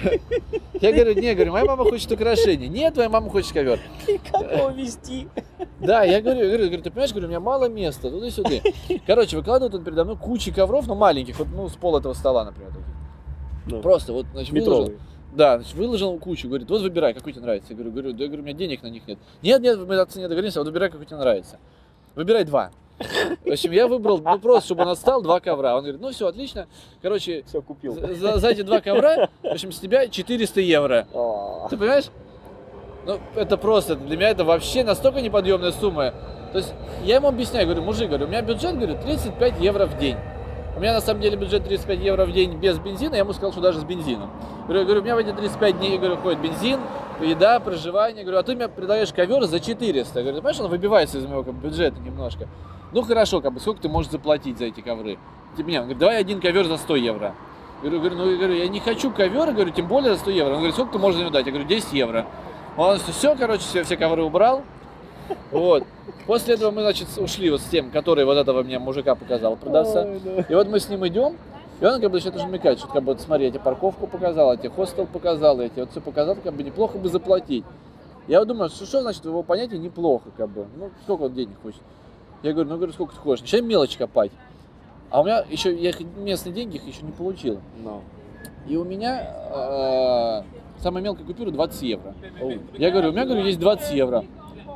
[0.82, 2.68] Я говорю, не, говорю, моя мама хочет украшения.
[2.68, 3.80] Нет, твоя мама хочет ковер.
[4.32, 5.28] как его вести?
[5.80, 8.50] Да, я говорю, говорю, говорю, ты понимаешь, говорю, у меня мало места, туда-сюда.
[9.06, 12.46] Короче, выкладывают он передо мной кучи ковров, но маленьких, вот, ну, с пола этого стола,
[12.46, 12.72] например.
[13.68, 14.80] Ну, Просто, вот, значит, выложил.
[14.86, 15.00] метровый.
[15.36, 17.74] Да, значит, выложил кучу, говорит, вот выбирай, какой тебе нравится.
[17.74, 19.20] Я говорю, говорю, да, я говорю, у меня денег на них нет.
[19.44, 21.60] Нет, нет, мы о цене договоримся, вот выбирай, какой тебе нравится.
[22.16, 22.72] Выбирай два.
[23.46, 25.76] В общем, я выбрал, ну, просто, чтобы он отстал, два ковра.
[25.76, 26.68] Он говорит, ну, все, отлично.
[27.02, 27.94] Короче, Все купил.
[27.96, 31.08] за, за- эти два ковра, в общем, с тебя 400 евро.
[31.70, 32.06] Ты понимаешь?
[33.08, 36.14] Ну, это просто, для меня это вообще настолько неподъемная сумма.
[36.52, 39.98] То есть, я ему объясняю, говорю, мужик, говорю, у меня бюджет, говорю, 35 евро в
[39.98, 40.18] день.
[40.78, 43.52] У меня на самом деле бюджет 35 евро в день без бензина, я ему сказал,
[43.52, 44.30] что даже с бензином.
[44.68, 46.80] Говорю, говорю, у меня в эти 35 дней, говорю, ходит бензин,
[47.20, 48.24] еда, проживание.
[48.24, 50.20] Говорю, а ты мне предлагаешь ковер за 400.
[50.20, 52.48] Я говорю, понимаешь, он выбивается из моего бюджета немножко.
[52.92, 55.18] Ну хорошо, как бы, сколько ты можешь заплатить за эти ковры?
[55.56, 57.36] Типа, он говорит, давай один ковер за 100 евро.
[57.82, 60.52] Говорю, говорю, ну, я говорю, я не хочу ковер, говорю, тем более за 100 евро.
[60.52, 61.46] Он говорит, сколько ты можешь за него дать?
[61.46, 62.26] Я говорю, 10 евро.
[62.78, 64.64] Он все, короче, все, все ковры убрал.
[65.52, 65.84] Вот.
[66.28, 70.08] После этого мы, значит, ушли вот с тем, который вот этого мне мужика показал, продавца.
[70.48, 71.38] И вот мы с ним идем,
[71.82, 74.06] и он как бы начинает уже намекать, что как бы, вот смотри, я тебе парковку
[74.06, 77.66] показал, я тебе хостел показал, я тебе вот все показал, как бы неплохо бы заплатить.
[78.28, 81.34] Я вот думаю, что, что значит в его понятии неплохо, как бы, ну, сколько он
[81.34, 81.82] денег хочет.
[82.44, 84.32] Я говорю, ну, говорю, сколько ты хочешь, начинай мелочь копать.
[85.10, 87.60] А у меня еще, я местные деньги их еще не получил.
[87.84, 88.02] Ну.
[88.68, 90.44] И у меня э,
[90.82, 92.14] самая мелкая купюра 20 евро.
[92.78, 94.24] Я говорю, у меня, говорю, есть 20 евро.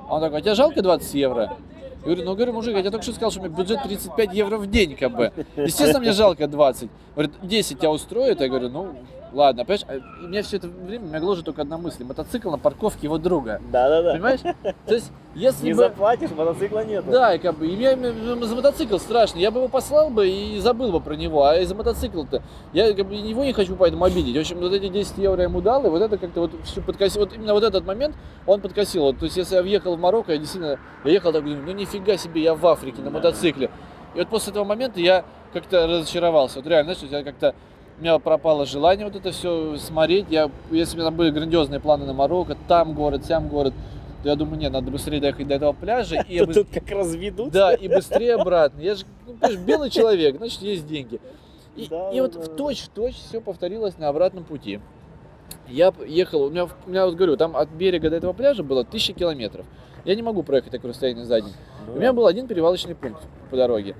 [0.09, 1.57] А он такой, а тебе жалко 20 евро?
[2.05, 4.33] Я говорю, ну, говорю, мужик, я тебе только что сказал, что у меня бюджет 35
[4.33, 5.31] евро в день, бы.
[5.55, 6.89] Естественно, мне жалко 20.
[7.15, 8.41] Говорит, 10 тебя устроит?
[8.41, 8.95] Я говорю, ну,
[9.35, 9.65] ладно.
[9.65, 12.03] Понимаешь, у меня все это время меня гложет только одна мысль.
[12.03, 13.61] Мотоцикл на парковке его друга.
[13.71, 14.13] Да-да-да.
[14.13, 14.39] Понимаешь?
[14.85, 15.77] То есть, если Не бы...
[15.77, 17.05] заплатишь, мотоцикла нет.
[17.09, 19.37] Да, и как бы, и мне м- за мотоцикл страшно.
[19.39, 21.43] Я бы его послал бы и забыл бы про него.
[21.43, 22.41] А из-за мотоцикла-то
[22.73, 24.35] я как бы его не хочу поэтому обидеть.
[24.35, 26.81] В общем, вот эти 10 евро я ему дал, и вот это как-то вот все
[26.81, 27.21] подкосил.
[27.21, 28.15] Вот именно вот этот момент
[28.47, 29.03] он подкосил.
[29.03, 31.71] Вот, то есть, если я въехал в Марокко, я действительно, я ехал так, думаю, ну
[31.73, 33.69] нифига себе, я в Африке на мотоцикле.
[34.13, 36.59] И вот после этого момента я как-то разочаровался.
[36.59, 37.53] Вот реально, знаешь, я как-то
[37.97, 40.25] у меня пропало желание вот это все смотреть.
[40.29, 43.73] Я, если у меня там были грандиозные планы на Марокко, там город, сям город,
[44.23, 46.21] то я думаю, нет, надо быстрее доехать до этого пляжа.
[46.27, 47.51] И Тут, как разведут.
[47.51, 48.81] да, и быстрее обратно.
[48.81, 49.35] Я же, ну,
[49.65, 51.19] белый человек, значит, есть деньги.
[51.75, 52.55] И, Да, и да, вот да, в да.
[52.55, 54.79] точь в точь все повторилось на обратном пути.
[55.67, 58.83] Я ехал, у меня, у меня вот говорю, там от берега до этого пляжа было
[58.83, 59.65] тысяча километров.
[60.03, 61.53] Я не могу проехать такое расстояние за день.
[61.87, 63.95] Ну У меня был один перевалочный пункт по дороге.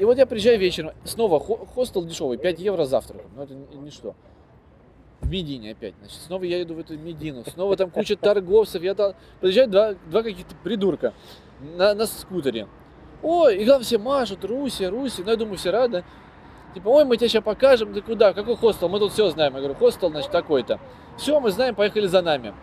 [0.00, 3.20] И вот я приезжаю вечером, снова хо- хостел дешевый, 5 евро завтрак.
[3.36, 4.14] Ну это ни- ничто.
[5.20, 8.94] В Медине опять, значит, снова я иду в эту Медину, снова там куча торговцев, я
[8.94, 11.12] там, приезжают два, два каких-то придурка
[11.76, 12.66] на, на скутере.
[13.22, 16.02] Ой, и там все машут, Руси, Руси, ну я думаю, все рады.
[16.72, 19.52] Типа, ой, мы тебе сейчас покажем, ты куда, какой хостел, мы тут все знаем.
[19.52, 20.80] Я говорю, хостел, значит, такой-то.
[21.18, 22.54] Все, мы знаем, поехали за нами.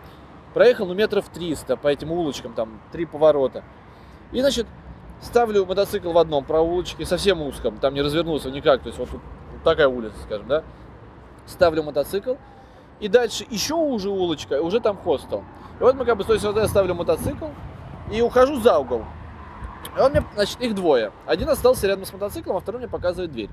[0.54, 3.62] Проехал, ну, метров 300 по этим улочкам, там, три поворота.
[4.32, 4.66] И, значит,
[5.20, 9.20] ставлю мотоцикл в одном проулочке, совсем узком, там не развернулся никак, то есть вот вот
[9.64, 10.62] такая улица, скажем, да.
[11.46, 12.34] Ставлю мотоцикл,
[13.00, 15.44] и дальше еще уже улочка, уже там хостел.
[15.80, 17.46] И вот мы как бы, то есть вот я ставлю мотоцикл
[18.12, 19.04] и ухожу за угол.
[19.96, 21.12] И он мне, значит, их двое.
[21.26, 23.50] Один остался рядом с мотоциклом, а второй мне показывает дверь.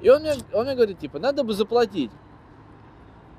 [0.00, 2.10] И он мне, он мне говорит, типа, надо бы заплатить.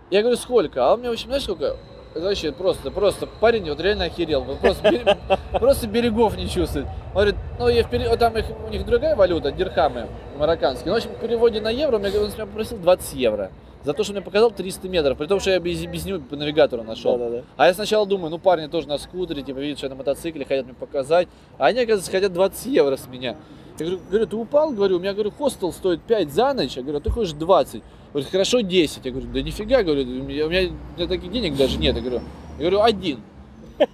[0.10, 0.85] Я говорю, сколько?
[0.85, 1.77] А он мне, в общем, знаешь, сколько?
[2.15, 4.41] Вообще просто, просто парень вот реально охерел.
[4.41, 5.18] Вот просто,
[5.52, 6.88] просто берегов не чувствует.
[7.10, 10.07] Он говорит, ну, я в пере- вот там их, у них другая валюта, дирхамы
[10.38, 10.88] марокканские.
[10.88, 13.52] Ну, в общем, в переводе на евро, он меня попросил 20 евро.
[13.84, 16.35] За то, что мне показал 300 метров, при том, что я без, без него по
[16.35, 17.18] навигатору нашел.
[17.18, 17.43] Да-да-да.
[17.56, 20.43] А я сначала думаю, ну парни тоже на скутере, типа видят, что я на мотоцикле,
[20.45, 21.30] хотят мне показать.
[21.57, 23.38] А они, оказывается, хотят 20 евро с меня.
[23.80, 24.72] Я говорю, говорю, ты упал?
[24.72, 26.76] Говорю, у меня, говорю, хостел стоит 5 за ночь.
[26.76, 27.81] Я говорю, а ты хочешь 20.
[28.11, 29.06] Говорит, хорошо, 10.
[29.06, 30.72] Я говорю, да нифига, говорю, у меня, у меня
[31.07, 31.95] таких денег даже нет.
[31.95, 32.22] Я говорю,
[32.57, 33.22] я говорю, один.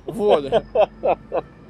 [0.08, 0.52] Вот.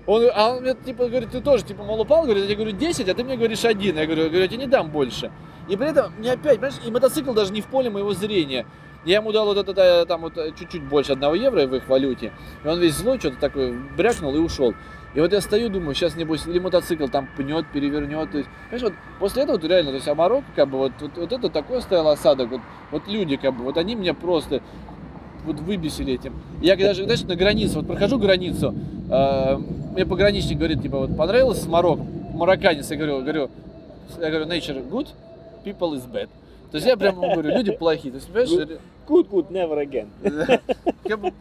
[0.07, 2.77] Он, а он мне типа говорит, ты тоже типа мол упал, говорит, я тебе говорю
[2.77, 3.97] 10, а ты мне говоришь один.
[3.97, 5.31] Я говорю, я, говорю, я тебе не дам больше.
[5.67, 8.65] И при этом мне опять, понимаешь, и мотоцикл даже не в поле моего зрения.
[9.03, 12.33] Я ему дал вот это, там вот э, чуть-чуть больше одного евро в их валюте.
[12.63, 14.73] И он весь злой, что-то такое брякнул и ушел.
[15.13, 18.31] И вот я стою, думаю, сейчас, небось, или мотоцикл там пнет, перевернет.
[18.31, 21.17] То есть, понимаешь, вот после этого вот реально, то есть, а как бы, вот, вот,
[21.17, 22.61] вот это такой стоял осадок, вот,
[22.91, 24.61] вот люди, как бы, вот они меня просто
[25.45, 26.33] вот выбесили этим.
[26.61, 28.73] Я когда же, знаешь, на границе, вот прохожу границу,
[29.09, 29.57] э,
[29.93, 32.03] мне пограничник говорит, типа, вот понравилось с Марокко?
[32.33, 33.49] Марокканец, я говорю, говорю,
[34.19, 35.07] я говорю, nature good,
[35.63, 36.29] people is bad.
[36.71, 38.11] То есть я прям говорю, люди плохие.
[38.11, 40.07] То есть, понимаешь, Good, good, never again.
[41.05, 41.31] я бы,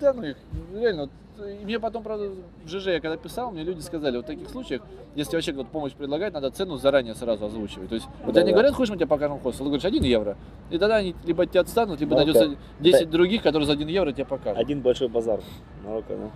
[0.00, 0.36] да ну их,
[0.74, 2.30] реально, и мне потом, правда,
[2.64, 4.82] в ЖЖ я когда писал, мне люди сказали, вот в таких случаях,
[5.14, 7.88] если вообще кто-то помощь предлагает, надо цену заранее сразу озвучивать.
[7.88, 8.40] То есть, вот Да-да.
[8.40, 10.36] они говорят, хочешь, мы тебе покажем хостел, ты говоришь, 1 евро.
[10.70, 12.56] И тогда они либо от тебя отстанут, либо Ну, найдется да.
[12.80, 14.58] 10 других, которые за 1 евро тебе покажут.
[14.58, 15.40] Один большой базар.
[15.84, 16.30] Марокко, да.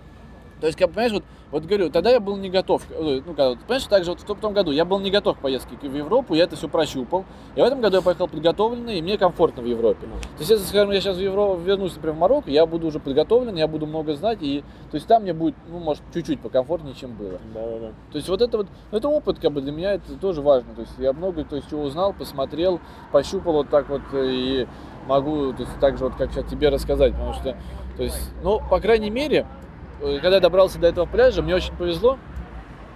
[0.61, 2.83] То есть, как, понимаешь, вот, вот говорю, тогда я был не готов.
[2.91, 5.41] э, Ну, когда, понимаешь, так же вот в том, году я был не готов к
[5.41, 7.25] поездке в Европу, я это все прощупал.
[7.55, 10.05] И в этом году я поехал подготовленный, и мне комфортно в Европе.
[10.05, 12.99] То есть, если, скажем, я сейчас в Европу вернусь, например, в Марокко, я буду уже
[12.99, 16.93] подготовлен, я буду много знать, и то есть там мне будет, ну, может, чуть-чуть покомфортнее,
[16.93, 17.39] чем было.
[17.55, 17.87] Да, да, да.
[18.11, 20.75] То есть вот это вот, ну, это опыт, как бы для меня это тоже важно.
[20.75, 22.79] То есть я много, то есть чего узнал, посмотрел,
[23.11, 24.67] пощупал вот так вот э, и
[25.07, 27.57] могу, то есть так же вот как сейчас тебе рассказать, потому что,
[27.97, 29.47] то есть, ну, по крайней мере,
[30.01, 32.17] когда я добрался до этого пляжа, мне очень повезло.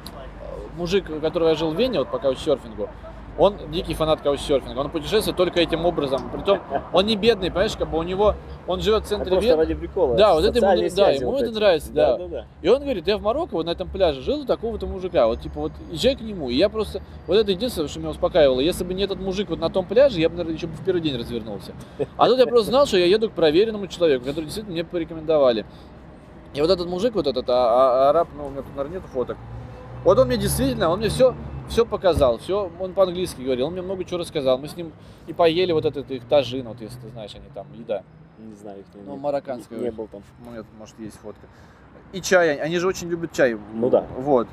[0.07, 2.89] Э, Мужик, у которого я жил в Вене, вот по каучсерфингу,
[3.37, 6.29] он дикий фанат каучсерфинга, он путешествует только этим образом.
[6.31, 6.59] Притом
[6.93, 9.57] он не бедный, понимаешь, как бы у него, он живет в А центре просто Вены.
[9.57, 10.15] ради прикола.
[10.15, 12.17] Да, вот это ему, социальные да, связи ему вот это нравится, да.
[12.17, 14.87] Да, да, И он говорит, я в Марокко вот на этом пляже жил у такого-то
[14.87, 15.27] мужика.
[15.27, 16.49] Вот типа вот езжай к нему.
[16.49, 18.61] И я просто, вот это единственное, что меня успокаивало.
[18.61, 20.85] Если бы не этот мужик вот на том пляже, я бы, наверное, еще бы в
[20.85, 21.73] первый день развернулся.
[22.15, 25.65] А тут я просто знал, что я еду к проверенному человеку, который действительно мне порекомендовали.
[26.55, 29.07] И вот этот мужик, вот этот а- а- араб, ну, у меня тут, наверное, нету
[29.09, 29.37] фоток.
[30.05, 31.35] Вот он мне действительно, он мне все,
[31.67, 34.57] все показал, все, он по-английски говорил, он мне много чего рассказал.
[34.57, 34.93] Мы с ним
[35.27, 37.97] и поели вот этот их тажин, вот если ты знаешь, они там, еда.
[37.97, 38.43] да.
[38.45, 39.79] Не знаю, их не, Ну, марокканская.
[39.79, 40.21] Не, не был там.
[40.45, 41.45] У меня тут, может, есть фотка.
[42.13, 43.57] И чай, они- они же очень любят чай.
[43.73, 44.05] Ну да.
[44.17, 44.47] Вот.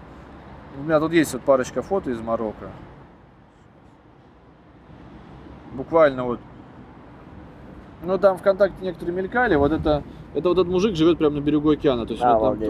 [0.78, 2.70] У меня тут есть вот парочка фото из Марокко.
[5.74, 6.40] Буквально вот.
[8.02, 9.54] Ну, там ВКонтакте некоторые мелькали.
[9.56, 10.02] Вот это,
[10.34, 12.06] это вот этот мужик живет прямо на берегу океана.
[12.06, 12.66] То есть А, вот там,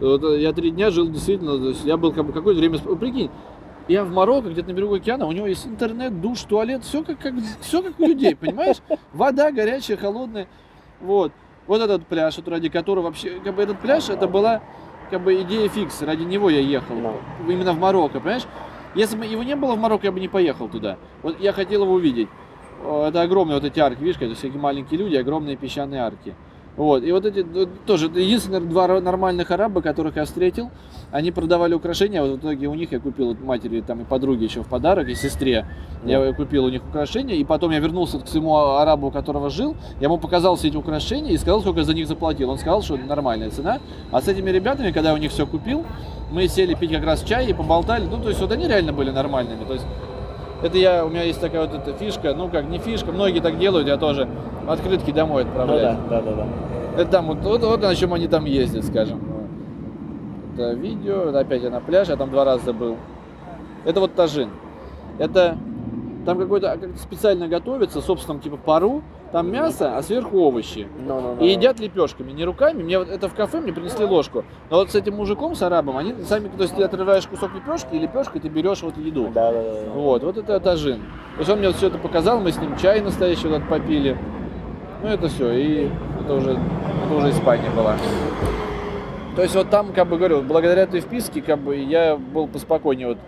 [0.00, 2.78] то- вот я три дня жил действительно, то есть я был как бы какое-то время,
[2.78, 3.30] прикинь,
[3.88, 7.18] я в Марокко, где-то на берегу океана, у него есть интернет, душ, туалет, все как,
[7.18, 8.76] как, все как у людей, понимаешь?
[9.12, 10.46] Вода горячая, холодная.
[11.00, 11.32] Вот.
[11.66, 14.62] Вот этот пляж, вот ради которого вообще, как бы этот пляж, это была
[15.10, 16.94] как бы идея фикс, ради него я ехал,
[17.48, 18.44] именно в Марокко, понимаешь?
[18.94, 20.96] Если бы его не было в Марокко, я бы не поехал туда.
[21.22, 22.28] Вот я хотел его увидеть.
[22.84, 26.34] О, Это огромные вот эти арки, видишь, это всякие маленькие люди, огромные песчаные арки.
[26.78, 30.70] Вот, и вот эти э, тоже, единственные два нормальных араба, которых я встретил,
[31.10, 34.44] они продавали украшения, вот в итоге у них я купил вот матери там и подруге
[34.44, 35.66] еще в подарок, и сестре,
[36.04, 39.74] я купил у них украшения, и потом я вернулся к своему арабу, у которого жил,
[39.98, 42.48] я ему показал все эти украшения и сказал, сколько я за них заплатил.
[42.50, 43.80] Он сказал, что нормальная цена.
[44.12, 45.84] А с этими ребятами, когда я у них все купил,
[46.30, 48.04] мы сели пить как раз чай и поболтали.
[48.04, 49.64] Ну, то есть вот они реально были нормальными.
[49.64, 49.86] То есть
[50.62, 53.58] это я, у меня есть такая вот эта фишка, ну как не фишка, многие так
[53.58, 54.28] делают, я тоже
[54.66, 55.98] открытки домой Ну отправляю.
[56.10, 57.02] да, да, да, да.
[57.02, 59.20] Это там вот, вот, вот на чем они там ездят, скажем.
[60.54, 62.96] Это видео, это опять я на пляже, я там два раза был.
[63.84, 64.50] Это вот тажин.
[65.18, 65.56] Это
[66.26, 69.02] там какой-то а, как-то специально готовится, собственно, типа пару,
[69.32, 70.88] там мясо, а сверху овощи.
[71.06, 71.44] Ну, ну, ну.
[71.44, 72.82] И едят лепешками, не руками.
[72.82, 74.44] Мне вот это в кафе мне принесли ложку.
[74.70, 77.94] Но вот с этим мужиком, с арабом, они сами, то есть ты отрываешь кусок лепешки,
[77.94, 79.28] и лепешкой ты берешь вот еду.
[79.34, 79.90] Да, да, да.
[79.92, 81.02] Вот, вот это тажин.
[81.34, 83.68] То есть он мне вот все это показал, мы с ним чай настоящий вот этот
[83.68, 84.16] попили.
[85.02, 85.90] Ну это все, и
[86.20, 86.52] это уже,
[87.04, 87.96] это уже Испания была.
[89.36, 93.08] То есть вот там, как бы говорю, благодаря этой вписке, как бы я был поспокойнее
[93.08, 93.18] вот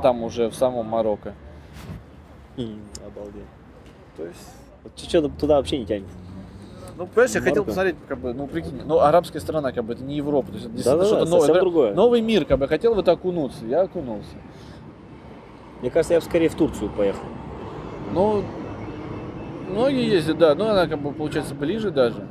[0.00, 1.34] там уже в самом Марокко.
[2.56, 3.42] М, Обалдеть.
[4.16, 4.38] То есть,
[4.96, 6.06] что-то туда вообще не тянет.
[6.98, 7.70] ну, понимаешь, я хотел Марокко.
[7.70, 10.66] посмотреть, как бы, ну, прикинь, ну, арабская страна, как бы, это не Европа, то есть
[10.66, 11.46] это действительно Да-да-да, что-то новое.
[11.46, 11.94] совсем другое.
[11.94, 14.36] Новый мир, как бы, я хотел в это окунуться, я окунулся.
[15.80, 17.24] Мне кажется, я бы скорее в Турцию поехал.
[18.12, 18.44] Ну,
[19.68, 22.26] многие ездят, да, но она, как бы, получается, ближе даже.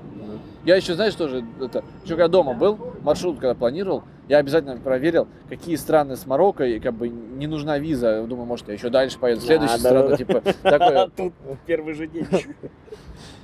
[0.64, 5.28] Я еще, знаешь, тоже, это, еще когда дома был, маршрут когда планировал, я обязательно проверил,
[5.50, 8.24] какие страны с Марокко, и как бы не нужна виза.
[8.28, 10.18] Думаю, может, я еще дальше поеду, следующая да, страна, да.
[10.18, 11.34] типа, такое, Тут
[11.66, 12.28] первый же день.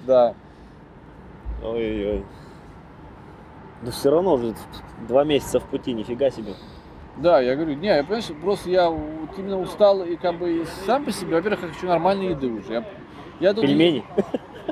[0.06, 0.36] да.
[1.64, 2.24] Ой-ой-ой.
[3.82, 4.54] Но все равно же
[5.08, 6.54] два месяца в пути, нифига себе.
[7.18, 11.04] Да, я говорю, не, я, понимаешь, просто я вот именно устал и как бы сам
[11.04, 12.74] по себе, во-первых, я хочу нормальной еды уже.
[12.74, 12.86] Я,
[13.40, 14.04] я тут Пельмени.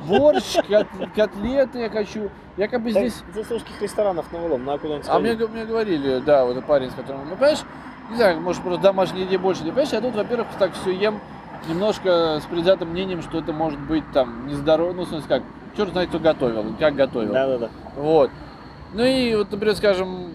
[0.03, 2.29] Борщ, кот- котлеты я хочу.
[2.57, 6.19] Я как бы Так здесь Из русских ресторанов навалом, на куда-нибудь А мне, мне говорили,
[6.19, 7.63] да, вот парень, с которым, ну, понимаешь,
[8.09, 11.19] не знаю, может, просто домашней еде больше не понимаешь, я тут, во-первых, так все ем
[11.67, 15.43] немножко с предвзятым мнением, что это может быть там нездорово, ну, в смысле, как,
[15.75, 17.33] черт знает, кто готовил, как готовил.
[17.33, 17.69] Да-да-да.
[17.95, 18.29] Вот.
[18.93, 20.33] Ну и вот, например, скажем,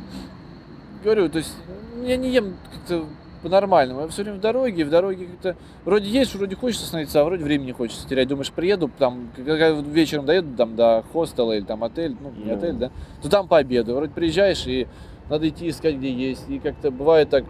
[1.02, 1.54] говорю, то есть
[2.02, 3.04] я не ем как-то
[3.42, 4.02] по-нормальному.
[4.02, 7.44] Я все время в дороге, в дороге как-то вроде есть, вроде хочется остановиться, а вроде
[7.44, 8.28] времени хочется терять.
[8.28, 12.56] Думаешь, приеду, там, когда вечером доеду там до хостела или там отель, ну, не Ну.
[12.56, 12.90] отель, да,
[13.22, 13.94] то там пообеду.
[13.94, 14.86] Вроде приезжаешь и
[15.28, 16.48] надо идти искать, где есть.
[16.48, 17.44] И как-то бывает так,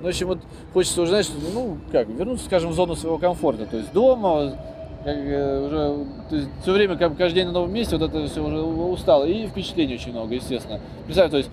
[0.00, 0.38] ну, в общем, вот
[0.72, 3.66] хочется уже, знаешь, ну, как, вернуться, скажем, в зону своего комфорта.
[3.66, 4.56] То есть дома,
[5.04, 8.26] как, э, уже, то есть все время, как каждый день на новом месте, вот это
[8.28, 9.24] все уже устало.
[9.24, 10.80] И впечатлений очень много, естественно.
[11.06, 11.50] Представь, то есть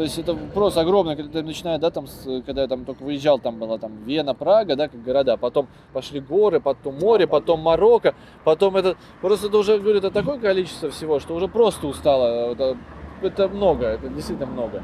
[0.00, 3.02] то есть это просто огромное, когда ты начиная, да, там, с- когда я там только
[3.02, 7.60] выезжал, там была там Вена, Прага, да, как города, потом пошли горы, потом море, потом
[7.60, 12.50] Марокко, потом это, просто это уже, говорю, это такое количество всего, что уже просто устало,
[12.52, 12.78] это,
[13.20, 14.82] это много, это действительно много.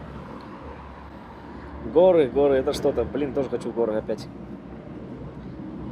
[1.94, 3.05] Горы, горы, это что-то.
[3.05, 4.28] Блин, тоже хочу в горы опять.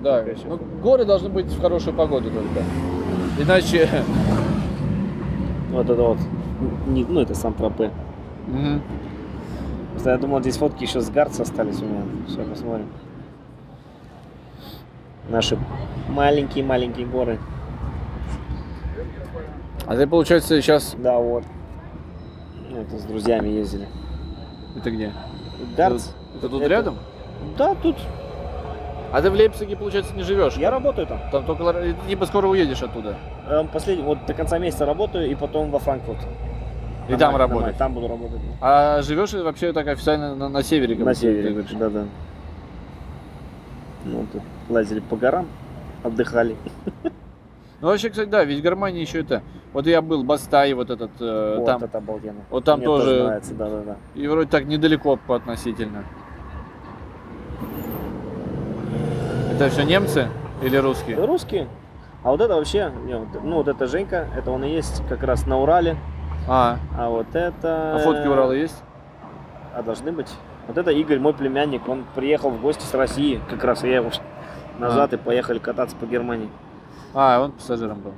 [0.02, 2.62] Да, ну, горы должны быть в хорошую погоду только,
[3.42, 3.88] иначе,
[5.70, 6.18] Вот это вот.
[6.88, 7.90] Не- ну, это Сан-Тропе.
[8.46, 8.82] Мгм.
[9.94, 12.02] Просто я думал, здесь фотки еще с Гарца остались у меня.
[12.28, 12.88] Сейчас посмотрим.
[15.28, 15.58] Наши
[16.08, 17.38] маленькие-маленькие горы.
[19.86, 21.44] а ты, получается, сейчас, Да, вот.
[22.70, 23.88] Ну, Это с друзьями ездили.
[24.76, 25.12] это где?
[25.76, 26.08] Гарц.
[26.36, 26.98] Это тут Это- рядом?
[27.56, 27.96] Да, тут.
[29.12, 30.54] А ты в Лейпциге, получается, не живешь?
[30.56, 31.20] Я работаю там.
[31.30, 33.16] Там только, типа, скоро уедешь оттуда.
[33.48, 36.18] Эм, Последний, вот до конца месяца работаю, и потом во Франкфурт.
[37.08, 37.76] И На там работаешь?
[37.76, 38.40] Там буду работать.
[38.60, 40.96] А живешь вообще так официально на, на севере?
[40.96, 41.72] На севере, говоришь?
[41.72, 42.04] да, да.
[44.06, 45.46] Ну, тут лазили по горам,
[46.02, 46.56] отдыхали.
[47.80, 49.42] Ну вообще, кстати, да, ведь в Германии еще это.
[49.74, 51.82] Вот я был Бастай, вот этот э, вот там.
[51.82, 52.40] это обалденно.
[52.48, 53.96] Вот там Мне тоже- нравится, да, да, да.
[54.14, 56.04] И вроде так недалеко по относительно.
[59.52, 60.28] Это все немцы
[60.62, 61.16] или русские?
[61.24, 61.68] Русские.
[62.22, 62.90] А вот это вообще,
[63.42, 65.96] ну вот это Женька, это он и есть как раз на Урале.
[66.46, 67.96] А, А вот это...
[67.96, 68.82] а фотки Урала есть?
[69.74, 70.28] А должны быть.
[70.66, 74.10] Вот это Игорь, мой племянник, он приехал в гости с России, как раз я его
[74.78, 76.50] назад и поехали кататься по Германии.
[77.14, 78.12] А, он пассажиром был.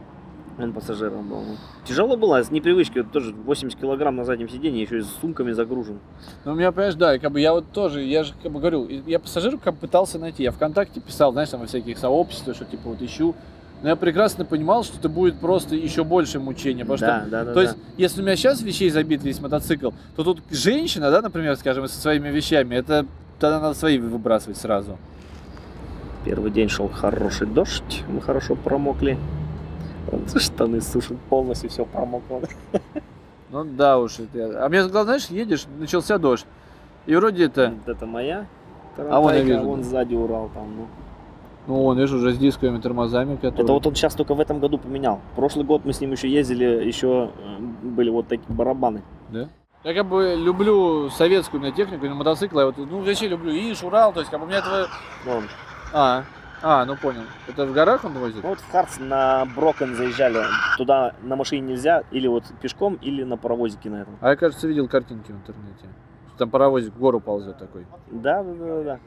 [0.59, 1.43] Он пассажиром был.
[1.85, 5.53] Тяжело было, с непривычки, вот тоже 80 килограмм на заднем сиденье, еще и с сумками
[5.53, 5.99] загружен.
[6.45, 8.89] Ну, у меня, понимаешь, да, как бы я вот тоже, я же как бы говорю,
[8.89, 10.43] я пассажиров как бы пытался найти.
[10.45, 13.35] Я ВКонтакте писал, знаешь, там во всяких сообществах, что типа вот ищу.
[13.87, 16.85] Но я прекрасно понимал, что это будет просто еще больше мучения.
[16.85, 17.63] Потому да, что да, да, То да.
[17.63, 21.87] есть, если у меня сейчас вещей забит весь мотоцикл, то тут женщина, да, например, скажем,
[21.87, 23.07] со своими вещами, это
[23.39, 24.99] тогда надо свои выбрасывать сразу.
[26.25, 29.19] Первый день шел хороший дождь, мы хорошо промокли.
[30.35, 32.43] Штаны сушит полностью, все промокло.
[33.53, 34.19] Ну да уж.
[34.19, 34.65] Это...
[34.65, 36.45] А мне главное, знаешь, едешь, начался дождь.
[37.07, 38.49] И вроде это, это моя
[38.99, 40.77] А вон я тарантайка, вижу, а вон сзади Урал там.
[40.77, 40.87] Ну.
[41.67, 43.65] Ну он, видишь, уже с дисковыми тормозами, которые...
[43.65, 45.21] Это вот он сейчас только в этом году поменял.
[45.35, 49.03] Прошлый год мы с ним еще ездили, еще э, были вот такие барабаны.
[49.31, 49.49] Да?
[49.85, 52.63] Я как бы люблю советскую именно технику, именно мотоциклы.
[52.63, 54.89] Я вот, ну, вообще люблю Иш, Урал, то есть как бы у меня этого...
[55.25, 55.45] Вон.
[55.93, 56.25] А,
[56.63, 57.23] а, ну понял.
[57.47, 58.43] Это в горах он возит?
[58.43, 60.43] Ну вот в Харц на Брокен заезжали.
[60.77, 64.17] Туда на машине нельзя, или вот пешком, или на паровозике на этом.
[64.21, 65.87] А я, кажется, видел картинки в интернете.
[66.39, 67.87] Там паровозик в гору ползет такой.
[68.11, 69.01] Да, да, да, да.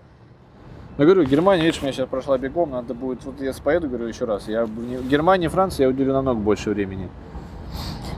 [1.00, 4.08] Я говорю, Германия, видишь, у меня сейчас прошла бегом, надо будет, вот я поеду, говорю,
[4.08, 4.50] еще раз.
[4.50, 7.08] Я в Германия, Франция, я уделю намного больше времени.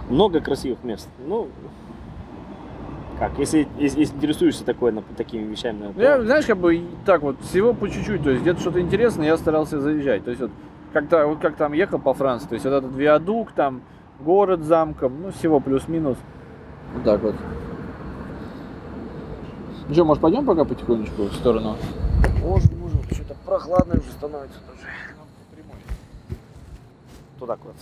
[0.10, 1.08] Много красивых мест.
[1.28, 1.48] Ну,
[3.20, 7.36] как, если, если, если интересуешься такой, такими вещами, то- Я, знаешь, как бы так вот,
[7.41, 10.24] всего по чуть-чуть, то есть где-то что-то интересное, я старался заезжать.
[10.24, 10.49] То есть вот,
[10.91, 13.82] как-то, вот как там ехал по Франции, то есть вот этот виадук, там,
[14.22, 16.18] город замком, ну, всего плюс-минус.
[16.95, 17.36] Вот так вот.
[19.88, 21.76] Ну что, может, пойдем пока потихонечку в сторону?
[22.41, 23.03] Можно, можно.
[23.11, 24.88] Что-то прохладно уже становится тоже.
[27.39, 27.73] Туда куда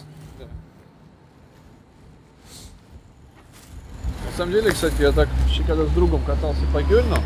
[4.25, 7.17] На самом деле, кстати, я так, еще когда с другом катался по Кёльну,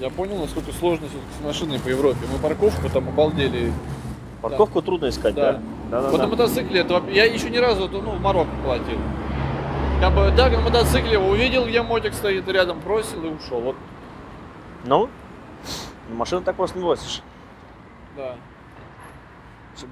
[0.00, 2.18] я понял, насколько сложно с машиной по Европе.
[2.30, 3.72] Мы парковку там обалдели.
[4.42, 5.52] Парковку трудно искать, Да.
[5.52, 5.60] да?
[5.90, 6.30] Да, да, Вот на да.
[6.30, 8.98] мотоцикле, это, я еще ни разу ну, в Марокко платил.
[10.00, 13.60] Как бы так на мотоцикле увидел, где мотик стоит рядом, бросил и ушел.
[13.60, 13.76] Вот,
[14.84, 15.08] Ну,
[16.10, 17.22] машину так просто не бросишь.
[18.16, 18.36] да.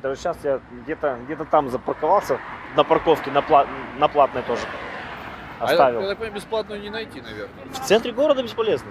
[0.03, 2.39] Даже сейчас я где-то где там запарковался
[2.77, 3.67] на парковке, на, пла-
[3.99, 4.63] на платной тоже.
[5.59, 6.01] А я, Оставил.
[6.03, 7.65] так понимаю, бесплатную не найти, наверное.
[7.73, 8.91] В центре города бесполезно.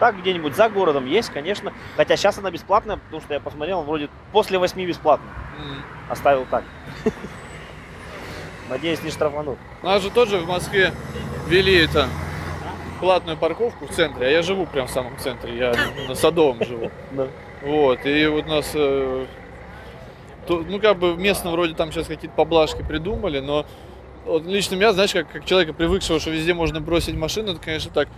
[0.00, 1.72] Так, где-нибудь за городом есть, конечно.
[1.96, 5.26] Хотя сейчас она бесплатная, потому что я посмотрел, вроде после 8 бесплатно.
[5.58, 5.82] М.
[6.10, 6.64] Оставил так.
[8.70, 9.58] Надеюсь, не штрафанут.
[9.82, 10.92] Нас же тоже в Москве
[11.46, 12.08] ввели это
[13.00, 15.74] платную парковку в центре, а я живу прям в самом центре, я
[16.08, 16.90] на Садовом живу.
[17.62, 19.26] Вот, и вот нас, э,
[20.48, 23.66] ну как бы местно вроде там сейчас какие-то поблажки придумали, но
[24.24, 27.90] вот лично меня, знаешь, как, как человека, привыкшего, что везде можно бросить машину, это, конечно,
[27.92, 28.08] так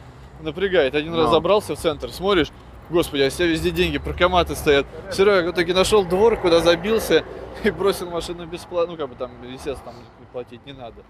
[0.40, 0.94] напрягает.
[0.94, 2.48] Один раз забрался в центр, смотришь,
[2.90, 4.86] господи, а у тебя везде деньги, прокоматы стоят.
[5.12, 7.24] Серега в итоге нашел двор, куда забился
[7.62, 8.92] и бросил машину бесплатно.
[8.92, 9.94] Ну, как бы там, естественно, там
[10.32, 11.02] платить не надо.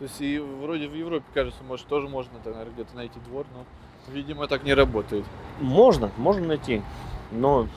[0.00, 3.66] То есть и вроде в Европе, кажется, может, тоже можно, наверное, где-то найти двор, но,
[4.10, 5.26] видимо, так не работает.
[5.60, 6.80] Можно, можно найти.
[7.30, 7.68] Но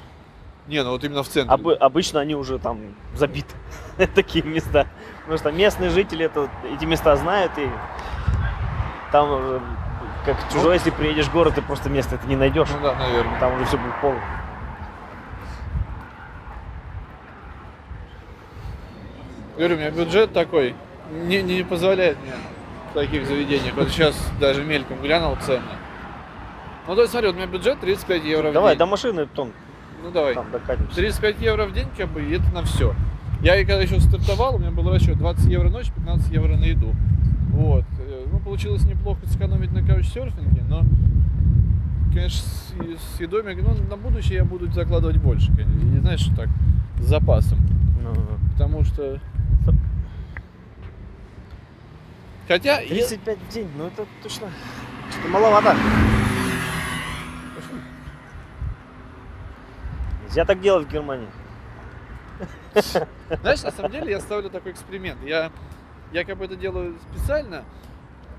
[0.68, 1.54] Не, ну вот именно в центре.
[1.54, 2.80] обы- обычно они уже там
[3.14, 3.54] забиты.
[4.16, 4.88] Такие места.
[5.24, 7.70] Потому что местные жители это, эти места знают и
[9.12, 9.62] там уже
[10.26, 12.70] как чужой, если приедешь в город, ты просто место это не найдешь.
[12.72, 13.38] Ну да, наверное.
[13.41, 14.22] Там уже все будет полно.
[19.58, 20.74] Говорю, у меня бюджет такой,
[21.27, 22.31] не, не позволяет мне
[22.91, 23.76] в таких заведениях.
[23.76, 25.61] Вот сейчас даже мельком глянул цены.
[26.88, 28.80] Ну, то есть, смотри, вот у меня бюджет 35 евро в Давай, день.
[28.80, 29.52] до машины потом
[30.03, 30.34] Ну, давай.
[30.34, 30.95] там докатимся.
[30.95, 32.94] 35 евро в день, как бы, и это на все.
[33.41, 36.65] Я и когда еще стартовал, у меня был расчет 20 евро ночь, 15 евро на
[36.65, 36.94] еду.
[37.52, 37.85] Вот.
[37.99, 40.81] Э, Ну, получилось неплохо сэкономить на каучсерфинге, но,
[42.14, 42.73] конечно, с,
[43.15, 45.98] с едой, ну, на будущее я буду закладывать больше, конечно.
[45.98, 46.49] И, знаешь, что так,
[46.99, 47.60] с запасом.
[48.02, 48.14] Ну,
[48.53, 49.19] Потому что...
[52.48, 52.80] Хотя...
[52.82, 54.49] я- 35 в день, ну это точно
[55.10, 55.76] что-то маловато.
[60.26, 61.28] Нельзя так делать в Германии.
[63.41, 65.22] Знаешь, на самом деле я ставлю такой эксперимент.
[65.24, 65.52] Я,
[66.11, 67.64] я как бы это делаю специально,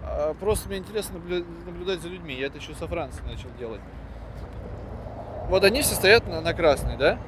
[0.03, 2.35] а просто мне интересно наблю- наблюдать за людьми.
[2.35, 3.81] Я это еще со Франции начал делать.
[5.49, 7.19] Вот они все стоят на, на красной, да?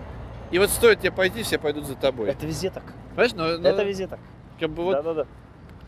[0.51, 2.31] И вот стоит тебе пойти, все пойдут за тобой.
[2.31, 2.83] Это везде так.
[3.11, 4.19] Понимаешь, но, но Это везде так.
[4.59, 5.27] как бы вот Да-да-да.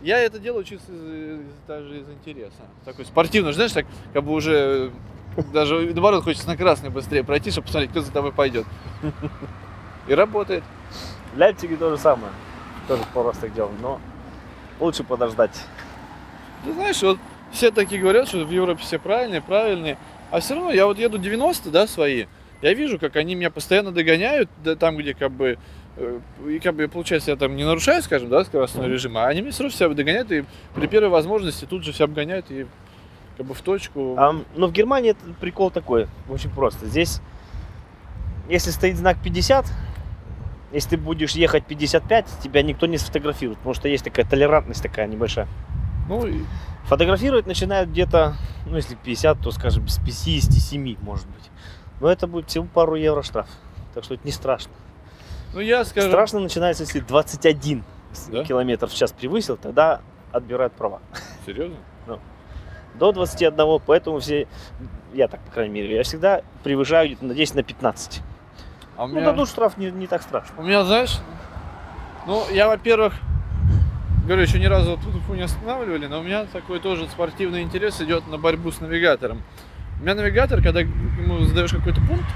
[0.00, 2.62] Я это делаю чисто из, даже из интереса.
[2.84, 4.90] Такой спортивный, знаешь, так как бы уже
[5.36, 8.66] э, даже наоборот хочется на красный быстрее пройти, чтобы посмотреть, кто за тобой пойдет.
[10.08, 10.64] И работает.
[11.34, 12.32] В Лейпциге то же самое.
[12.86, 14.00] Тоже раз так делал, но
[14.80, 15.64] лучше подождать.
[16.64, 17.18] Ты знаешь, вот
[17.52, 19.98] все такие говорят, что в Европе все правильные, правильные.
[20.30, 22.26] А все равно я вот еду 90, да, свои.
[22.60, 25.58] Я вижу, как они меня постоянно догоняют, да, там, где как бы
[26.46, 28.92] и как бы получается, я там не нарушаю, скажем, да, скоростной Мгм.
[28.92, 30.44] режим, а они меня все равно все догоняют и
[30.74, 32.66] при первой возможности тут же все обгоняют и
[33.36, 34.14] как бы в точку.
[34.18, 36.86] А, ну, в Германии это прикол такой, очень просто.
[36.86, 37.20] Здесь,
[38.48, 39.66] если стоит знак 50,
[40.72, 45.06] если ты будешь ехать 55, тебя никто не сфотографирует, потому что есть такая толерантность такая
[45.06, 45.48] небольшая.
[46.08, 46.42] Ну, и-
[46.84, 48.34] Фотографировать начинают где-то,
[48.64, 51.50] ну, если 50, то, скажем, с 57, может быть.
[52.00, 53.46] Но это будет всего пару евро штраф.
[53.92, 54.72] Так что это не страшно.
[55.54, 58.44] Ну я скажу, Страшно начинается, если 21 с- Да?
[58.44, 60.00] километров в час превысил, тогда
[60.32, 61.00] отбирают права.
[61.46, 61.76] серьезно?
[62.94, 64.46] До 21, поэтому все,
[65.14, 68.22] я так, по крайней мере, я всегда превышаю где-то на 10 на 15.
[68.96, 70.54] А у Ну, меня, дадут штраф не, не так страшно.
[70.58, 71.18] у меня, знаешь,
[72.26, 73.14] ну, я, во-первых,
[74.26, 78.00] говорю, еще ни разу вот тут не останавливали, но у меня такой тоже спортивный интерес
[78.00, 79.42] идет на борьбу с навигатором.
[80.00, 82.26] У меня навигатор, когда ему задаешь какой-то пункт,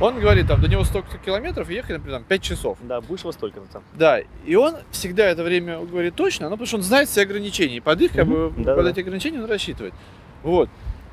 [0.00, 2.78] он говорит, там, до него столько километров, и ехать, например, там, 5 часов.
[2.82, 3.82] Да, будешь во столько там.
[3.94, 7.76] Да, и он всегда это время говорит точно, ну, потому что он знает все ограничения,
[7.76, 8.90] и под их, как бы, да, под да.
[8.90, 9.94] эти ограничения он рассчитывает.
[10.42, 10.68] Вот.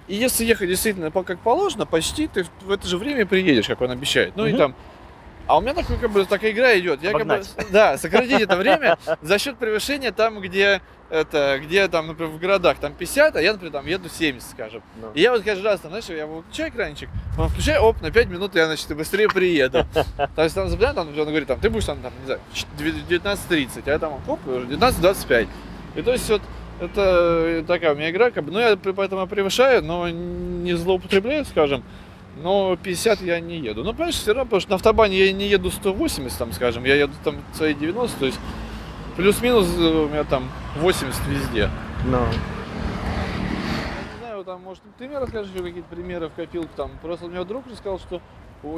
[0.07, 3.91] И если ехать действительно как положено, почти ты в- это же время приедешь, как он
[3.91, 4.35] обещает.
[4.37, 4.57] Ну и Мгм.
[4.57, 4.75] там.
[5.47, 7.01] А у меня такой, как бы, такая игра идет.
[7.01, 7.41] Я как бы,
[7.71, 12.77] да, сократить это время за счет превышения там, где это, где там, например, в городах
[12.79, 14.81] там 50, а я, например, там еду 70, скажем.
[15.01, 15.11] Ну.
[15.13, 18.27] И я вот каждый раз, там, знаешь, я выключаю экранчик, он включаю, оп, на 5
[18.27, 19.85] минут я, значит, быстрее приеду.
[20.35, 22.65] То есть там запоминаю, там, он говорит, там, ты будешь там, там не знаю, ч-
[22.77, 25.47] 19.30, а я там, оп, уже 19.25.
[25.95, 26.41] И то есть вот
[26.79, 31.83] это такая у меня игра, как бы, ну я поэтому превышаю, но не злоупотребляю, скажем,
[32.43, 33.83] но 50 я не еду.
[33.83, 36.95] Ну, понимаешь, все равно, потому что на автобане я не еду 180, там, скажем, я
[36.95, 38.39] еду там свои 90, то есть
[39.17, 41.69] плюс-минус э, у меня там 80 везде.
[42.05, 42.19] Я
[44.13, 46.91] не знаю, там, может, ты мне расскажешь еще какие-то примеры в копилку там.
[47.01, 48.21] Просто у меня друг рассказал, что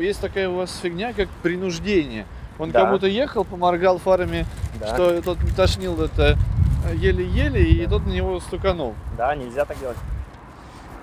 [0.01, 2.25] есть такая у вас фигня, как принуждение.
[2.57, 2.83] Он Да.
[2.85, 4.45] кому-то ехал, поморгал фарами,
[4.79, 4.87] Да.
[4.87, 6.37] что тот тошнил это
[6.89, 7.91] э, еле-еле, и Да.
[7.91, 8.95] тот на него стуканул.
[9.17, 9.97] Да, нельзя так делать.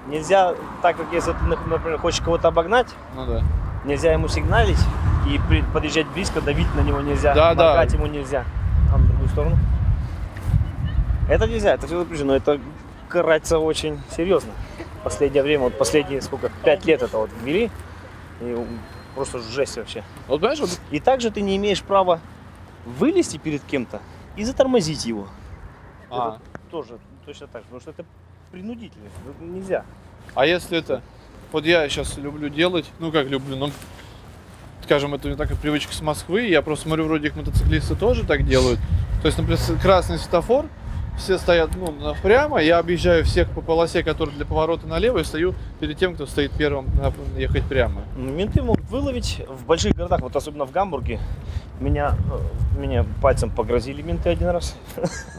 [0.09, 3.43] Нельзя, так как если ты, например, хочешь кого-то обогнать, Ну да.
[3.85, 4.79] нельзя ему сигналить
[5.29, 5.41] и
[5.75, 7.75] подъезжать близко, давить на него нельзя, Да, да.
[7.75, 8.45] моргать ему нельзя.
[9.37, 9.59] Сторону.
[11.29, 12.59] Это нельзя, это все запрещено, это
[13.11, 14.51] карается очень серьезно.
[15.05, 17.71] Последнее время, вот последние сколько, пять лет это вот ввели,
[18.41, 18.67] и
[19.15, 20.03] просто жесть вообще.
[20.27, 22.21] Вот понимаешь, вот И также ты не имеешь права
[22.87, 24.01] вылезти перед кем-то
[24.37, 25.29] и затормозить его.
[26.11, 26.39] а,
[26.71, 28.07] Тоже точно так же, потому что это
[28.53, 29.85] принудительно, ну, нельзя.
[30.35, 31.03] а если это.
[31.53, 33.71] Вот я сейчас люблю делать, ну как люблю, ну
[34.83, 38.47] скажем, это не такая привычка с Москвы, я просто смотрю, вроде их мотоциклисты тоже так
[38.47, 38.79] делают.
[39.23, 40.67] То есть, например, красный светофор,
[41.17, 45.55] все стоят ну, прямо, я объезжаю всех по полосе, которые для поворота налево, и стою
[45.81, 46.87] перед тем, кто стоит первым
[47.37, 48.03] ехать прямо.
[48.17, 51.19] Ну, Менты могут выловить в больших городах, вот особенно в Гамбурге.
[51.81, 54.77] Меня, э, меня пальцем погрозили менты один раз.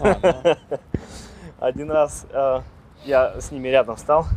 [0.02, 0.58] А, да.
[1.60, 2.62] Один раз э,
[3.06, 4.28] я с ними рядом встал.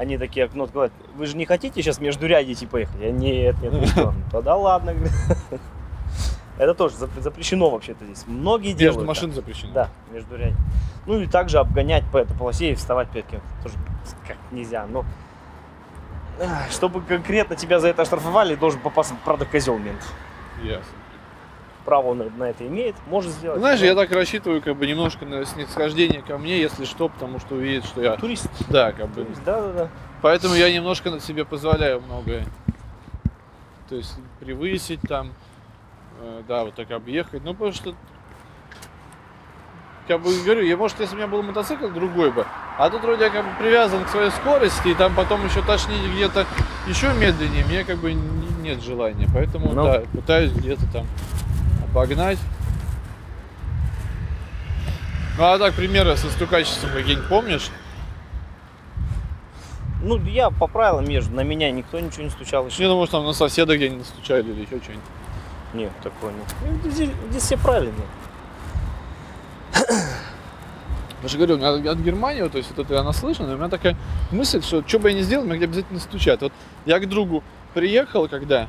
[0.00, 2.98] Они такие, ну, говорят, вы же не хотите сейчас между ряди типа ехать?
[3.02, 4.94] Я, нет, нет, что?» «Ну, Тогда ладно.
[6.58, 8.24] Это тоже зап- запрещено вообще-то здесь.
[8.26, 8.96] Многие делают.
[8.96, 9.74] Между машин запрещено.
[9.74, 10.54] Да, между ряд.
[11.04, 13.74] Ну и также обгонять по этой полосе и вставать кем тоже
[14.26, 14.86] как нельзя.
[14.86, 15.04] Но
[16.70, 20.00] чтобы конкретно тебя за это оштрафовали, должен попасться, правда, козел мент.
[20.62, 20.84] Ясно.
[21.84, 23.58] Право он на это имеет, может сделать.
[23.58, 27.38] Знаешь, но я так рассчитываю, как бы немножко на снисхождение ко мне, если что, потому
[27.40, 28.16] что увидит, что я.
[28.16, 28.48] турист.
[28.68, 29.24] Да, как бы.
[29.24, 29.88] турист, Да, да, да.
[30.22, 32.44] Поэтому я немножко на себе позволяю многое.
[33.88, 35.32] То есть превысить там,
[36.20, 37.42] э, да, вот так объехать.
[37.44, 37.94] Ну, потому что,
[40.06, 42.44] как бы говорю, я, может, если у меня был мотоцикл, другой бы.
[42.78, 46.02] А тут вроде я как бы привязан к своей скорости, и там потом еще тошнить
[46.14, 46.46] где-то
[46.86, 49.28] еще медленнее, мне как бы нет желания.
[49.32, 49.84] Поэтому, Ну.
[49.84, 51.06] да, пытаюсь где-то там
[51.90, 52.38] обогнать.
[55.36, 57.70] Ну, а так, примеры со стукачеством какие-нибудь помнишь?
[60.02, 62.82] Ну, я по правилам езжу, на меня никто ничего не стучал еще.
[62.82, 65.04] Я думаю, что там на соседа где-нибудь настучали или еще что-нибудь.
[65.74, 66.54] Нет, такого нет.
[66.84, 67.92] Ну, Здесь, здесь все правильно.
[71.22, 73.68] Я же говорю, у меня от Германии, то есть вот это я наслышан, у меня
[73.68, 73.94] такая
[74.30, 76.40] мысль, что что бы я ни сделал, меня где обязательно стучат.
[76.40, 76.52] Вот
[76.86, 77.44] я к другу
[77.74, 78.68] приехал, когда,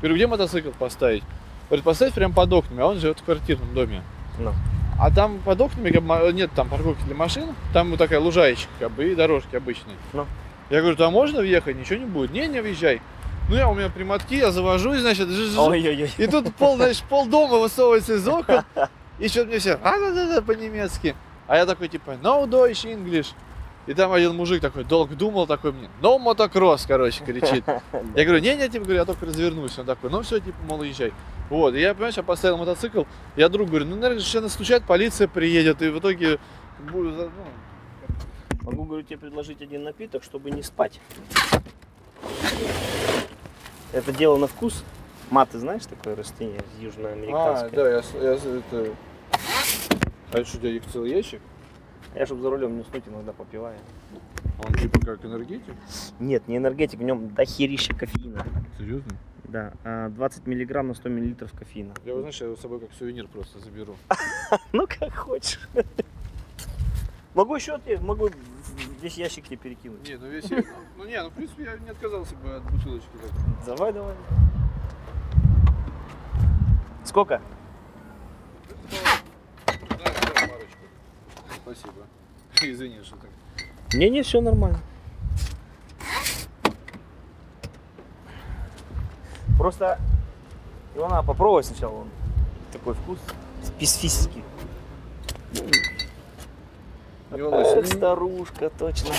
[0.00, 1.22] говорю, где мотоцикл поставить?
[1.68, 4.02] Говорит, поставь прямо под окнами, а он живет в квартирном доме.
[4.38, 4.52] Ну.
[4.98, 8.70] А там под окнами как бы, нет там парковки для машин, там вот такая лужаечка,
[8.78, 9.96] как бы, и дорожки обычные.
[10.12, 10.26] Ну.
[10.70, 11.76] Я говорю, туда можно въехать?
[11.76, 12.32] Ничего не будет.
[12.32, 13.00] Не, не въезжай.
[13.48, 16.10] Ну я у меня примотки, я завожусь, значит, Ой-ой-ой.
[16.16, 18.64] и тут пол, знаешь, пол дома высовывается из окон,
[19.20, 21.14] и что мне все, а да да да по-немецки.
[21.46, 23.28] А я такой типа, no Deutsch English.
[23.86, 27.64] И там один мужик такой долго думал, такой мне, no мотокросс, короче, кричит.
[28.16, 29.78] Я говорю, не, не, типа, говорю, я только развернусь.
[29.78, 31.12] Он такой, ну все, типа, мол, езжай.
[31.50, 33.04] Вот, и я, понимаешь, я поставил мотоцикл,
[33.36, 36.40] я другу говорю, ну, наверное, сейчас настучат, полиция приедет, и в итоге
[36.90, 37.30] буду, за- ну,
[38.62, 41.00] Могу, говорю, тебе предложить один напиток, чтобы не спать.
[43.92, 44.82] Это дело на вкус.
[45.30, 47.70] Маты, знаешь, такое растение А, южноамериканское?
[47.70, 48.94] да, я, я это...
[50.32, 51.40] А что, у тебя их целый ящик?
[52.16, 53.76] Я, чтобы за рулем не уснуть, иногда попиваю.
[54.66, 55.74] Он типа как энергетик?
[56.18, 58.44] Нет, не энергетик, в нем дохерища кофеина.
[58.78, 59.12] Серьезно?
[59.44, 61.92] Да, а 20 миллиграмм на 100 миллилитров кофеина.
[62.06, 63.96] Я, вот, знаешь, я его с собой как сувенир просто заберу.
[64.72, 65.60] Ну, как хочешь.
[67.34, 68.30] Могу еще могу
[69.02, 70.08] весь ящик тебе перекинуть.
[70.08, 70.64] Не, ну весь я-
[70.96, 73.08] Ну не, ну в принципе я не отказался бы от бутылочки.
[73.66, 74.14] Давай, давай.
[77.04, 77.42] Сколько?
[78.90, 80.06] Да, да,
[80.48, 80.86] парочку.
[81.66, 82.06] Спасибо.
[82.62, 83.30] Извини, что так.
[83.92, 84.78] Не-не, все нормально.
[89.58, 89.98] Просто
[90.94, 92.02] его надо попробовать сначала.
[92.02, 92.10] Он
[92.72, 93.18] такой вкус
[93.64, 94.44] специфический.
[95.54, 95.72] Не.
[97.32, 99.14] Эх, старушка, точно.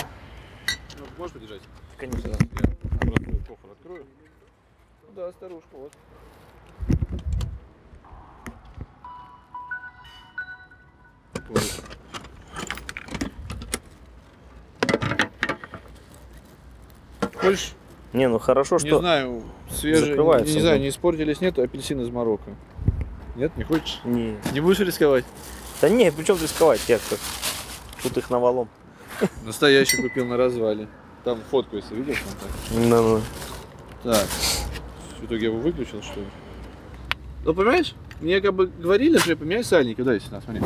[0.98, 1.62] Ну, можешь подержать?
[1.98, 2.30] Конечно.
[2.30, 4.06] Я обратный кофр открою.
[5.04, 5.92] Ну Да, старушка, вот.
[11.50, 11.97] Вот.
[17.40, 17.74] Хочешь,
[18.14, 19.00] Не, ну хорошо, не что...
[19.00, 20.84] знаю, свежие, закрывается, не знаю, да.
[20.84, 22.52] не испортились, нет, апельсин из Марокко.
[23.36, 24.00] Нет, не хочешь?
[24.04, 24.36] Не.
[24.54, 25.26] Не будешь рисковать?
[25.82, 26.82] Да не, при чем рисковать?
[26.88, 27.20] Я как
[28.02, 28.68] тут их навалом.
[29.46, 30.88] Настоящий купил на развале.
[31.24, 32.52] Там фотку, если видишь, там так.
[32.72, 33.22] Ну-ну.
[34.04, 34.28] Так.
[35.20, 36.26] В итоге я его выключил, что ли?
[37.46, 40.02] Ну, понимаешь, мне как бы говорили, что я поменяю сальники.
[40.02, 40.64] Да, сюда, смотри.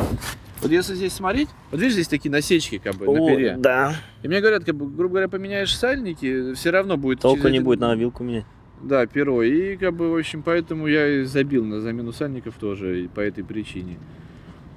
[0.62, 3.56] Вот если здесь смотреть, вот видишь, здесь такие насечки как бы на О, пере.
[3.58, 3.96] да.
[4.22, 7.20] И мне говорят, как бы, грубо говоря, поменяешь сальники, все равно будет...
[7.20, 8.44] Толку не один- будет на вилку менять.
[8.80, 9.42] Да, перо.
[9.42, 13.20] И как бы, в общем, поэтому я и забил на замену сальников тоже и по
[13.20, 13.98] этой причине.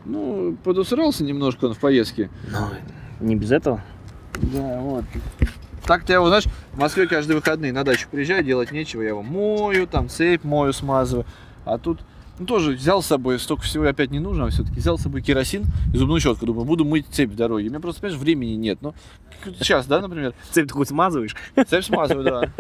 [0.05, 2.29] Ну, подусрался немножко он в поездке.
[2.51, 3.83] Ну, не без этого.
[4.53, 5.05] Да, вот.
[5.85, 9.21] Так-то я его, знаешь, в Москве каждые выходные на дачу приезжаю, делать нечего, я его
[9.23, 11.25] мою, там цепь мою, смазываю.
[11.63, 11.99] А тут,
[12.39, 15.21] ну тоже взял с собой, столько всего опять не нужно, а все-таки взял с собой
[15.21, 15.63] керосин
[15.93, 16.45] и зубную щетку.
[16.45, 17.67] Думаю, буду мыть цепь в дороге.
[17.67, 18.79] У меня просто, понимаешь, времени нет.
[18.81, 18.93] Ну,
[19.59, 21.35] сейчас, да, например, Цепь такой смазываешь.
[21.67, 22.51] цепь смазываю, да.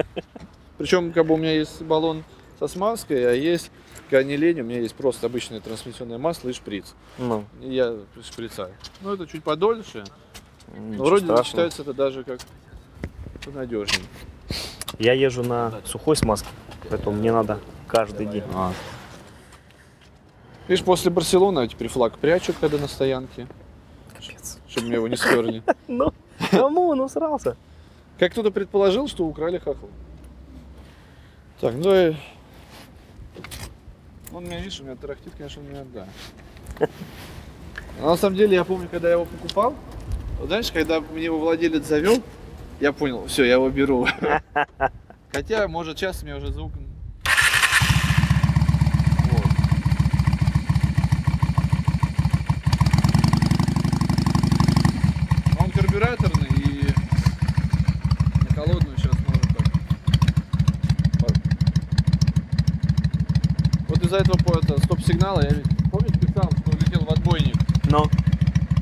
[0.77, 2.23] Причем, как бы у меня есть баллон
[2.59, 3.71] со смазкой, а есть,
[4.11, 6.93] не лень, у меня есть просто обычное трансмиссионное масло и шприц.
[7.17, 8.73] Ну, И я шприцаю.
[9.01, 10.03] Ну, это чуть подольше.
[10.73, 11.45] Но ничего вроде страшного.
[11.45, 12.39] считается это даже как
[13.43, 14.05] понадежнее.
[14.99, 16.47] Я езжу на сухой смазке,
[16.89, 18.43] поэтому мне надо каждый день.
[20.67, 23.47] Видишь, после Барселоны я теперь флаг прячу, когда на стоянке.
[24.67, 25.63] чтобы мне его не стерли.
[25.87, 26.11] Ну,
[26.51, 27.55] кому он усрался?
[28.19, 29.89] Как кто-то предположил, что украли хохол.
[31.61, 32.17] Так, ну давай.
[34.33, 36.07] Он меня, видишь, у меня тарахтит, конечно, он меня, да.
[38.01, 39.73] Но на самом деле, я помню, когда я его покупал,
[40.39, 42.21] вот знаешь, когда мне его владелец завел,
[42.81, 44.07] я понял, все, я его беру.
[45.31, 46.73] Хотя, может, сейчас мне уже звук...
[49.31, 49.45] Вот.
[55.59, 56.87] Он карбюраторный и
[58.43, 59.67] на холодную сейчас можно так.
[61.21, 61.33] Вот.
[63.89, 64.55] Вот из-за этого по-
[65.25, 67.55] стоп-сигнала я ведь, помнишь, писал, что улетел в отбойник.
[67.85, 68.05] Ну,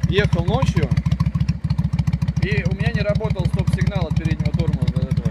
[0.09, 0.87] Ехал ночью,
[2.43, 5.29] и у меня не работал стоп-сигнал от переднего тормоза этого.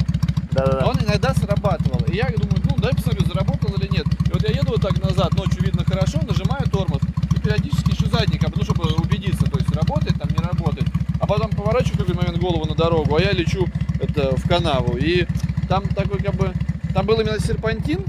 [0.50, 0.86] да-да-да.
[0.86, 2.00] Он иногда срабатывал.
[2.06, 4.06] И я думаю, ну дай посмотрю, заработал или нет.
[4.26, 7.00] И вот я еду вот так назад, ночью видно хорошо, нажимаю тормоз.
[7.30, 10.88] И периодически ищу задника, ну, чтобы убедиться, то есть работает там, не работает.
[11.20, 13.68] А потом поворачиваю в какой момент голову на дорогу, а я лечу
[14.00, 14.96] это, в канаву.
[14.96, 15.26] И
[15.68, 16.52] там такой как бы,
[16.92, 18.04] там был именно серпантин.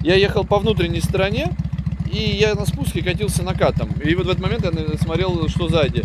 [0.00, 1.52] Я ехал по внутренней стороне,
[2.12, 3.90] и я на спуске катился накатом.
[4.04, 6.04] И вот в этот момент я смотрел, что сзади.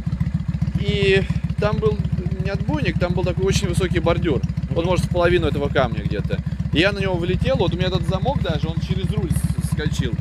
[0.79, 1.21] И
[1.59, 1.97] там был
[2.43, 4.41] не отбойник, там был такой очень высокий бордюр.
[4.75, 6.39] Он может в половину этого камня где-то.
[6.73, 9.71] И я на него влетел, вот у меня этот замок даже, он через руль с-
[9.71, 10.13] скольчил.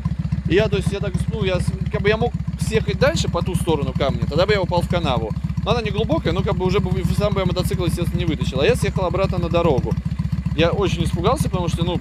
[0.48, 1.58] И я, то есть, я так, ну, я,
[1.92, 4.88] как бы я мог съехать дальше по ту сторону камня, тогда бы я упал в
[4.88, 5.30] канаву.
[5.64, 8.26] Но она не глубокая, но как бы уже бы сам бы я мотоцикл, естественно, не
[8.26, 8.60] вытащил.
[8.60, 9.92] А я съехал обратно на дорогу.
[10.56, 11.98] Я очень испугался, потому что, ну,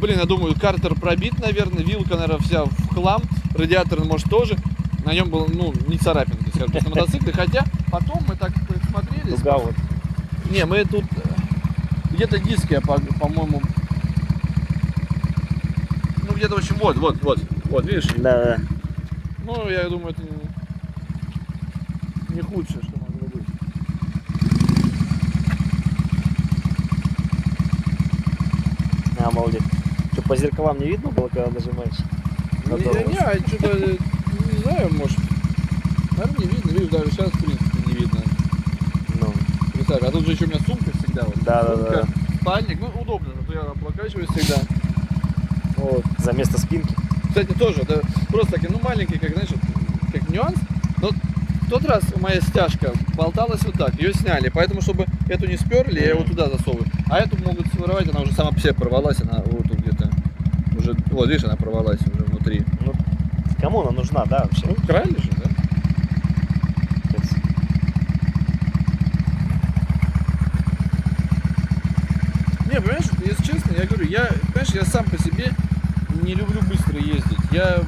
[0.00, 3.22] блин, я думаю, картер пробит, наверное, вилка, наверное, вся в хлам,
[3.54, 4.56] радиатор, может, тоже.
[5.04, 7.32] На нем был, ну, не царапинки, скажем так, на мотоцикле.
[7.32, 9.38] Хотя потом мы так присмотрелись.
[9.38, 9.74] Дуга вот.
[10.50, 13.62] Не, мы тут э, где-то диски, я по- по-моему.
[16.22, 18.06] Ну, где-то, в общем, вот, вот, вот, вот, видишь?
[18.16, 18.58] Да-да.
[19.44, 20.28] Ну, я думаю, это не,
[22.36, 23.46] не худшее, что могло быть.
[29.24, 29.62] Обалдеть.
[29.62, 29.75] Что,
[30.28, 31.98] по зеркалам не видно было, когда нажимаешь?
[32.66, 35.18] На Не, не, а что-то, не знаю, может.
[36.16, 36.70] Наверное, не видно.
[36.70, 38.20] Видишь, даже сейчас, в принципе, не видно.
[39.20, 39.32] Ну,
[39.72, 41.22] Представь, а тут же еще у меня сумка всегда.
[41.24, 42.02] Вот, Да-да-да.
[42.02, 42.08] сумка,
[42.40, 44.60] Спальник, ну, удобно, зато я облокачиваюсь всегда.
[45.76, 46.94] вот, за место спинки.
[47.28, 49.50] Кстати, тоже, это просто такие, ну, маленький, как, знаешь,
[50.12, 50.56] как нюанс.
[51.02, 54.48] Но в тот раз моя стяжка болталась вот так, ее сняли.
[54.52, 56.86] Поэтому, чтобы эту не сперли, я его туда засовываю.
[57.10, 59.65] А эту могут своровать, она уже сама себе порвалась, она вот
[60.86, 62.64] уже, вот видишь, она порвалась уже внутри.
[62.80, 62.92] Ну,
[63.60, 64.66] кому она нужна, да, вообще?
[64.66, 65.50] Ну, крали же, да?
[67.02, 67.30] Капец.
[72.66, 75.52] Не, понимаешь, если честно, я говорю, я, понимаешь, я сам по себе
[76.22, 77.38] не люблю быстро ездить.
[77.50, 77.80] Я,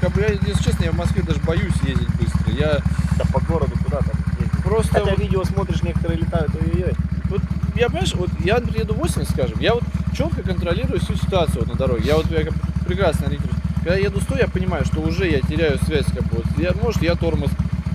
[0.00, 2.52] как бы, я, если честно, я в Москве даже боюсь ездить быстро.
[2.52, 2.78] Я
[3.18, 4.62] Да по городу куда там ездить?
[4.62, 5.00] просто...
[5.00, 6.94] Хотя видео смотришь, некоторые летают, ой-ой-ой.
[7.30, 7.40] Вот
[7.76, 9.82] я, понимаешь, вот я, например, еду 80, скажем, я вот
[10.16, 12.04] четко контролирую всю ситуацию вот на дороге.
[12.06, 12.40] Я вот я
[12.86, 13.60] прекрасно ориентируюсь.
[13.76, 17.02] Когда я еду 100, я понимаю, что уже я теряю связь, как бы, я, может,
[17.02, 17.50] я тормоз,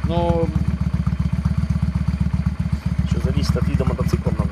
[0.07, 0.45] но,
[3.09, 4.49] Что зависит от вида мотоцикла много.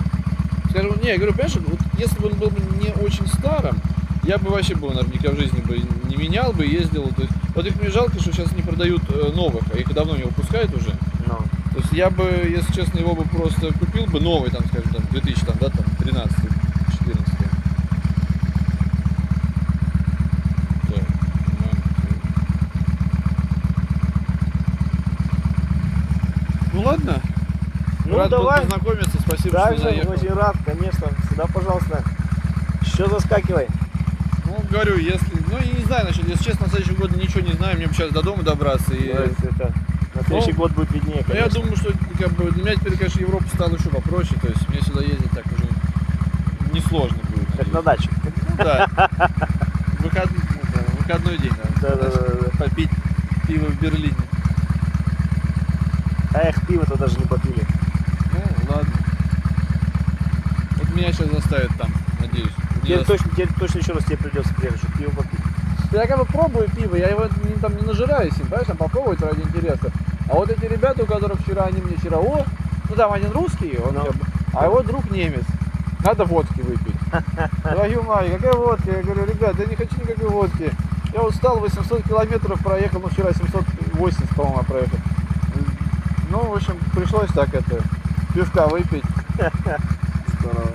[0.70, 3.80] скажем, не, я говорю, понимаешь, вот если бы он был бы не очень старым,
[4.24, 7.66] я бы вообще бы наверняка в жизни бы не менял бы, ездил, то есть, вот
[7.66, 10.94] их мне жалко, что сейчас не продают э, новых, а их давно не выпускают уже.
[11.26, 11.36] Ну,
[11.74, 15.04] То есть я бы, если честно, его бы просто купил бы новый, там, скажем, там,
[15.12, 16.36] 2000, там, да, там, 13
[17.00, 17.26] 14
[20.88, 21.04] Так,
[26.74, 27.22] Ну ладно.
[28.20, 28.62] Ну Рад был давай.
[28.62, 30.12] познакомиться, спасибо, Также что заехал.
[30.12, 31.08] очень рад, конечно.
[31.30, 32.04] Сюда, пожалуйста.
[32.82, 33.68] Еще заскакивай.
[34.46, 37.54] Ну, говорю, если, ну, я не знаю, насчет, если честно, на следующий год ничего не
[37.54, 38.94] знаю, мне бы сейчас до дома добраться.
[38.94, 39.72] И, есть это
[40.16, 41.62] на следующий Ну, год будет виднее, ну, я конечно.
[41.62, 44.82] думаю, что как бы, для меня теперь, конечно, Европа стала еще попроще, то есть мне
[44.82, 45.66] сюда ездить так уже
[46.74, 47.48] несложно будет.
[47.58, 47.74] Как надеюсь.
[47.74, 48.10] на даче.
[48.50, 48.88] Ну да.
[50.00, 50.30] Выход-
[51.00, 51.90] Выходной день, да.
[51.90, 52.64] Да-да-да.
[52.66, 52.90] Попить
[53.48, 54.14] пиво в Берлине.
[56.34, 57.66] А эх, пиво-то даже не попили.
[58.70, 58.92] Ну, ладно.
[60.78, 62.54] Вот меня сейчас заставят там, надеюсь.
[62.84, 65.40] Теперь точно, теперь точно еще раз тебе придется приехать, чтобы пиво попить.
[65.92, 69.22] Я как бы пробую пиво, я его не, там не нажираюсь им, понимаешь, там попробовать
[69.22, 69.92] ради интереса.
[70.30, 72.46] А вот эти ребята, у которых вчера, они мне вчера, о,
[72.90, 74.06] ну там один русский, он Ну.
[74.06, 75.44] как бы, а его друг немец.
[76.04, 76.96] Надо водки выпить.
[77.64, 78.92] Твою мать, какая водка?
[78.92, 80.72] Я говорю, ребят, я не хочу никакой водки.
[81.14, 84.98] Я устал, 800 километров проехал, ну вчера 780, по-моему, проехал.
[86.30, 87.82] Ну, в общем, пришлось так это,
[88.34, 89.04] пивка выпить.
[90.40, 90.72] Здорово.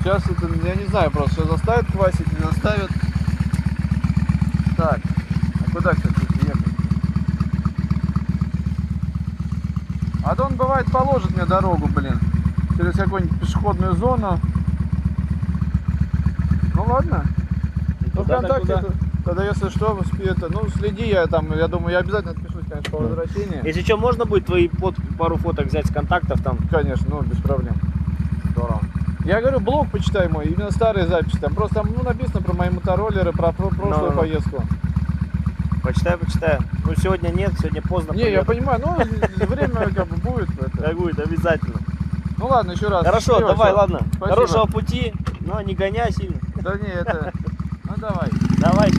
[0.00, 2.90] Сейчас это, я не знаю, просто сейчас заставят квасить, не заставят.
[4.76, 5.00] Так,
[5.66, 6.74] а куда, кстати, ехать?
[10.24, 12.18] А то он бывает положит мне дорогу, блин,
[12.76, 14.38] через какую-нибудь пешеходную зону.
[16.74, 17.24] Ну ладно.
[18.14, 18.84] Ну, ВКонтакте,
[19.24, 22.98] тогда если что, это, ну следи, я там, я думаю, я обязательно отпишусь, конечно, по
[22.98, 23.66] возвращении.
[23.66, 26.56] Если что, можно будет твои под, пару фоток взять с контактов там?
[26.70, 27.74] Конечно, ну без проблем.
[28.52, 28.80] Здорово.
[29.24, 31.36] Я говорю, блог почитай мой, именно старые записи.
[31.38, 34.18] Там просто там, ну, написано про мои мотороллеры, про, про прошлую Ну-ну-ну.
[34.18, 34.62] поездку.
[35.82, 36.60] Почитаю, почитаю.
[36.84, 38.12] Ну, сегодня нет, сегодня поздно.
[38.14, 38.96] Не, я понимаю, ну
[39.46, 40.48] время как бы будет.
[40.78, 41.78] Так будет, обязательно.
[42.38, 43.04] Ну ладно, еще раз.
[43.04, 43.76] Хорошо, Счастливо, давай, всё.
[43.76, 43.98] ладно.
[44.14, 44.28] Спасибо.
[44.28, 46.38] Хорошего пути, но не гоняй сильно.
[46.62, 47.32] Да не, это.
[47.84, 48.30] Ну давай.
[48.58, 48.90] Давай.